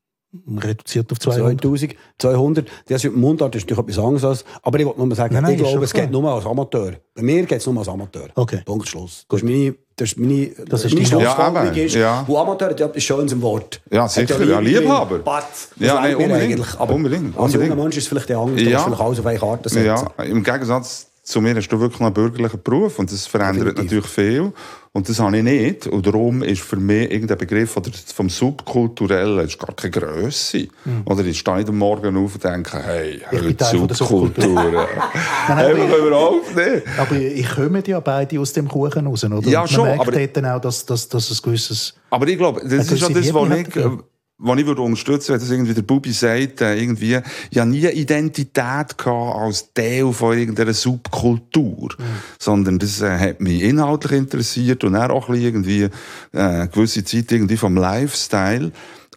reduziert 0.47 1.11
auf 1.11 1.19
200. 1.19 1.61
2000, 1.61 1.97
200, 2.19 2.69
das 2.87 3.05
ist 3.05 3.17
Mundart 3.17 3.57
ist 3.57 3.69
natürlich 3.69 3.83
etwas 3.91 3.99
anderes. 3.99 4.25
als- 4.25 4.45
Aber 4.63 4.79
ich 4.79 4.87
wollte 4.87 4.99
nur 5.01 5.09
mal 5.09 5.15
sagen, 5.17 5.35
Nein, 5.35 5.43
nein, 5.43 5.55
ich 5.55 5.59
glaube, 5.59 5.85
es 5.85 5.93
geht 5.93 6.11
nur 6.13 6.31
als 6.33 6.47
Amateur. 6.47 6.93
Bei 7.15 7.23
mir 7.23 7.45
geht 7.47 7.59
es 7.59 7.67
nur 7.67 7.79
als 7.79 7.89
Amateur. 7.89 8.29
Okay. 8.37 8.63
Punkt, 8.65 8.87
Schluss. 8.87 9.25
Das 9.29 9.41
ist 9.41 9.45
meine, 9.45 9.75
das 9.97 10.11
ist 10.11 10.19
meine, 10.19 10.51
Das 10.69 10.85
ist 10.85 10.95
meine 10.95 11.07
Schlussfolgerung 11.07 11.75
Ja, 11.75 11.85
ist, 11.85 11.95
ja. 11.95 12.25
wo 12.27 12.37
Amateur 12.39 12.69
hat 12.71 12.79
ja 12.81 12.87
etwas 12.87 13.03
Schönes 13.03 13.33
im 13.33 13.41
Wort. 13.43 13.81
Ja, 13.91 14.07
sicher, 14.07 14.45
ja, 14.45 14.61
Liebhaber. 14.61 15.19
Batz. 15.21 15.69
Ja, 15.77 15.95
nein, 15.95 16.17
unbedingt, 16.17 16.41
eigentlich. 16.43 16.79
Aber 16.79 16.95
unbedingt, 16.95 17.39
Als 17.39 17.55
junger. 17.55 17.75
Mensch 17.75 17.97
ist 17.97 18.05
es 18.05 18.09
vielleicht 18.09 18.29
der 18.29 18.39
andere, 18.39 18.61
ja. 18.61 18.81
Vielleicht 18.81 19.01
alles 19.01 19.19
auf 19.21 19.27
eine 19.27 19.39
Karte 19.39 19.69
setzen. 19.71 19.87
Ja, 19.87 20.25
im 20.25 20.43
Gegensatz 20.45 21.07
zu 21.27 21.41
mir 21.41 21.57
hast 21.57 21.69
du 21.69 21.81
wirklich 21.81 21.99
noch 21.99 22.07
einen 22.07 22.15
bürgerlichen 22.15 22.61
Beruf 22.63 23.01
und 23.01 23.11
das 23.11 23.27
verändert 23.27 23.77
Definitiv. 23.77 23.83
natürlich 23.85 24.07
viel. 24.07 24.53
Und 24.93 25.09
das 25.09 25.19
habe 25.19 25.37
ich 25.37 25.43
nicht. 25.43 25.87
Und 25.89 26.07
darum 26.07 26.43
ist 26.45 26.63
für 26.63 26.77
mich 26.77 27.11
irgendein 27.11 27.37
Begriff 27.37 27.77
oder 27.77 27.91
vom 28.15 28.31
Subkulturellen 28.31 29.45
ist 29.45 29.59
gar 29.59 29.75
keine 29.75 29.91
Grösse. 29.91 30.69
Oder 31.05 31.25
ich 31.27 31.39
stehe 31.41 31.57
nicht 31.59 31.69
am 31.69 31.79
Morgen 31.79 32.17
auf 32.17 32.35
und 32.37 32.45
denke, 32.45 32.79
hey, 32.81 33.21
heute 33.33 33.55
können 35.47 36.07
überhaupt 36.07 36.57
nicht. 36.57 36.83
Aber 36.97 37.17
ich 37.17 37.49
komme 37.51 37.83
ja 37.87 38.01
beide 38.01 38.41
aus 38.41 38.53
dem 38.53 38.69
Kuchen 38.69 39.07
raus, 39.07 39.25
oder? 39.25 39.41
Ja, 39.49 39.63
Und 39.63 39.69
schon, 39.71 39.81
Man 39.87 39.97
merkt 39.97 40.09
aber- 40.09 40.13
dort 40.19 40.37
dann 40.37 40.47
auch, 40.47 40.61
dass, 40.61 40.87
dass, 40.87 41.09
dass 41.09 41.31
es 41.31 41.43
gewisses... 41.43 41.95
Aber 42.11 42.27
ich 42.29 42.39
glaube, 42.39 42.61
das 42.63 42.91
ist 42.91 43.01
ja 43.01 43.09
das, 43.09 43.35
was 43.35 43.59
ich. 43.59 43.67
Was 44.39 44.59
ich 44.59 44.67
würde 44.67 44.83
unterstützen, 44.83 45.33
wenn 45.33 45.41
das 45.41 45.51
irgendwie 45.51 45.75
der 45.75 45.83
Bubi 45.83 46.13
sagt, 46.13 46.61
äh, 46.61 46.77
irgendwie, 46.77 47.19
ich 47.51 47.59
habe 47.59 47.71
nie 47.71 47.87
Identität 47.87 48.99
gehabt 48.99 49.07
als 49.07 49.73
Teil 49.73 50.13
von 50.13 50.37
irgendeiner 50.37 50.75
Subkultur. 50.75 51.95
Mhm. 51.99 52.05
Sondern 52.39 52.79
das 52.79 53.01
äh, 53.01 53.19
hat 53.19 53.41
mich 53.41 53.63
inhaltlich 53.63 54.13
interessiert 54.13 54.85
und 54.85 54.95
auch 54.95 55.29
ein 55.29 55.35
bisschen 55.35 55.47
irgendwie, 55.47 55.83
äh, 55.83 55.91
eine 56.33 56.69
gewisse 56.69 57.05
Zeit 57.05 57.33
irgendwie 57.33 57.57
vom 57.57 57.77
Lifestyle. 57.77 58.73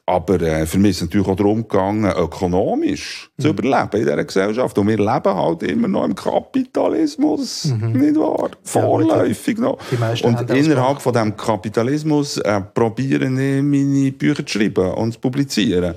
Aber 0.10 0.42
äh, 0.42 0.66
für 0.66 0.80
mich 0.80 0.92
ist 0.92 0.96
es 0.98 1.02
natürlich 1.04 1.28
auch 1.28 1.36
darum 1.36 1.68
gegangen, 1.68 2.12
ökonomisch 2.12 3.30
Mhm. 3.38 3.42
zu 3.44 3.50
überleben 3.50 3.90
in 3.94 4.00
dieser 4.00 4.26
Gesellschaft. 4.26 4.76
Und 4.80 4.88
wir 4.88 4.98
leben 4.98 5.36
halt 5.36 5.62
immer 5.62 5.88
noch 5.88 6.04
im 6.04 6.16
Kapitalismus, 6.16 7.66
nicht 7.66 8.16
wahr? 8.16 8.50
Vorläufig 8.64 9.60
noch. 9.60 9.78
Mhm. 9.78 9.86
Die 9.92 9.98
meisten 9.98 10.28
Und 10.28 10.50
innerhalb 10.50 11.00
von 11.00 11.14
dem 11.14 11.38
Kapitalismus 11.38 12.38
äh, 12.38 12.60
probiere 12.60 13.26
ich 13.26 13.62
meine 13.62 14.12
Bücher 14.12 14.44
zu 14.44 14.58
schreiben 14.58 14.94
und 14.94 15.14
zu 15.14 15.20
publizieren. 15.20 15.94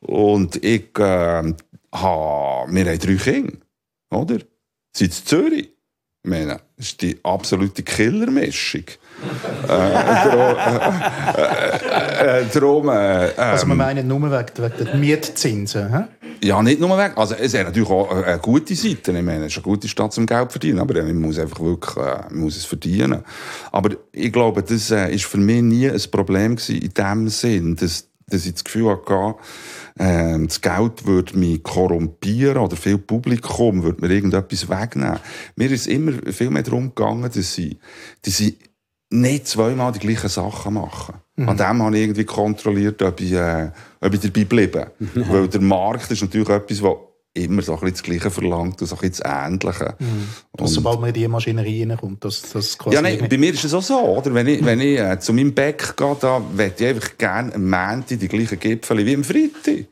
Und 0.00 0.62
ich 0.62 0.90
äh, 0.98 1.02
habe, 1.02 1.54
wir 1.94 2.84
haben 2.84 2.98
drei 2.98 3.16
Kinder, 3.16 3.56
oder? 4.10 4.38
Sind 4.94 5.06
in 5.06 5.26
Zürich. 5.26 5.70
Ich 6.22 6.30
meine, 6.30 6.60
das 6.76 6.86
ist 6.88 7.00
die 7.02 7.18
absolute 7.22 7.82
Killermischung. 7.82 8.84
Äh, 9.64 9.68
darum, 9.68 10.56
äh, 11.36 12.40
äh, 12.40 12.44
darum, 12.52 12.88
äh, 12.88 12.92
Also 13.36 13.66
wir 13.66 13.72
ähm, 13.72 13.78
meinen 13.78 14.08
nur 14.08 14.22
wegen, 14.22 14.32
wegen 14.56 14.84
der 14.84 14.96
Mietzinsen. 14.96 15.92
hä? 15.92 16.04
ja, 16.44 16.62
nicht 16.62 16.80
nur 16.80 16.96
weg. 16.98 17.12
Also, 17.16 17.34
es 17.34 17.54
hat 17.54 17.66
natürlich 17.66 17.88
auch 17.88 18.10
eine 18.10 18.38
gute 18.38 18.74
Seite. 18.74 19.12
Ich 19.12 19.22
meine, 19.22 19.46
es 19.46 19.52
ist 19.52 19.58
eine 19.58 19.62
gute 19.62 19.88
Stadt 19.88 20.12
zum 20.12 20.26
Geld 20.26 20.52
verdienen. 20.52 20.78
Aber 20.78 21.02
man 21.02 21.20
muss 21.20 21.38
einfach 21.38 21.60
wirklich, 21.60 21.96
äh, 21.96 22.24
man 22.30 22.40
muss 22.40 22.56
es 22.56 22.64
verdienen. 22.64 23.22
Aber 23.72 23.90
ich 24.12 24.32
glaube, 24.32 24.62
das 24.62 24.90
äh, 24.90 25.14
ist 25.14 25.24
für 25.24 25.38
mich 25.38 25.62
nie 25.62 25.88
ein 25.88 26.00
Problem 26.10 26.56
gewesen, 26.56 26.82
in 26.82 26.92
dem 26.92 27.28
Sinn, 27.28 27.76
dass, 27.76 28.08
dass 28.26 28.46
ich 28.46 28.52
das 28.52 28.64
Gefühl 28.64 28.90
hatte, 28.90 29.36
äh, 29.98 30.38
das 30.44 30.60
Geld 30.60 31.06
würde 31.06 31.38
mich 31.38 31.62
korrumpieren 31.62 32.58
oder 32.58 32.76
viel 32.76 32.98
Publikum 32.98 33.82
würde 33.82 34.06
mir 34.06 34.12
irgendetwas 34.12 34.68
wegnehmen. 34.68 35.20
Mir 35.56 35.70
ist 35.70 35.86
immer 35.86 36.12
viel 36.30 36.50
mehr 36.50 36.62
darum 36.62 36.94
gegangen, 36.94 37.30
dass 37.32 37.54
sie, 37.54 37.78
dass 38.22 38.36
sie 38.36 38.58
nicht 39.10 39.46
zweimal 39.46 39.92
die 39.92 40.00
gleichen 40.00 40.28
Sachen 40.28 40.74
machen. 40.74 41.14
An 41.36 41.56
dem 41.56 41.82
habe 41.82 41.96
ich 41.96 42.02
irgendwie 42.02 42.24
kontrolliert, 42.24 43.02
ob 43.02 43.20
ich, 43.20 43.32
äh, 43.32 43.70
ob 44.00 44.14
ich 44.14 44.20
dabei 44.20 44.44
bleibe. 44.44 44.92
Weil 45.14 45.48
der 45.48 45.60
Markt 45.60 46.10
ist 46.10 46.22
natürlich 46.22 46.48
etwas, 46.48 46.82
was 46.82 46.96
immer 47.34 47.62
so 47.62 47.72
ein 47.72 47.80
bisschen 47.80 47.94
das 47.94 48.02
Gleiche 48.04 48.30
verlangt 48.30 48.80
und 48.80 48.86
so 48.86 48.94
ein 48.94 49.00
bisschen 49.00 49.24
das 49.24 49.46
Ähnliche. 49.46 49.96
Dass 50.56 50.70
sobald 50.70 51.00
man 51.00 51.08
in 51.08 51.14
die 51.14 51.26
Maschinerie 51.26 51.82
reinkommt, 51.82 52.24
dass 52.24 52.42
das 52.52 52.78
quasi... 52.78 52.94
Ja, 52.94 53.02
nein, 53.02 53.26
bei 53.28 53.36
mir 53.36 53.52
ist 53.52 53.64
es 53.64 53.74
auch 53.74 53.82
so, 53.82 53.98
oder? 53.98 54.32
Wenn 54.32 54.46
ich, 54.46 54.64
wenn 54.64 54.80
ich 54.80 54.98
äh, 54.98 55.18
zu 55.18 55.32
meinem 55.32 55.52
Bäck 55.52 55.96
gehe, 55.96 56.16
da 56.20 56.38
möchte 56.38 56.84
ich 56.84 56.90
einfach 56.90 57.18
gerne 57.18 57.54
am 57.54 57.68
Montag 57.68 58.20
die 58.20 58.28
gleichen 58.28 58.58
Gipfel 58.60 59.04
wie 59.04 59.14
am 59.16 59.24
Freitag. 59.24 59.86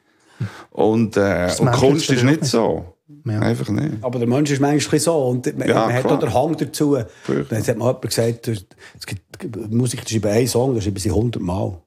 Und, 0.70 1.16
äh, 1.16 1.51
und 1.59 1.72
Kunst 1.72 2.11
ist 2.11 2.22
nicht. 2.22 2.44
so. 2.44 2.94
Ja. 3.26 3.40
Einfach 3.40 3.68
nicht. 3.68 3.96
Aber 4.00 4.18
der 4.18 4.28
Mensch 4.28 4.50
ist 4.50 4.60
manchmal 4.60 5.00
so. 5.00 5.14
Und 5.14 5.58
man, 5.58 5.68
Ja, 5.68 5.86
man 5.86 5.94
hat 5.94 6.06
auch 6.06 6.18
den 6.18 6.32
Hang 6.32 6.56
dazu. 6.56 6.96
Fürcht. 7.24 7.52
Dann 7.52 7.58
hat 7.66 7.76
mal 7.76 7.86
jemand 7.86 8.02
gesagt, 8.02 8.48
es 8.48 9.06
gibt 9.06 9.70
Musiker 9.70 10.08
schreiben 10.08 10.30
einen 10.30 10.48
Song, 10.48 10.74
das 10.74 10.84
schreiben 10.84 10.98
sie 10.98 11.10
100 11.10 11.42
Mal. 11.42 11.78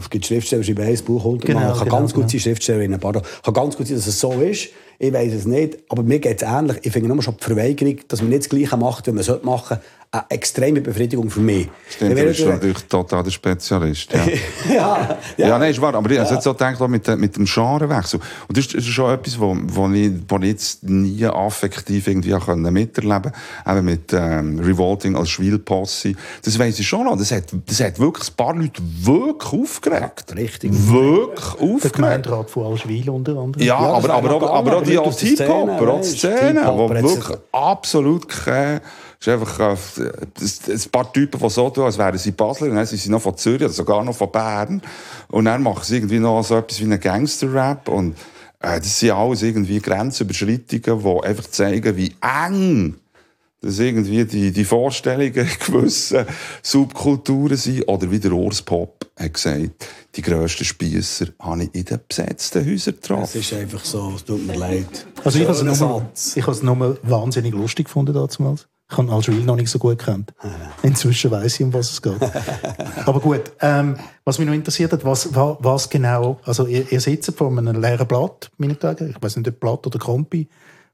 Es 0.00 0.10
gibt 0.10 0.26
Schriftsteller, 0.26 0.62
die 0.62 0.72
schreiben 0.72 0.88
ein 0.88 1.04
Buch 1.04 1.24
100 1.24 1.48
Mal. 1.48 1.54
Genau, 1.54 1.74
Kann 1.74 1.84
genau, 1.84 1.96
ganz 1.98 2.12
gut 2.12 2.22
genau. 2.22 2.30
sein, 2.32 2.40
Schriftstellerinnen, 2.40 2.98
pardon. 2.98 3.22
Kann 3.44 3.54
ganz 3.54 3.76
gut 3.76 3.86
sein, 3.86 3.96
dass 3.96 4.06
es 4.06 4.18
so 4.18 4.32
ist. 4.32 4.70
Ich 4.98 5.12
weiß 5.12 5.32
es 5.32 5.44
nicht. 5.44 5.78
Aber 5.88 6.02
mir 6.02 6.18
geht 6.18 6.42
es 6.42 6.48
ähnlich. 6.48 6.78
Ich 6.82 6.92
finde 6.92 7.08
nur 7.08 7.22
schon 7.22 7.36
die 7.36 7.44
Verweigerung, 7.44 7.98
dass 8.08 8.20
man 8.20 8.30
nicht 8.30 8.42
das 8.42 8.48
Gleiche 8.48 8.76
macht, 8.76 9.06
wie 9.06 9.12
man 9.12 9.20
es 9.20 9.28
machen 9.42 9.78
sollte, 9.78 9.84
eine 10.14 10.24
extreme 10.30 10.80
Befriedigung 10.80 11.28
für 11.28 11.40
mich. 11.40 11.68
Stimmt, 11.90 12.16
du 12.18 12.24
bist 12.24 12.46
natürlich 12.46 12.82
total 12.84 13.22
der 13.24 13.30
Spezialist. 13.30 14.10
Ja. 14.74 15.18
ja, 15.36 15.48
Ja, 15.48 15.58
nein, 15.58 15.70
ist 15.72 15.80
wahr. 15.80 15.94
Aber 15.94 16.10
ich 16.10 16.18
habe 16.18 16.32
jetzt 16.32 16.44
so 16.44 16.52
gedacht, 16.52 16.80
auch 16.80 16.88
mit, 16.88 17.06
mit 17.18 17.36
dem 17.36 17.44
Genrewechsel. 17.44 18.20
Und 18.48 18.56
das 18.56 18.66
ist, 18.66 18.86
schon 18.86 19.12
etwas, 19.12 19.38
wo, 19.38 19.56
wo, 19.66 19.88
ich, 19.90 20.12
wo 20.28 20.36
ich 20.38 20.44
jetzt 20.44 20.84
nie 20.84 21.24
affektiv 21.26 22.06
irgendwie 22.06 22.34
auch 22.34 22.46
können 22.46 22.72
miterleben 22.72 23.32
konnte. 23.32 23.78
Eben 23.78 23.84
mit 23.84 24.12
ähm, 24.12 24.58
Revolting 24.60 25.16
als 25.16 25.30
Schwilposse. 25.30 26.14
Das 26.44 26.58
weiss 26.58 26.78
ich 26.78 26.86
schon 26.88 27.04
noch. 27.04 27.16
Das 27.18 27.30
hat, 27.32 27.44
das 27.66 27.80
hat 27.80 27.98
wirklich 27.98 28.30
ein 28.30 28.34
paar 28.36 28.54
Leute 28.54 28.80
wirklich 29.02 29.52
aufgeregt. 29.52 30.34
Richtig. 30.36 30.70
Wirklich 30.72 31.44
Der 31.54 31.62
aufgeregt. 31.68 31.94
Gemeinderat 31.96 32.50
von 32.50 32.66
Alschwil 32.66 33.10
unter 33.10 33.32
anderem. 33.36 33.62
Ja, 33.66 33.74
Ja, 33.74 33.78
aber, 33.78 34.14
aber, 34.14 34.30
auch, 34.30 34.40
gegangen, 34.40 34.56
aber 34.58 34.72
auch 34.72 34.76
aber 34.76 34.84
die 34.84 34.94
der 35.36 35.46
Hip-Hopper, 35.46 35.88
auch 35.92 36.00
die 36.00 36.08
Szene, 36.08 36.60
sich- 36.60 37.16
wirklich 37.16 37.38
absolut 37.52 38.28
kein, 39.20 39.20
ist 39.20 39.28
einfach 39.28 39.58
äh, 39.98 40.72
ein 40.72 40.90
paar 40.90 41.12
Typen, 41.12 41.40
die 41.40 41.50
so 41.50 41.70
tun, 41.70 41.84
als 41.84 41.98
wären 41.98 42.18
sie 42.18 42.32
Basler, 42.32 42.68
und 42.68 42.76
dann 42.76 42.86
sind 42.86 43.00
sie 43.00 43.10
noch 43.10 43.22
von 43.22 43.36
Zürich 43.36 43.62
oder 43.62 43.72
sogar 43.72 44.04
noch 44.04 44.16
von 44.16 44.30
Bern. 44.30 44.82
Und 45.28 45.46
dann 45.46 45.62
machen 45.62 45.82
sie 45.84 45.96
irgendwie 45.96 46.18
noch 46.18 46.42
so 46.42 46.56
etwas 46.58 46.80
wie 46.80 46.84
einen 46.84 47.00
Gangster-Rap 47.00 47.88
und 47.88 48.16
äh, 48.60 48.78
das 48.80 48.98
sind 48.98 49.10
alles 49.12 49.42
irgendwie 49.42 49.80
Grenzüberschreitungen, 49.80 51.02
die 51.02 51.26
einfach 51.26 51.46
zeigen, 51.50 51.96
wie 51.96 52.14
eng 52.20 52.96
dass 53.64 53.78
irgendwie 53.78 54.24
die, 54.24 54.52
die 54.52 54.64
Vorstellungen 54.64 55.32
gewissen 55.66 56.26
Subkulturen 56.62 57.56
sind. 57.56 57.88
Oder 57.88 58.10
wie 58.10 58.18
der 58.18 58.32
Urs 58.32 58.62
Pop 58.62 59.06
hat 59.18 59.34
gesagt, 59.34 59.86
die 60.14 60.22
grössten 60.22 60.64
Spiesser 60.64 61.26
habe 61.40 61.64
ich 61.64 61.74
in 61.74 61.84
den 61.84 62.00
besetzten 62.06 62.60
Häusern 62.60 62.94
Es 62.94 63.00
getroffen. 63.00 63.40
ist 63.40 63.52
einfach 63.54 63.84
so, 63.84 64.12
es 64.16 64.24
tut 64.24 64.46
mir 64.46 64.56
leid. 64.56 65.06
Also 65.24 65.38
ich 65.38 65.44
habe 65.46 65.56
es 65.56 65.62
nur, 65.62 65.74
Satz. 65.74 66.36
ich 66.36 66.42
habe 66.42 66.52
es 66.52 66.62
nur 66.62 66.98
wahnsinnig 67.02 67.54
lustig 67.54 67.86
gefunden 67.86 68.12
damals. 68.12 68.68
Ich 68.90 68.98
habe 68.98 69.10
Algeril 69.10 69.44
noch 69.44 69.56
nicht 69.56 69.70
so 69.70 69.78
gut 69.78 69.98
kennt. 69.98 70.32
Inzwischen 70.82 71.30
weiß 71.30 71.54
ich, 71.58 71.64
um 71.64 71.72
was 71.72 71.90
es 71.92 72.02
geht. 72.02 72.18
Aber 73.06 73.18
gut, 73.18 73.52
ähm, 73.60 73.96
was 74.24 74.38
mich 74.38 74.46
noch 74.46 74.54
interessiert 74.54 74.92
hat, 74.92 75.04
was, 75.04 75.34
wa- 75.34 75.56
was 75.60 75.88
genau, 75.88 76.38
also 76.44 76.66
ihr, 76.66 76.90
ihr 76.92 77.00
sitzt 77.00 77.34
vor 77.36 77.48
einem 77.50 77.80
leeren 77.80 78.06
Blatt, 78.06 78.50
meine 78.58 78.78
Tage. 78.78 79.06
Ich 79.08 79.22
weiß 79.22 79.36
nicht, 79.36 79.48
ob 79.48 79.58
Blatt 79.58 79.86
oder 79.86 79.98
Kompi. 79.98 80.46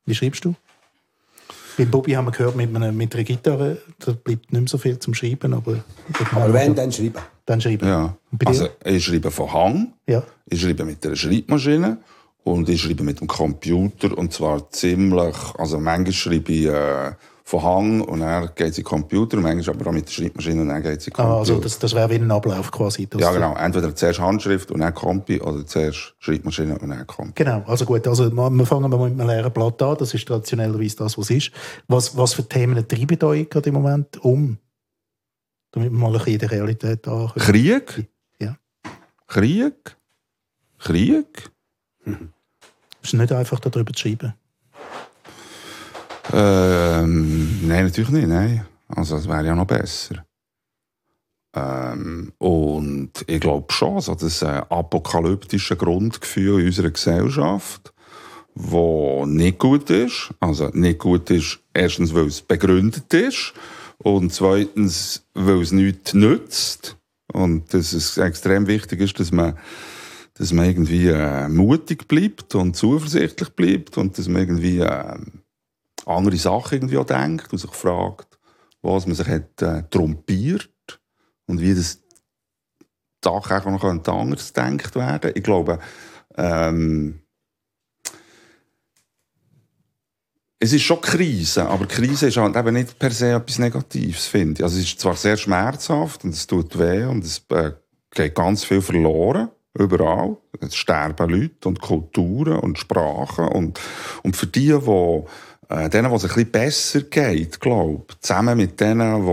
Wie 0.06 0.14
schreibst 0.14 0.44
du? 0.44 0.54
Bei 1.76 1.84
Bobby 1.84 2.12
haben 2.12 2.26
wir 2.26 2.32
gehört, 2.32 2.56
mit, 2.56 2.74
einer, 2.74 2.92
mit 2.92 3.14
einer 3.14 3.24
Gitarre, 3.24 3.78
da 3.98 4.12
bleibt 4.12 4.52
nicht 4.52 4.60
mehr 4.60 4.68
so 4.68 4.78
viel 4.78 4.98
zum 4.98 5.12
Schreiben, 5.14 5.52
aber, 5.54 5.82
Aber 6.32 6.52
wenn, 6.52 6.74
dann 6.74 6.92
schreiben. 6.92 7.14
dann 7.46 7.60
schreiben. 7.60 7.86
Ja. 7.88 8.16
Also, 8.44 8.68
ich 8.84 9.04
schreibe 9.04 9.30
von 9.30 9.52
Hang, 9.52 9.92
Ja. 10.06 10.22
ich 10.46 10.60
schreibe 10.60 10.84
mit 10.84 11.04
einer 11.06 11.16
Schreibmaschine 11.16 11.98
und 12.44 12.68
ich 12.68 12.80
schreibe 12.82 13.02
mit 13.02 13.20
dem 13.20 13.26
Computer 13.28 14.16
und 14.16 14.32
zwar 14.32 14.70
ziemlich, 14.70 15.34
also 15.58 15.78
manchmal 15.80 16.12
schreibe 16.12 16.52
ich 16.52 16.66
äh, 16.66 17.12
von 17.50 17.62
Hang 17.64 18.00
und 18.02 18.20
dann 18.20 18.48
geht 18.54 18.68
es 18.68 18.78
in 18.78 18.84
den 18.84 18.84
Computer, 18.84 19.36
und 19.36 19.42
manchmal 19.42 19.74
aber 19.74 19.90
auch 19.90 19.92
mit 19.92 20.06
der 20.06 20.12
Schreibmaschine 20.12 20.62
und 20.62 20.68
dann 20.68 20.82
geht 20.82 20.98
es 20.98 21.06
in 21.08 21.10
den 21.10 21.16
Computer. 21.16 21.34
Ah, 21.34 21.38
also 21.40 21.58
das, 21.58 21.78
das 21.80 21.94
wäre 21.94 22.08
wie 22.08 22.14
ein 22.14 22.30
Ablauf 22.30 22.70
quasi. 22.70 23.08
ja, 23.18 23.32
genau. 23.32 23.56
Entweder 23.56 23.94
zuerst 23.94 24.20
Handschrift 24.20 24.70
und 24.70 24.80
dann 24.80 24.94
Compi 24.94 25.40
oder 25.40 25.66
zuerst 25.66 26.14
Schreibmaschine 26.20 26.78
und 26.78 26.88
dann 26.88 27.06
Compi. 27.08 27.32
Genau, 27.34 27.64
also 27.66 27.84
gut, 27.84 28.06
also 28.06 28.30
wir 28.30 28.66
fangen 28.66 28.88
mal 28.88 29.10
mit 29.10 29.20
einem 29.20 29.28
leeren 29.28 29.52
Blatt 29.52 29.82
an, 29.82 29.96
das 29.98 30.14
ist 30.14 30.28
traditionellerweise 30.28 30.96
das, 30.96 31.18
was 31.18 31.30
ist. 31.30 31.50
Was, 31.88 32.16
was 32.16 32.34
für 32.34 32.48
Themen 32.48 32.86
treiben 32.86 33.22
euch 33.24 33.50
gerade 33.50 33.68
im 33.68 33.74
Moment 33.74 34.24
um? 34.24 34.56
Damit 35.72 35.90
wir 35.90 35.98
mal 35.98 36.06
ein 36.06 36.12
bisschen 36.12 36.34
in 36.34 36.38
der 36.38 36.50
Realität 36.52 37.08
ankommen. 37.08 37.32
Krieg? 37.34 38.08
Ja. 38.38 38.56
Krieg? 39.26 39.96
Krieg? 40.78 41.50
Es 43.02 43.08
ist 43.08 43.14
nicht 43.14 43.32
einfach, 43.32 43.58
darüber 43.58 43.92
zu 43.92 44.02
schreiben. 44.02 44.34
Ähm, 46.32 47.66
nein, 47.66 47.84
natürlich 47.84 48.10
nicht, 48.10 48.28
nein. 48.28 48.66
Also, 48.88 49.16
das 49.16 49.28
wäre 49.28 49.46
ja 49.46 49.54
noch 49.54 49.66
besser. 49.66 50.24
Ähm, 51.54 52.32
und 52.38 53.10
ich 53.26 53.40
glaube 53.40 53.72
schon, 53.72 54.00
so 54.00 54.14
das 54.14 54.42
äh, 54.42 54.62
apokalyptische 54.68 55.76
Grundgefühl 55.76 56.60
in 56.60 56.66
unserer 56.66 56.90
Gesellschaft, 56.90 57.92
wo 58.54 59.26
nicht 59.26 59.58
gut 59.58 59.90
ist. 59.90 60.32
Also, 60.40 60.68
nicht 60.72 60.98
gut 60.98 61.30
ist, 61.30 61.60
erstens, 61.74 62.14
weil 62.14 62.26
es 62.26 62.42
begründet 62.42 63.12
ist 63.14 63.52
und 63.98 64.32
zweitens, 64.32 65.24
weil 65.34 65.60
es 65.60 65.72
nichts 65.72 66.14
nützt. 66.14 66.96
Und 67.32 67.72
dass 67.74 67.92
es 67.92 68.18
extrem 68.18 68.66
wichtig 68.66 69.00
ist, 69.00 69.20
dass 69.20 69.32
man 69.32 69.56
dass 70.40 70.54
man 70.54 70.64
irgendwie 70.64 71.08
äh, 71.08 71.48
mutig 71.48 72.08
bleibt 72.08 72.54
und 72.54 72.74
zuversichtlich 72.74 73.50
bleibt 73.50 73.98
und 73.98 74.16
dass 74.16 74.26
man 74.26 74.40
irgendwie 74.40 74.78
äh, 74.78 75.18
andere 76.06 76.36
Sachen 76.36 76.76
irgendwie 76.76 76.98
auch 76.98 77.06
denkt 77.06 77.52
und 77.52 77.58
sich 77.58 77.72
fragt, 77.72 78.38
was 78.82 79.06
man 79.06 79.14
sich 79.14 79.28
hat 79.28 79.62
äh, 79.62 79.82
trompiert 79.90 80.70
und 81.46 81.60
wie 81.60 81.74
das 81.74 82.00
Sache 83.22 83.56
auch 83.56 83.66
noch 83.66 83.84
anders 83.84 84.52
gedacht 84.52 84.94
werden. 84.94 85.32
Ich 85.34 85.42
glaube, 85.42 85.78
ähm, 86.36 87.20
es 90.58 90.72
ist 90.72 90.82
schon 90.82 91.00
Krise, 91.00 91.66
aber 91.66 91.86
Krise 91.86 92.28
ist 92.28 92.36
halt 92.36 92.54
eben 92.54 92.74
nicht 92.74 92.98
per 92.98 93.10
se 93.10 93.32
etwas 93.32 93.58
Negatives, 93.58 94.26
finde 94.26 94.60
ich. 94.60 94.64
Also 94.64 94.78
es 94.78 94.84
ist 94.84 95.00
zwar 95.00 95.16
sehr 95.16 95.36
schmerzhaft 95.36 96.24
und 96.24 96.34
es 96.34 96.46
tut 96.46 96.78
weh 96.78 97.04
und 97.04 97.24
es 97.24 97.42
äh, 97.48 97.72
geht 98.10 98.34
ganz 98.34 98.64
viel 98.64 98.82
verloren, 98.82 99.48
überall. 99.78 100.36
Es 100.60 100.76
sterben 100.76 101.30
Leute 101.30 101.68
und 101.68 101.80
Kulturen 101.80 102.58
und 102.58 102.78
Sprachen 102.78 103.48
und, 103.48 103.80
und 104.22 104.36
für 104.36 104.46
die, 104.46 104.78
die 104.78 105.24
denen, 105.70 106.10
was 106.10 106.24
es 106.24 106.36
ein 106.36 106.50
besser 106.50 107.02
geht, 107.02 107.60
glaube 107.60 108.06
zusammen 108.20 108.56
mit 108.56 108.80
denen, 108.80 109.24
die 109.24 109.30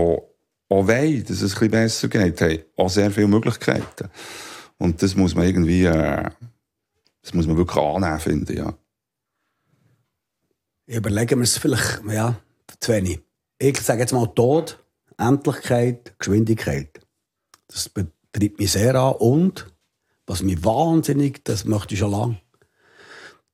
auch 0.70 0.86
wollen, 0.86 1.24
dass 1.24 1.42
es 1.42 1.60
ein 1.60 1.70
besser 1.70 2.08
geht, 2.08 2.40
haben 2.40 2.58
auch 2.76 2.90
sehr 2.90 3.10
viele 3.10 3.28
Möglichkeiten. 3.28 4.08
Und 4.78 5.02
das 5.02 5.16
muss 5.16 5.34
man 5.34 5.46
irgendwie, 5.46 5.84
äh, 5.84 6.30
das 7.22 7.34
muss 7.34 7.46
man 7.46 7.56
wirklich 7.56 7.82
annehmen, 7.84 8.20
finde 8.20 8.52
ich, 8.52 8.58
ja. 8.58 8.74
Überlegen 10.86 11.38
wir 11.38 11.44
es 11.44 11.58
vielleicht, 11.58 12.00
ja, 12.08 12.36
wenig. 12.86 13.20
Ich 13.58 13.80
sage 13.80 14.00
jetzt 14.00 14.12
mal 14.12 14.26
Tod, 14.26 14.82
Endlichkeit, 15.18 16.18
Geschwindigkeit. 16.18 17.00
Das 17.66 17.88
betreibt 17.88 18.58
mich 18.58 18.72
sehr 18.72 18.94
an. 18.94 19.16
Und, 19.16 19.66
was 20.26 20.42
mich 20.42 20.64
wahnsinnig, 20.64 21.44
das 21.44 21.64
möchte 21.64 21.94
ich 21.94 22.00
schon 22.00 22.12
lange, 22.12 22.40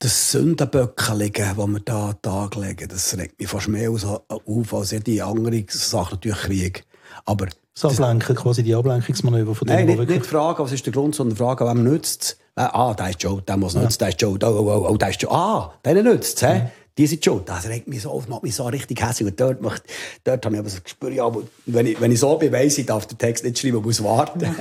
das 0.04 0.30
Sündenböcke 0.32 1.14
liegen, 1.14 1.46
das 1.56 1.66
wir 1.66 1.80
da 1.80 2.06
an 2.06 2.12
den 2.12 2.22
Tag 2.22 2.56
legen, 2.56 2.88
das 2.88 3.16
regt 3.16 3.38
mich 3.40 3.48
fast 3.48 3.68
mehr 3.68 3.90
aus- 3.90 4.04
auf 4.04 4.74
als 4.74 4.90
jede 4.90 5.24
andere 5.24 5.64
Sache, 5.68 6.14
natürlich 6.14 6.38
Krieg. 6.38 6.84
Aber 7.24 7.46
Das 7.74 7.84
Ablenken, 7.98 8.36
quasi 8.36 8.62
die 8.62 8.74
Ablenkungsmanöver 8.74 9.54
von 9.54 9.66
Nein, 9.68 9.86
denen, 9.86 10.00
nicht, 10.00 10.10
nicht 10.10 10.26
fragen, 10.26 10.62
was 10.62 10.72
ist 10.72 10.84
der 10.86 10.92
Grund, 10.92 11.14
sondern 11.14 11.36
fragen, 11.36 11.66
wem 11.66 11.84
nützt 11.84 12.22
es. 12.22 12.38
Ah, 12.56 12.94
der 12.94 13.10
ist 13.10 13.22
Joe, 13.22 13.42
der 13.42 13.56
muss 13.56 13.74
nützen, 13.74 13.98
der 13.98 14.08
ist 14.10 14.20
Joe, 14.20 14.38
oh, 14.40 14.46
oh, 14.46 14.84
oh, 14.86 14.88
oh, 14.90 14.96
der 14.96 15.08
ist 15.10 15.20
Joe. 15.22 15.30
Ah, 15.32 15.72
denen 15.84 16.04
nützt 16.04 16.36
es, 16.36 16.48
hä? 16.48 16.70
Die 16.96 17.06
sind 17.06 17.24
Joe. 17.24 17.42
Das 17.44 17.68
regt 17.68 17.88
mich 17.88 18.02
so 18.02 18.10
auf, 18.10 18.28
macht 18.28 18.44
mich 18.44 18.54
so 18.54 18.64
richtig 18.66 19.02
hässlich. 19.02 19.28
Und 19.28 19.40
dort, 19.40 19.60
macht, 19.60 19.82
dort 20.22 20.44
habe 20.44 20.54
ich 20.54 20.60
aber 20.60 20.68
so 20.68 20.78
Gespür, 20.82 21.10
ja, 21.10 21.30
wenn 21.66 21.86
ich, 21.86 22.00
wenn 22.00 22.12
ich 22.12 22.20
so 22.20 22.36
bin, 22.36 22.52
weiss 22.52 22.78
ich, 22.78 22.86
darf 22.86 23.06
den 23.06 23.18
Text 23.18 23.44
nicht 23.44 23.58
schreiben, 23.58 23.82
muss 23.82 24.02
warten. 24.02 24.40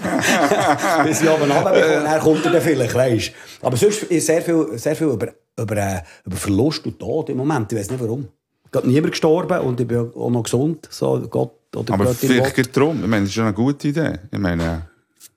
Bis 1.03 1.21
ich 1.21 1.29
oben 1.29 1.51
runterbekomme, 1.51 2.03
dann 2.03 2.19
kommt 2.21 2.45
er 2.45 2.51
dann 2.51 2.61
vielleicht, 2.61 2.95
weisst 2.95 3.31
Aber 3.61 3.77
sonst 3.77 4.03
ist 4.03 4.25
sehr 4.25 4.41
viel, 4.41 4.77
sehr 4.77 4.95
viel 4.95 5.07
über, 5.07 5.33
über, 5.59 5.77
äh, 5.77 6.01
über 6.25 6.35
Verlust 6.35 6.85
und 6.85 6.99
Tod 6.99 7.29
im 7.29 7.37
Moment. 7.37 7.71
Ich 7.71 7.77
weiß 7.77 7.91
nicht 7.91 8.01
warum. 8.01 8.27
Geht 8.71 8.85
niemand 8.85 9.11
gestorben 9.11 9.59
und 9.59 9.79
ich 9.79 9.87
bin 9.87 10.11
auch 10.15 10.29
noch 10.31 10.43
gesund. 10.43 10.87
So, 10.89 11.27
Gott 11.29 11.51
oder 11.75 11.93
Aber 11.93 12.05
Göttin 12.05 12.29
vielleicht 12.29 12.55
geht 12.55 12.75
darum. 12.75 13.03
Ich 13.03 13.09
meine, 13.09 13.21
das 13.21 13.29
ist 13.29 13.35
schon 13.35 13.45
eine 13.45 13.53
gute 13.53 13.87
Idee. 13.89 14.19
Ich 14.31 14.39
meine, 14.39 14.87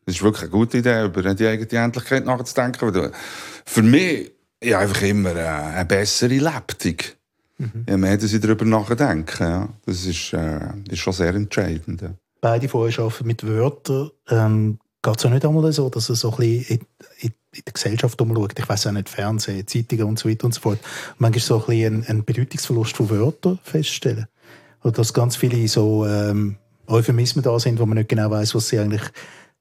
es 0.07 0.15
ist 0.15 0.23
wirklich 0.23 0.45
eine 0.45 0.51
gute 0.51 0.79
Idee, 0.79 1.05
über 1.05 1.35
die 1.35 1.47
eigene 1.47 1.85
Endlichkeit 1.85 2.25
nachzudenken. 2.25 3.13
Für 3.65 3.83
mich, 3.83 4.33
ja, 4.63 4.79
einfach 4.81 5.03
immer 5.03 5.35
äh, 5.37 5.47
eine 5.47 5.85
bessere 5.85 6.35
Lebtung. 6.35 6.97
Je 7.89 7.97
mehr, 7.97 8.19
dass 8.19 8.33
ich 8.35 8.41
darüber 8.41 8.67
nachdenke, 8.67 9.43
ja. 9.45 9.69
Das 9.87 10.05
ist, 10.05 10.33
äh, 10.35 10.59
ist 10.91 10.99
schon 10.99 11.13
sehr 11.15 11.35
entscheidend. 11.35 12.03
Ja. 12.03 12.11
beide 12.41 12.69
von 12.69 12.83
euch 12.83 12.99
arbeiten 12.99 13.27
mit 13.27 13.47
Wörtern. 13.47 14.11
Ähm, 14.29 14.79
Geht 15.03 15.17
es 15.19 15.23
ja 15.23 15.31
nicht 15.31 15.45
einmal 15.47 15.73
so, 15.73 15.89
dass 15.89 16.09
es 16.11 16.21
so 16.21 16.33
ein 16.33 16.37
bisschen 16.37 16.65
in, 16.81 16.87
in, 17.21 17.29
in 17.55 17.63
der 17.65 17.73
Gesellschaft 17.73 18.21
umschaut? 18.21 18.59
Ich 18.59 18.69
weiß 18.69 18.89
auch 18.89 18.93
nicht, 18.93 19.09
Fernsehen, 19.09 19.67
Zeitungen 19.67 20.05
und 20.05 20.19
so 20.19 20.29
weiter 20.29 20.45
und 20.47 20.53
so 20.53 20.61
fort. 20.61 20.81
Manchmal 21.19 21.41
so 21.41 21.61
ein 21.61 21.67
bisschen 21.67 21.95
einen, 21.95 22.05
einen 22.07 22.25
Bedeutungsverlust 22.25 22.97
von 22.97 23.09
Wörtern 23.11 23.59
feststellen. 23.63 24.27
Oder 24.83 24.93
dass 24.93 25.15
ganz 25.15 25.37
viele 25.37 25.67
so 25.69 26.05
ähm, 26.07 26.57
Euphemismen 26.89 27.43
da 27.45 27.59
sind, 27.59 27.79
wo 27.79 27.87
man 27.87 27.99
nicht 27.99 28.09
genau 28.11 28.31
weiß, 28.31 28.55
was 28.55 28.69
sie 28.69 28.79
eigentlich 28.81 29.03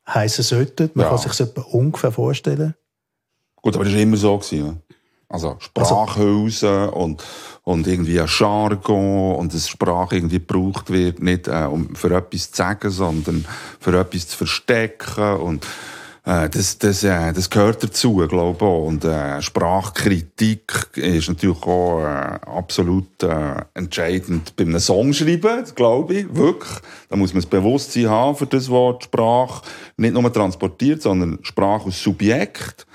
heißen 0.08 0.43
sollten. 0.43 0.89
Man 0.96 1.06
Ja. 1.06 1.10
kann 1.12 1.20
sich 1.20 1.39
etwa 1.39 1.62
ungefähr 1.62 2.12
vorstellen. 2.12 2.74
Gut, 3.66 3.74
aber 3.74 3.86
das 3.86 3.95
war 3.95 3.99
immer 3.99 4.16
so. 4.16 4.38
Gewesen, 4.38 4.66
ja. 4.68 4.76
Also 5.28 5.55
Sprachhülsen 5.57 6.89
und, 6.89 7.24
und 7.63 7.88
irgendwie 7.88 8.22
ein 8.22 8.28
Jargon 8.28 9.38
und 9.38 9.55
dass 9.55 9.68
Sprache 9.68 10.18
irgendwie 10.18 10.38
gebraucht 10.38 10.91
wird, 10.91 11.20
nicht 11.20 11.47
äh, 11.47 11.66
um 11.66 11.95
für 11.95 12.16
etwas 12.16 12.51
zu 12.51 12.57
sagen, 12.57 12.91
sondern 12.91 13.43
für 13.80 13.99
etwas 13.99 14.28
zu 14.28 14.38
verstecken 14.38 15.38
und 15.38 15.66
äh, 16.26 16.47
das, 16.47 16.78
das, 16.78 17.03
äh, 17.03 17.34
das 17.34 17.49
gehört 17.49 17.82
dazu, 17.82 18.18
glaube 18.28 18.57
ich 18.57 18.61
auch. 18.61 18.86
Und 18.86 19.03
äh, 19.03 19.41
Sprachkritik 19.41 20.91
ist 20.93 21.28
natürlich 21.28 21.63
auch 21.63 22.01
äh, 22.01 22.39
absolut 22.45 23.24
äh, 23.24 23.63
entscheidend 23.74 24.55
bei 24.55 24.63
einem 24.63 24.80
Songschreiben, 24.80 25.66
glaube 25.74 26.13
ich, 26.13 26.36
wirklich. 26.36 26.80
Da 27.09 27.16
muss 27.16 27.34
man 27.34 27.41
das 27.41 27.49
Bewusstsein 27.49 28.09
haben 28.09 28.38
für 28.38 28.45
das 28.45 28.70
Wort 28.70 29.05
Sprache. 29.05 29.63
Nicht 29.97 30.13
nur 30.13 30.32
transportiert, 30.32 31.01
sondern 31.01 31.39
Sprache 31.41 31.86
als 31.86 32.01
Subjekt. 32.01 32.86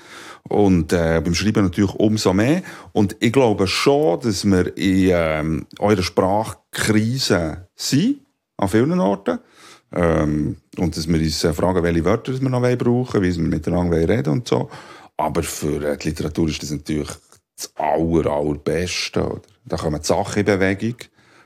Und 0.49 0.91
äh, 0.91 1.21
beim 1.23 1.33
Schreiben 1.33 1.63
natürlich 1.63 1.93
umso 1.95 2.33
mehr. 2.33 2.61
Und 2.91 3.15
ich 3.19 3.31
glaube 3.31 3.67
schon, 3.67 4.19
dass 4.21 4.43
wir 4.45 4.75
in 4.77 5.09
ähm, 5.11 5.67
eurer 5.79 6.03
Sprachkrise 6.03 7.67
sind, 7.75 8.21
an 8.57 8.69
vielen 8.69 8.99
Orten. 8.99 9.39
Ähm, 9.93 10.57
und 10.77 10.95
dass 10.95 11.07
wir 11.07 11.19
uns 11.19 11.43
äh, 11.43 11.53
fragen, 11.53 11.83
welche 11.83 12.05
Wörter 12.05 12.39
wir 12.39 12.49
noch 12.49 12.61
brauchen 12.77 13.21
wie 13.21 13.35
wir 13.35 13.43
miteinander 13.43 13.97
reden 13.97 14.25
wollen 14.25 14.37
und 14.39 14.47
so. 14.47 14.69
Aber 15.17 15.43
für 15.43 15.83
äh, 15.83 15.97
die 15.97 16.09
Literatur 16.09 16.47
ist 16.49 16.63
das 16.63 16.71
natürlich 16.71 17.09
das 17.55 17.75
aller, 17.75 18.25
allerbeste. 18.31 19.23
Oder? 19.25 19.41
Da 19.65 19.77
kommen 19.77 20.01
die 20.01 20.07
Sachen 20.07 20.39
in 20.39 20.45
Bewegung. 20.45 20.95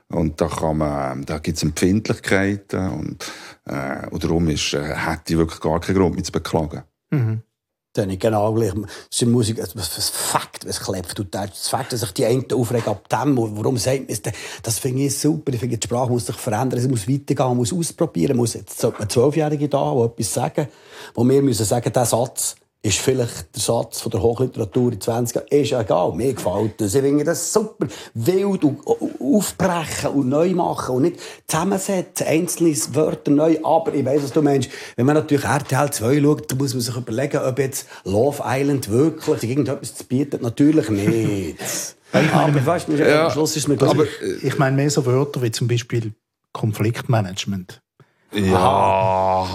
Und 0.09 0.39
da, 0.39 0.73
man, 0.73 1.25
da 1.25 1.39
gibt 1.39 1.57
es 1.57 1.63
Empfindlichkeiten. 1.63 2.89
Und, 2.89 3.31
äh, 3.65 4.07
und 4.09 4.23
darum 4.23 4.47
ist, 4.49 4.73
äh, 4.73 4.95
hätte 4.95 5.33
ich 5.33 5.37
wirklich 5.37 5.59
gar 5.59 5.79
keinen 5.79 5.97
Grund, 5.97 6.15
mich 6.15 6.25
zu 6.25 6.31
beklagen. 6.31 6.83
Dann 7.95 8.09
ich 8.09 8.19
genau 8.19 8.53
gleich. 8.53 8.73
Es 9.09 9.21
ist 9.21 9.27
Musik, 9.27 9.57
was 9.57 9.73
was 9.75 10.09
Fakt, 10.09 10.67
was 10.67 10.81
klebt. 10.81 11.17
Und 11.17 11.33
das 11.33 11.69
Fakt, 11.69 11.93
dass 11.93 12.01
sich 12.01 12.11
die 12.11 12.25
einen 12.25 12.51
aufregen 12.51 12.89
ab 12.89 13.07
dem, 13.07 13.37
warum 13.37 13.77
sagt 13.77 14.01
man 14.01 14.09
es, 14.09 14.21
das 14.61 14.79
finde 14.79 15.03
ich 15.03 15.17
super. 15.17 15.53
Ich 15.53 15.61
finde, 15.61 15.77
die 15.77 15.87
Sprache 15.87 16.09
muss 16.09 16.25
sich 16.25 16.35
verändern, 16.35 16.81
sie 16.81 16.89
muss 16.89 17.07
weitergehen, 17.07 17.55
muss 17.55 17.71
ausprobieren. 17.71 18.35
Muss, 18.35 18.53
jetzt 18.53 18.81
sollte 18.81 18.99
man 18.99 19.09
Zwölfjährige 19.09 19.69
da, 19.69 19.93
die 19.93 20.01
etwas 20.01 20.33
sagen, 20.33 20.67
wo 21.13 21.23
wir 21.23 21.41
müssen 21.41 21.65
sagen, 21.65 21.93
der 21.93 22.05
Satz 22.05 22.57
ist 22.85 22.99
vielleicht 22.99 23.55
der 23.55 23.61
Satz 23.61 24.01
von 24.01 24.11
der 24.11 24.21
Hochliteratur 24.21 24.93
in 24.93 25.01
20 25.01 25.35
Jahren, 25.35 25.47
ist 25.49 25.71
ja 25.71 25.81
egal, 25.81 26.11
mir 26.13 26.33
gefällt 26.33 26.79
das. 26.79 26.93
Ich 26.93 27.01
finde 27.01 27.23
das 27.23 27.51
super 27.51 27.87
wild 28.13 28.63
und 28.63 28.79
aufbrechen 29.19 30.11
und 30.11 30.29
neu 30.29 30.51
machen 30.51 30.95
und 30.95 31.01
nicht 31.01 31.19
zusammensetzen, 31.47 32.27
einzelne 32.27 32.75
Wörter 32.91 33.31
neu, 33.31 33.57
aber 33.63 33.91
ich 33.95 34.05
weiss, 34.05 34.21
was 34.21 34.33
du 34.33 34.43
meinst. 34.43 34.69
Wenn 34.95 35.07
man 35.07 35.15
natürlich 35.15 35.45
RTL 35.45 35.89
2 35.89 36.21
schaut, 36.21 36.51
dann 36.51 36.59
muss 36.59 36.75
man 36.75 36.81
sich 36.81 36.95
überlegen, 36.95 37.37
ob 37.37 37.57
jetzt 37.57 37.87
Love 38.03 38.43
Island 38.45 38.89
wirklich 38.89 39.49
irgendetwas 39.49 39.95
zu 39.95 40.03
bieten 40.03 40.43
Natürlich 40.43 40.89
nicht. 40.89 41.57
aber 42.11 42.65
weißt 42.65 42.87
du, 42.87 42.93
ja, 42.93 43.25
am 43.25 43.31
Schluss 43.31 43.57
ist 43.57 43.67
mir 43.67 43.81
aber, 43.81 44.03
äh, 44.03 44.35
Ich 44.43 44.59
meine 44.59 44.75
mehr 44.75 44.91
so 44.91 45.03
Wörter 45.07 45.41
wie 45.41 45.49
zum 45.49 45.67
Beispiel 45.67 46.13
Konfliktmanagement. 46.53 47.81
Ja, 48.35 49.45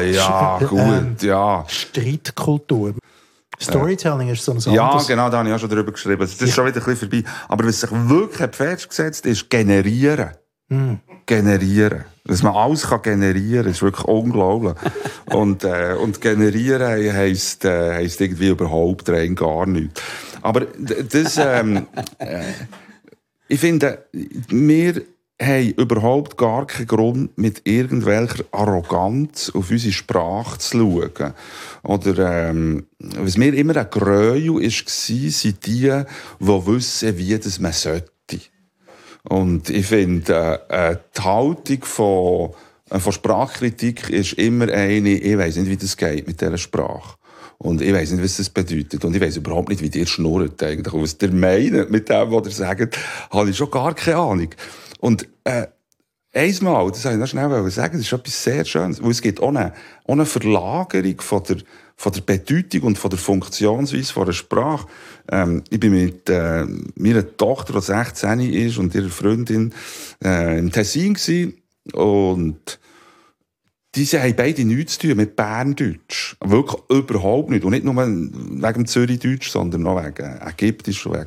ja, 0.00 0.58
gut, 0.58 0.78
ähm, 0.78 1.16
ja. 1.20 1.64
Streitkultur. 1.68 2.94
Storytelling 3.60 4.28
ist 4.30 4.44
so 4.44 4.52
ein 4.52 4.58
Ja, 4.74 4.86
anderes. 4.86 5.06
genau, 5.06 5.30
da 5.30 5.38
habe 5.38 5.48
ich 5.48 5.54
auch 5.54 5.58
schon 5.58 5.70
drüber 5.70 5.92
geschrieben. 5.92 6.20
Das 6.20 6.32
ist 6.32 6.40
ja. 6.40 6.48
schon 6.48 6.66
wieder 6.66 6.80
ein 6.80 6.84
bisschen 6.84 7.10
vorbei. 7.10 7.24
Aber 7.48 7.66
was 7.66 7.80
sich 7.80 7.90
wirklich 7.90 8.56
festgesetzt 8.56 9.26
ist, 9.26 9.48
generieren. 9.48 10.30
Mm. 10.68 10.94
Generieren. 11.26 12.04
Dass 12.24 12.42
man 12.42 12.54
alles 12.54 12.88
kann 12.88 13.02
generieren 13.02 13.64
kann, 13.64 13.72
ist 13.72 13.82
wirklich 13.82 14.04
unglaublich. 14.06 14.74
und, 15.26 15.62
äh, 15.64 15.94
und 16.00 16.20
generieren 16.20 17.14
heisst, 17.14 17.64
äh, 17.64 17.92
heisst 17.94 18.20
irgendwie 18.20 18.48
überhaupt 18.48 19.08
rein 19.08 19.34
gar 19.34 19.66
nichts. 19.66 20.02
Aber 20.42 20.62
das, 20.62 21.38
ähm, 21.38 21.86
äh, 22.18 22.42
ich 23.46 23.60
finde, 23.60 24.06
wir 24.12 25.02
haben 25.40 25.70
überhaupt 25.72 26.36
gar 26.36 26.66
keinen 26.66 26.86
Grund, 26.86 27.36
mit 27.36 27.62
irgendwelcher 27.64 28.44
Arroganz 28.52 29.50
auf 29.54 29.70
unsere 29.70 29.92
Sprache 29.92 30.58
zu 30.58 30.78
schauen. 30.78 31.34
Oder, 31.82 32.50
ähm, 32.50 32.86
was 32.98 33.36
mir 33.36 33.52
immer 33.54 33.76
ein 33.76 33.90
Gräuel 33.90 34.48
war, 34.48 34.70
sind 34.86 35.66
die, 35.66 35.90
die 36.40 36.66
wissen, 36.66 37.18
wie 37.18 37.38
das 37.38 37.58
man 37.58 37.72
sollte. 37.72 38.10
Und 39.28 39.70
ich 39.70 39.86
finde, 39.86 40.60
äh, 40.68 40.96
die 41.16 41.22
Haltung 41.22 41.84
von, 41.84 42.50
äh, 42.90 42.98
von 42.98 43.12
Sprachkritik 43.12 44.10
ist 44.10 44.34
immer 44.34 44.68
eine, 44.68 45.10
ich 45.10 45.38
weiß 45.38 45.56
nicht, 45.56 45.70
wie 45.70 45.76
das 45.76 45.96
geht 45.96 46.26
mit 46.26 46.40
dieser 46.40 46.58
Sprache. 46.58 47.16
Und 47.56 47.80
ich 47.80 47.94
weiß 47.94 48.10
nicht, 48.10 48.22
was 48.22 48.36
das 48.36 48.50
bedeutet. 48.50 49.04
Und 49.04 49.16
ich 49.16 49.22
weiß 49.22 49.36
überhaupt 49.38 49.70
nicht, 49.70 49.80
wie 49.80 49.98
ihr 49.98 50.06
schnurrt 50.06 50.62
eigentlich. 50.62 50.92
Und 50.92 51.02
was 51.02 51.16
ihr 51.22 51.32
meint 51.32 51.90
mit 51.90 52.10
dem, 52.10 52.30
was 52.30 52.46
ihr 52.46 52.52
sagt, 52.52 52.98
habe 53.30 53.50
ich 53.50 53.56
schon 53.56 53.70
gar 53.70 53.94
keine 53.94 54.18
Ahnung. 54.18 54.50
Und 55.04 55.28
äh, 55.44 55.66
einmal, 56.32 56.90
das 56.90 57.04
wollte 57.04 57.10
ich 57.10 57.20
noch 57.20 57.26
schnell 57.26 57.70
sagen, 57.70 57.98
das 57.98 58.06
ist 58.06 58.12
etwas 58.14 58.42
sehr 58.42 58.64
Schönes, 58.64 59.02
weil 59.02 59.10
es 59.10 59.20
gibt 59.20 59.38
auch 59.38 59.50
eine, 59.50 59.74
auch 60.06 60.24
Verlagerung 60.24 61.20
von 61.20 61.42
der, 61.42 61.58
von 61.94 62.10
der 62.10 62.22
Bedeutung 62.22 62.80
und 62.84 62.96
von 62.96 63.10
der 63.10 63.18
Funktionsweise 63.18 64.10
von 64.14 64.24
der 64.24 64.32
Sprache. 64.32 64.86
Ähm, 65.30 65.62
ich 65.68 65.78
bin 65.78 65.92
mit 65.92 66.30
äh, 66.30 66.64
meiner 66.94 67.36
Tochter, 67.36 67.74
die 67.74 67.82
16 67.82 68.40
ist, 68.40 68.78
und 68.78 68.94
ihrer 68.94 69.10
Freundin 69.10 69.74
äh, 70.24 70.58
im 70.58 70.72
Tessin 70.72 71.12
gewesen, 71.12 71.58
und 71.92 72.78
diese 73.94 74.22
haben 74.22 74.34
beide 74.34 74.64
nichts 74.64 74.98
zu 74.98 75.08
tun 75.08 75.18
mit 75.18 75.36
Berndeutsch. 75.36 76.36
Wirklich 76.40 76.80
überhaupt 76.88 77.50
nicht. 77.50 77.64
Und 77.64 77.72
nicht 77.72 77.84
nur 77.84 77.94
wegen 77.96 78.86
Zürichdeutsch, 78.86 79.50
sondern 79.50 79.82
noch 79.82 80.02
wegen 80.02 80.40
Ägyptisch, 80.40 81.06
wegen 81.06 81.26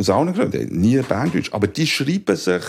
aus 0.00 0.10
allen 0.10 0.34
Gründen, 0.34 0.80
nie 0.80 0.98
Berndeutsch. 0.98 1.52
Aber 1.52 1.66
die 1.66 1.86
schreiben 1.86 2.36
sich 2.36 2.64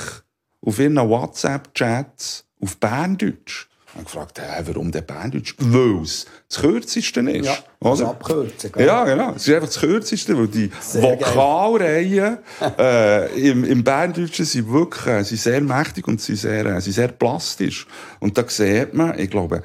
auf 0.62 0.80
ihren 0.80 0.98
WhatsApp-Chats 0.98 2.46
auf 2.62 2.78
Berndeutsch. 2.78 3.68
Ich 3.94 3.96
habe 3.96 4.06
gefragt, 4.06 4.40
hey, 4.40 4.64
warum 4.68 4.90
der 4.90 5.02
Berndeutsch? 5.02 5.56
Weil 5.58 6.02
es 6.04 6.26
das 6.48 6.62
Kürzeste 6.62 7.20
ist. 7.20 7.46
Ja, 7.46 7.58
das 7.82 8.02
Abkürzen. 8.02 8.72
Ja, 8.78 9.04
genau. 9.04 9.34
Es 9.36 9.46
ist 9.46 9.54
einfach 9.54 9.68
das 9.68 9.80
Kürzeste, 9.80 10.38
weil 10.38 10.48
die 10.48 10.72
sehr 10.80 11.02
Vokalreihen 11.02 12.38
äh, 12.80 13.50
im, 13.50 13.66
im 13.66 13.84
Berndeutschen 13.84 14.46
sind 14.46 14.72
wirklich 14.72 15.06
äh, 15.08 15.24
sind 15.24 15.42
sehr 15.42 15.60
mächtig 15.60 16.08
und 16.08 16.22
sind 16.22 16.38
sehr, 16.38 16.66
äh, 16.66 16.80
sind 16.80 16.94
sehr 16.94 17.10
plastisch. 17.10 17.86
Und 18.22 18.38
da 18.38 18.48
sieht 18.48 18.94
man, 18.94 19.20
ich 19.20 19.30
glaube, 19.30 19.62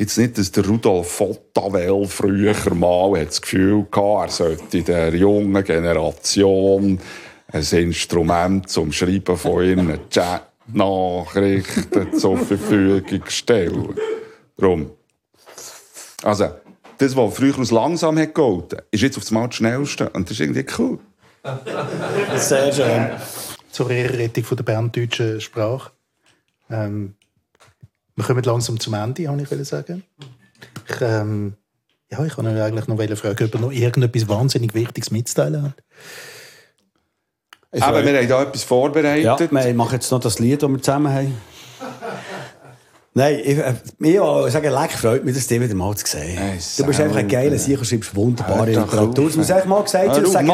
Jetzt 0.00 0.16
nicht, 0.16 0.38
dass 0.38 0.52
der 0.52 0.64
Rudolf 0.64 1.10
Fottavel 1.10 2.06
früher 2.06 2.54
mal 2.72 3.24
das 3.24 3.42
Gefühl 3.42 3.84
hatte, 3.90 4.00
er 4.00 4.28
sollte 4.28 4.82
der 4.82 5.12
jungen 5.12 5.64
Generation 5.64 7.00
ein 7.50 7.66
Instrument 7.72 8.70
zum 8.70 8.92
Schreiben 8.92 9.36
von 9.36 9.64
ihren 9.64 9.98
Chat-Nachrichten 10.08 12.16
zur 12.16 12.36
Verfügung 12.36 13.24
stellen. 13.26 13.96
Darum. 14.56 14.92
Also, 16.22 16.48
das, 16.98 17.16
was 17.16 17.34
früher 17.34 17.58
aus 17.58 17.72
langsam 17.72 18.18
hat 18.18 18.34
gegolten, 18.34 18.82
ist 18.92 19.02
jetzt 19.02 19.16
auf 19.16 19.24
das 19.24 19.32
Mal 19.32 19.48
das 19.48 19.56
Schnellste. 19.56 20.10
Und 20.10 20.30
das 20.30 20.38
ist 20.38 20.40
irgendwie 20.40 20.66
cool. 20.78 21.00
Sehr 22.36 22.72
schön. 22.72 23.10
Zur 23.72 23.90
Ehrenrettung 23.90 24.44
der 24.56 24.62
berndeutschen 24.62 25.40
Sprache. 25.40 25.90
Ähm, 26.70 27.16
wir 28.18 28.24
kommen 28.24 28.42
langsam 28.42 28.80
zum 28.80 28.94
Ende, 28.94 29.28
habe 29.28 29.40
ich 29.40 29.68
sagen. 29.68 30.02
Ich, 30.88 31.00
ähm, 31.00 31.54
ja, 32.10 32.24
ich 32.24 32.36
wollte 32.36 32.64
eigentlich 32.64 32.88
noch 32.88 32.96
fragen, 33.16 33.44
ob 33.44 33.54
er 33.54 33.60
noch 33.60 33.70
irgendetwas 33.70 34.28
wahnsinnig 34.28 34.74
Wichtiges 34.74 35.12
mitzuteilen 35.12 35.62
hat. 35.62 35.74
Aber 37.80 38.04
wir 38.04 38.18
haben 38.18 38.28
da 38.28 38.42
etwas 38.42 38.64
vorbereitet. 38.64 39.24
Ja, 39.24 39.38
wir 39.38 39.74
machen 39.74 39.94
jetzt 39.94 40.10
noch 40.10 40.18
das 40.18 40.40
Lied, 40.40 40.60
das 40.62 40.68
wir 40.68 40.82
zusammen 40.82 41.12
haben. 41.12 41.34
Nein, 43.14 43.40
ich, 43.42 43.58
äh, 43.58 43.74
ich 44.00 44.52
sage, 44.52 44.70
leck, 44.70 44.92
freut 44.92 45.24
mich, 45.24 45.34
das 45.34 45.46
dir 45.46 45.60
wieder 45.60 45.74
mal 45.74 45.94
zu 45.96 46.06
sehen. 46.06 46.38
Hey, 46.38 46.58
du 46.76 46.86
bist 46.86 47.00
einfach 47.00 47.16
ein 47.16 47.28
geiler 47.28 47.58
Sicher, 47.58 47.84
schreibst 47.84 48.14
wunderbare 48.14 48.66
Literatur. 48.66 49.26
Das 49.26 49.36
muss 49.36 49.50
ich 49.50 49.64
mal 49.64 49.82
gesagt 49.82 50.08
haben. 50.08 50.22
Das 50.22 50.32
sage 50.32 50.46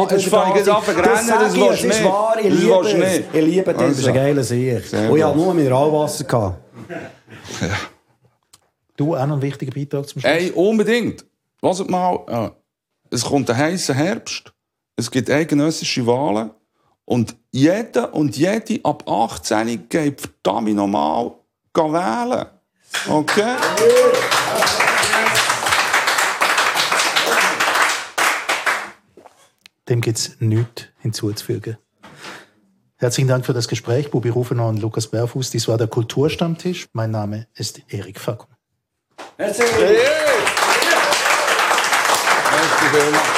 ich 0.51 0.57
jetzt 0.57 0.69
ab, 0.69 0.85
das 0.87 1.27
sage 1.27 1.45
ich, 1.55 1.85
es 1.85 1.85
ist 1.85 2.05
wahr, 2.05 2.37
ich 2.43 2.53
liebe 2.53 3.05
es. 3.05 3.23
Ich 3.33 3.45
liebe 3.45 3.75
dich, 3.75 3.87
du 3.87 3.95
bist 3.95 4.09
ein 4.09 4.15
geiler 4.15 4.43
Sicher. 4.43 5.11
Und 5.11 5.17
ich 5.19 5.25
hatte 5.25 5.37
nur 5.37 5.55
Mineralwasser. 5.55 6.25
Gehabt. 6.25 6.59
Ja. 7.61 7.77
Du, 8.97 9.17
auch 9.17 9.27
noch 9.27 9.35
einen 9.35 9.43
wichtigen 9.43 9.73
Beitrag 9.73 10.09
zum 10.09 10.21
Schluss? 10.21 10.33
Ey, 10.33 10.51
unbedingt. 10.53 11.25
Lasst 11.61 11.89
mal, 11.89 12.55
es 13.11 13.25
kommt 13.25 13.51
ein 13.51 13.57
heißer 13.57 13.95
Herbst, 13.95 14.53
es 14.97 15.11
gibt 15.11 15.31
eidgenössische 15.31 16.07
Wahlen 16.07 16.51
und 17.05 17.37
jeder 17.51 18.15
und 18.15 18.37
jede 18.37 18.85
ab 18.85 19.09
18 19.09 19.89
geht 19.89 20.21
verdammt 20.21 20.75
normal 20.75 21.33
wählen. 21.75 22.47
Okay? 23.09 23.57
Dem 29.89 30.01
gibt 30.01 30.19
es 30.19 30.37
nichts 30.41 30.85
hinzuzufügen. 31.01 31.77
Herzlichen 33.05 33.29
Dank 33.29 33.45
für 33.45 33.53
das 33.53 33.69
Gespräch, 33.69 34.11
Bubi 34.11 34.31
Rufener 34.31 34.67
und 34.67 34.81
Lukas 34.81 35.09
Berfuß. 35.09 35.51
Dies 35.51 35.69
war 35.69 35.77
der 35.77 35.89
Kulturstammtisch. 35.89 36.87
Mein 36.95 37.11
Name 37.11 37.49
ist 37.53 37.83
Erik 37.89 38.19
Fackung. 38.19 38.49
Herzlichen 39.37 39.77
Dank. 42.89 43.34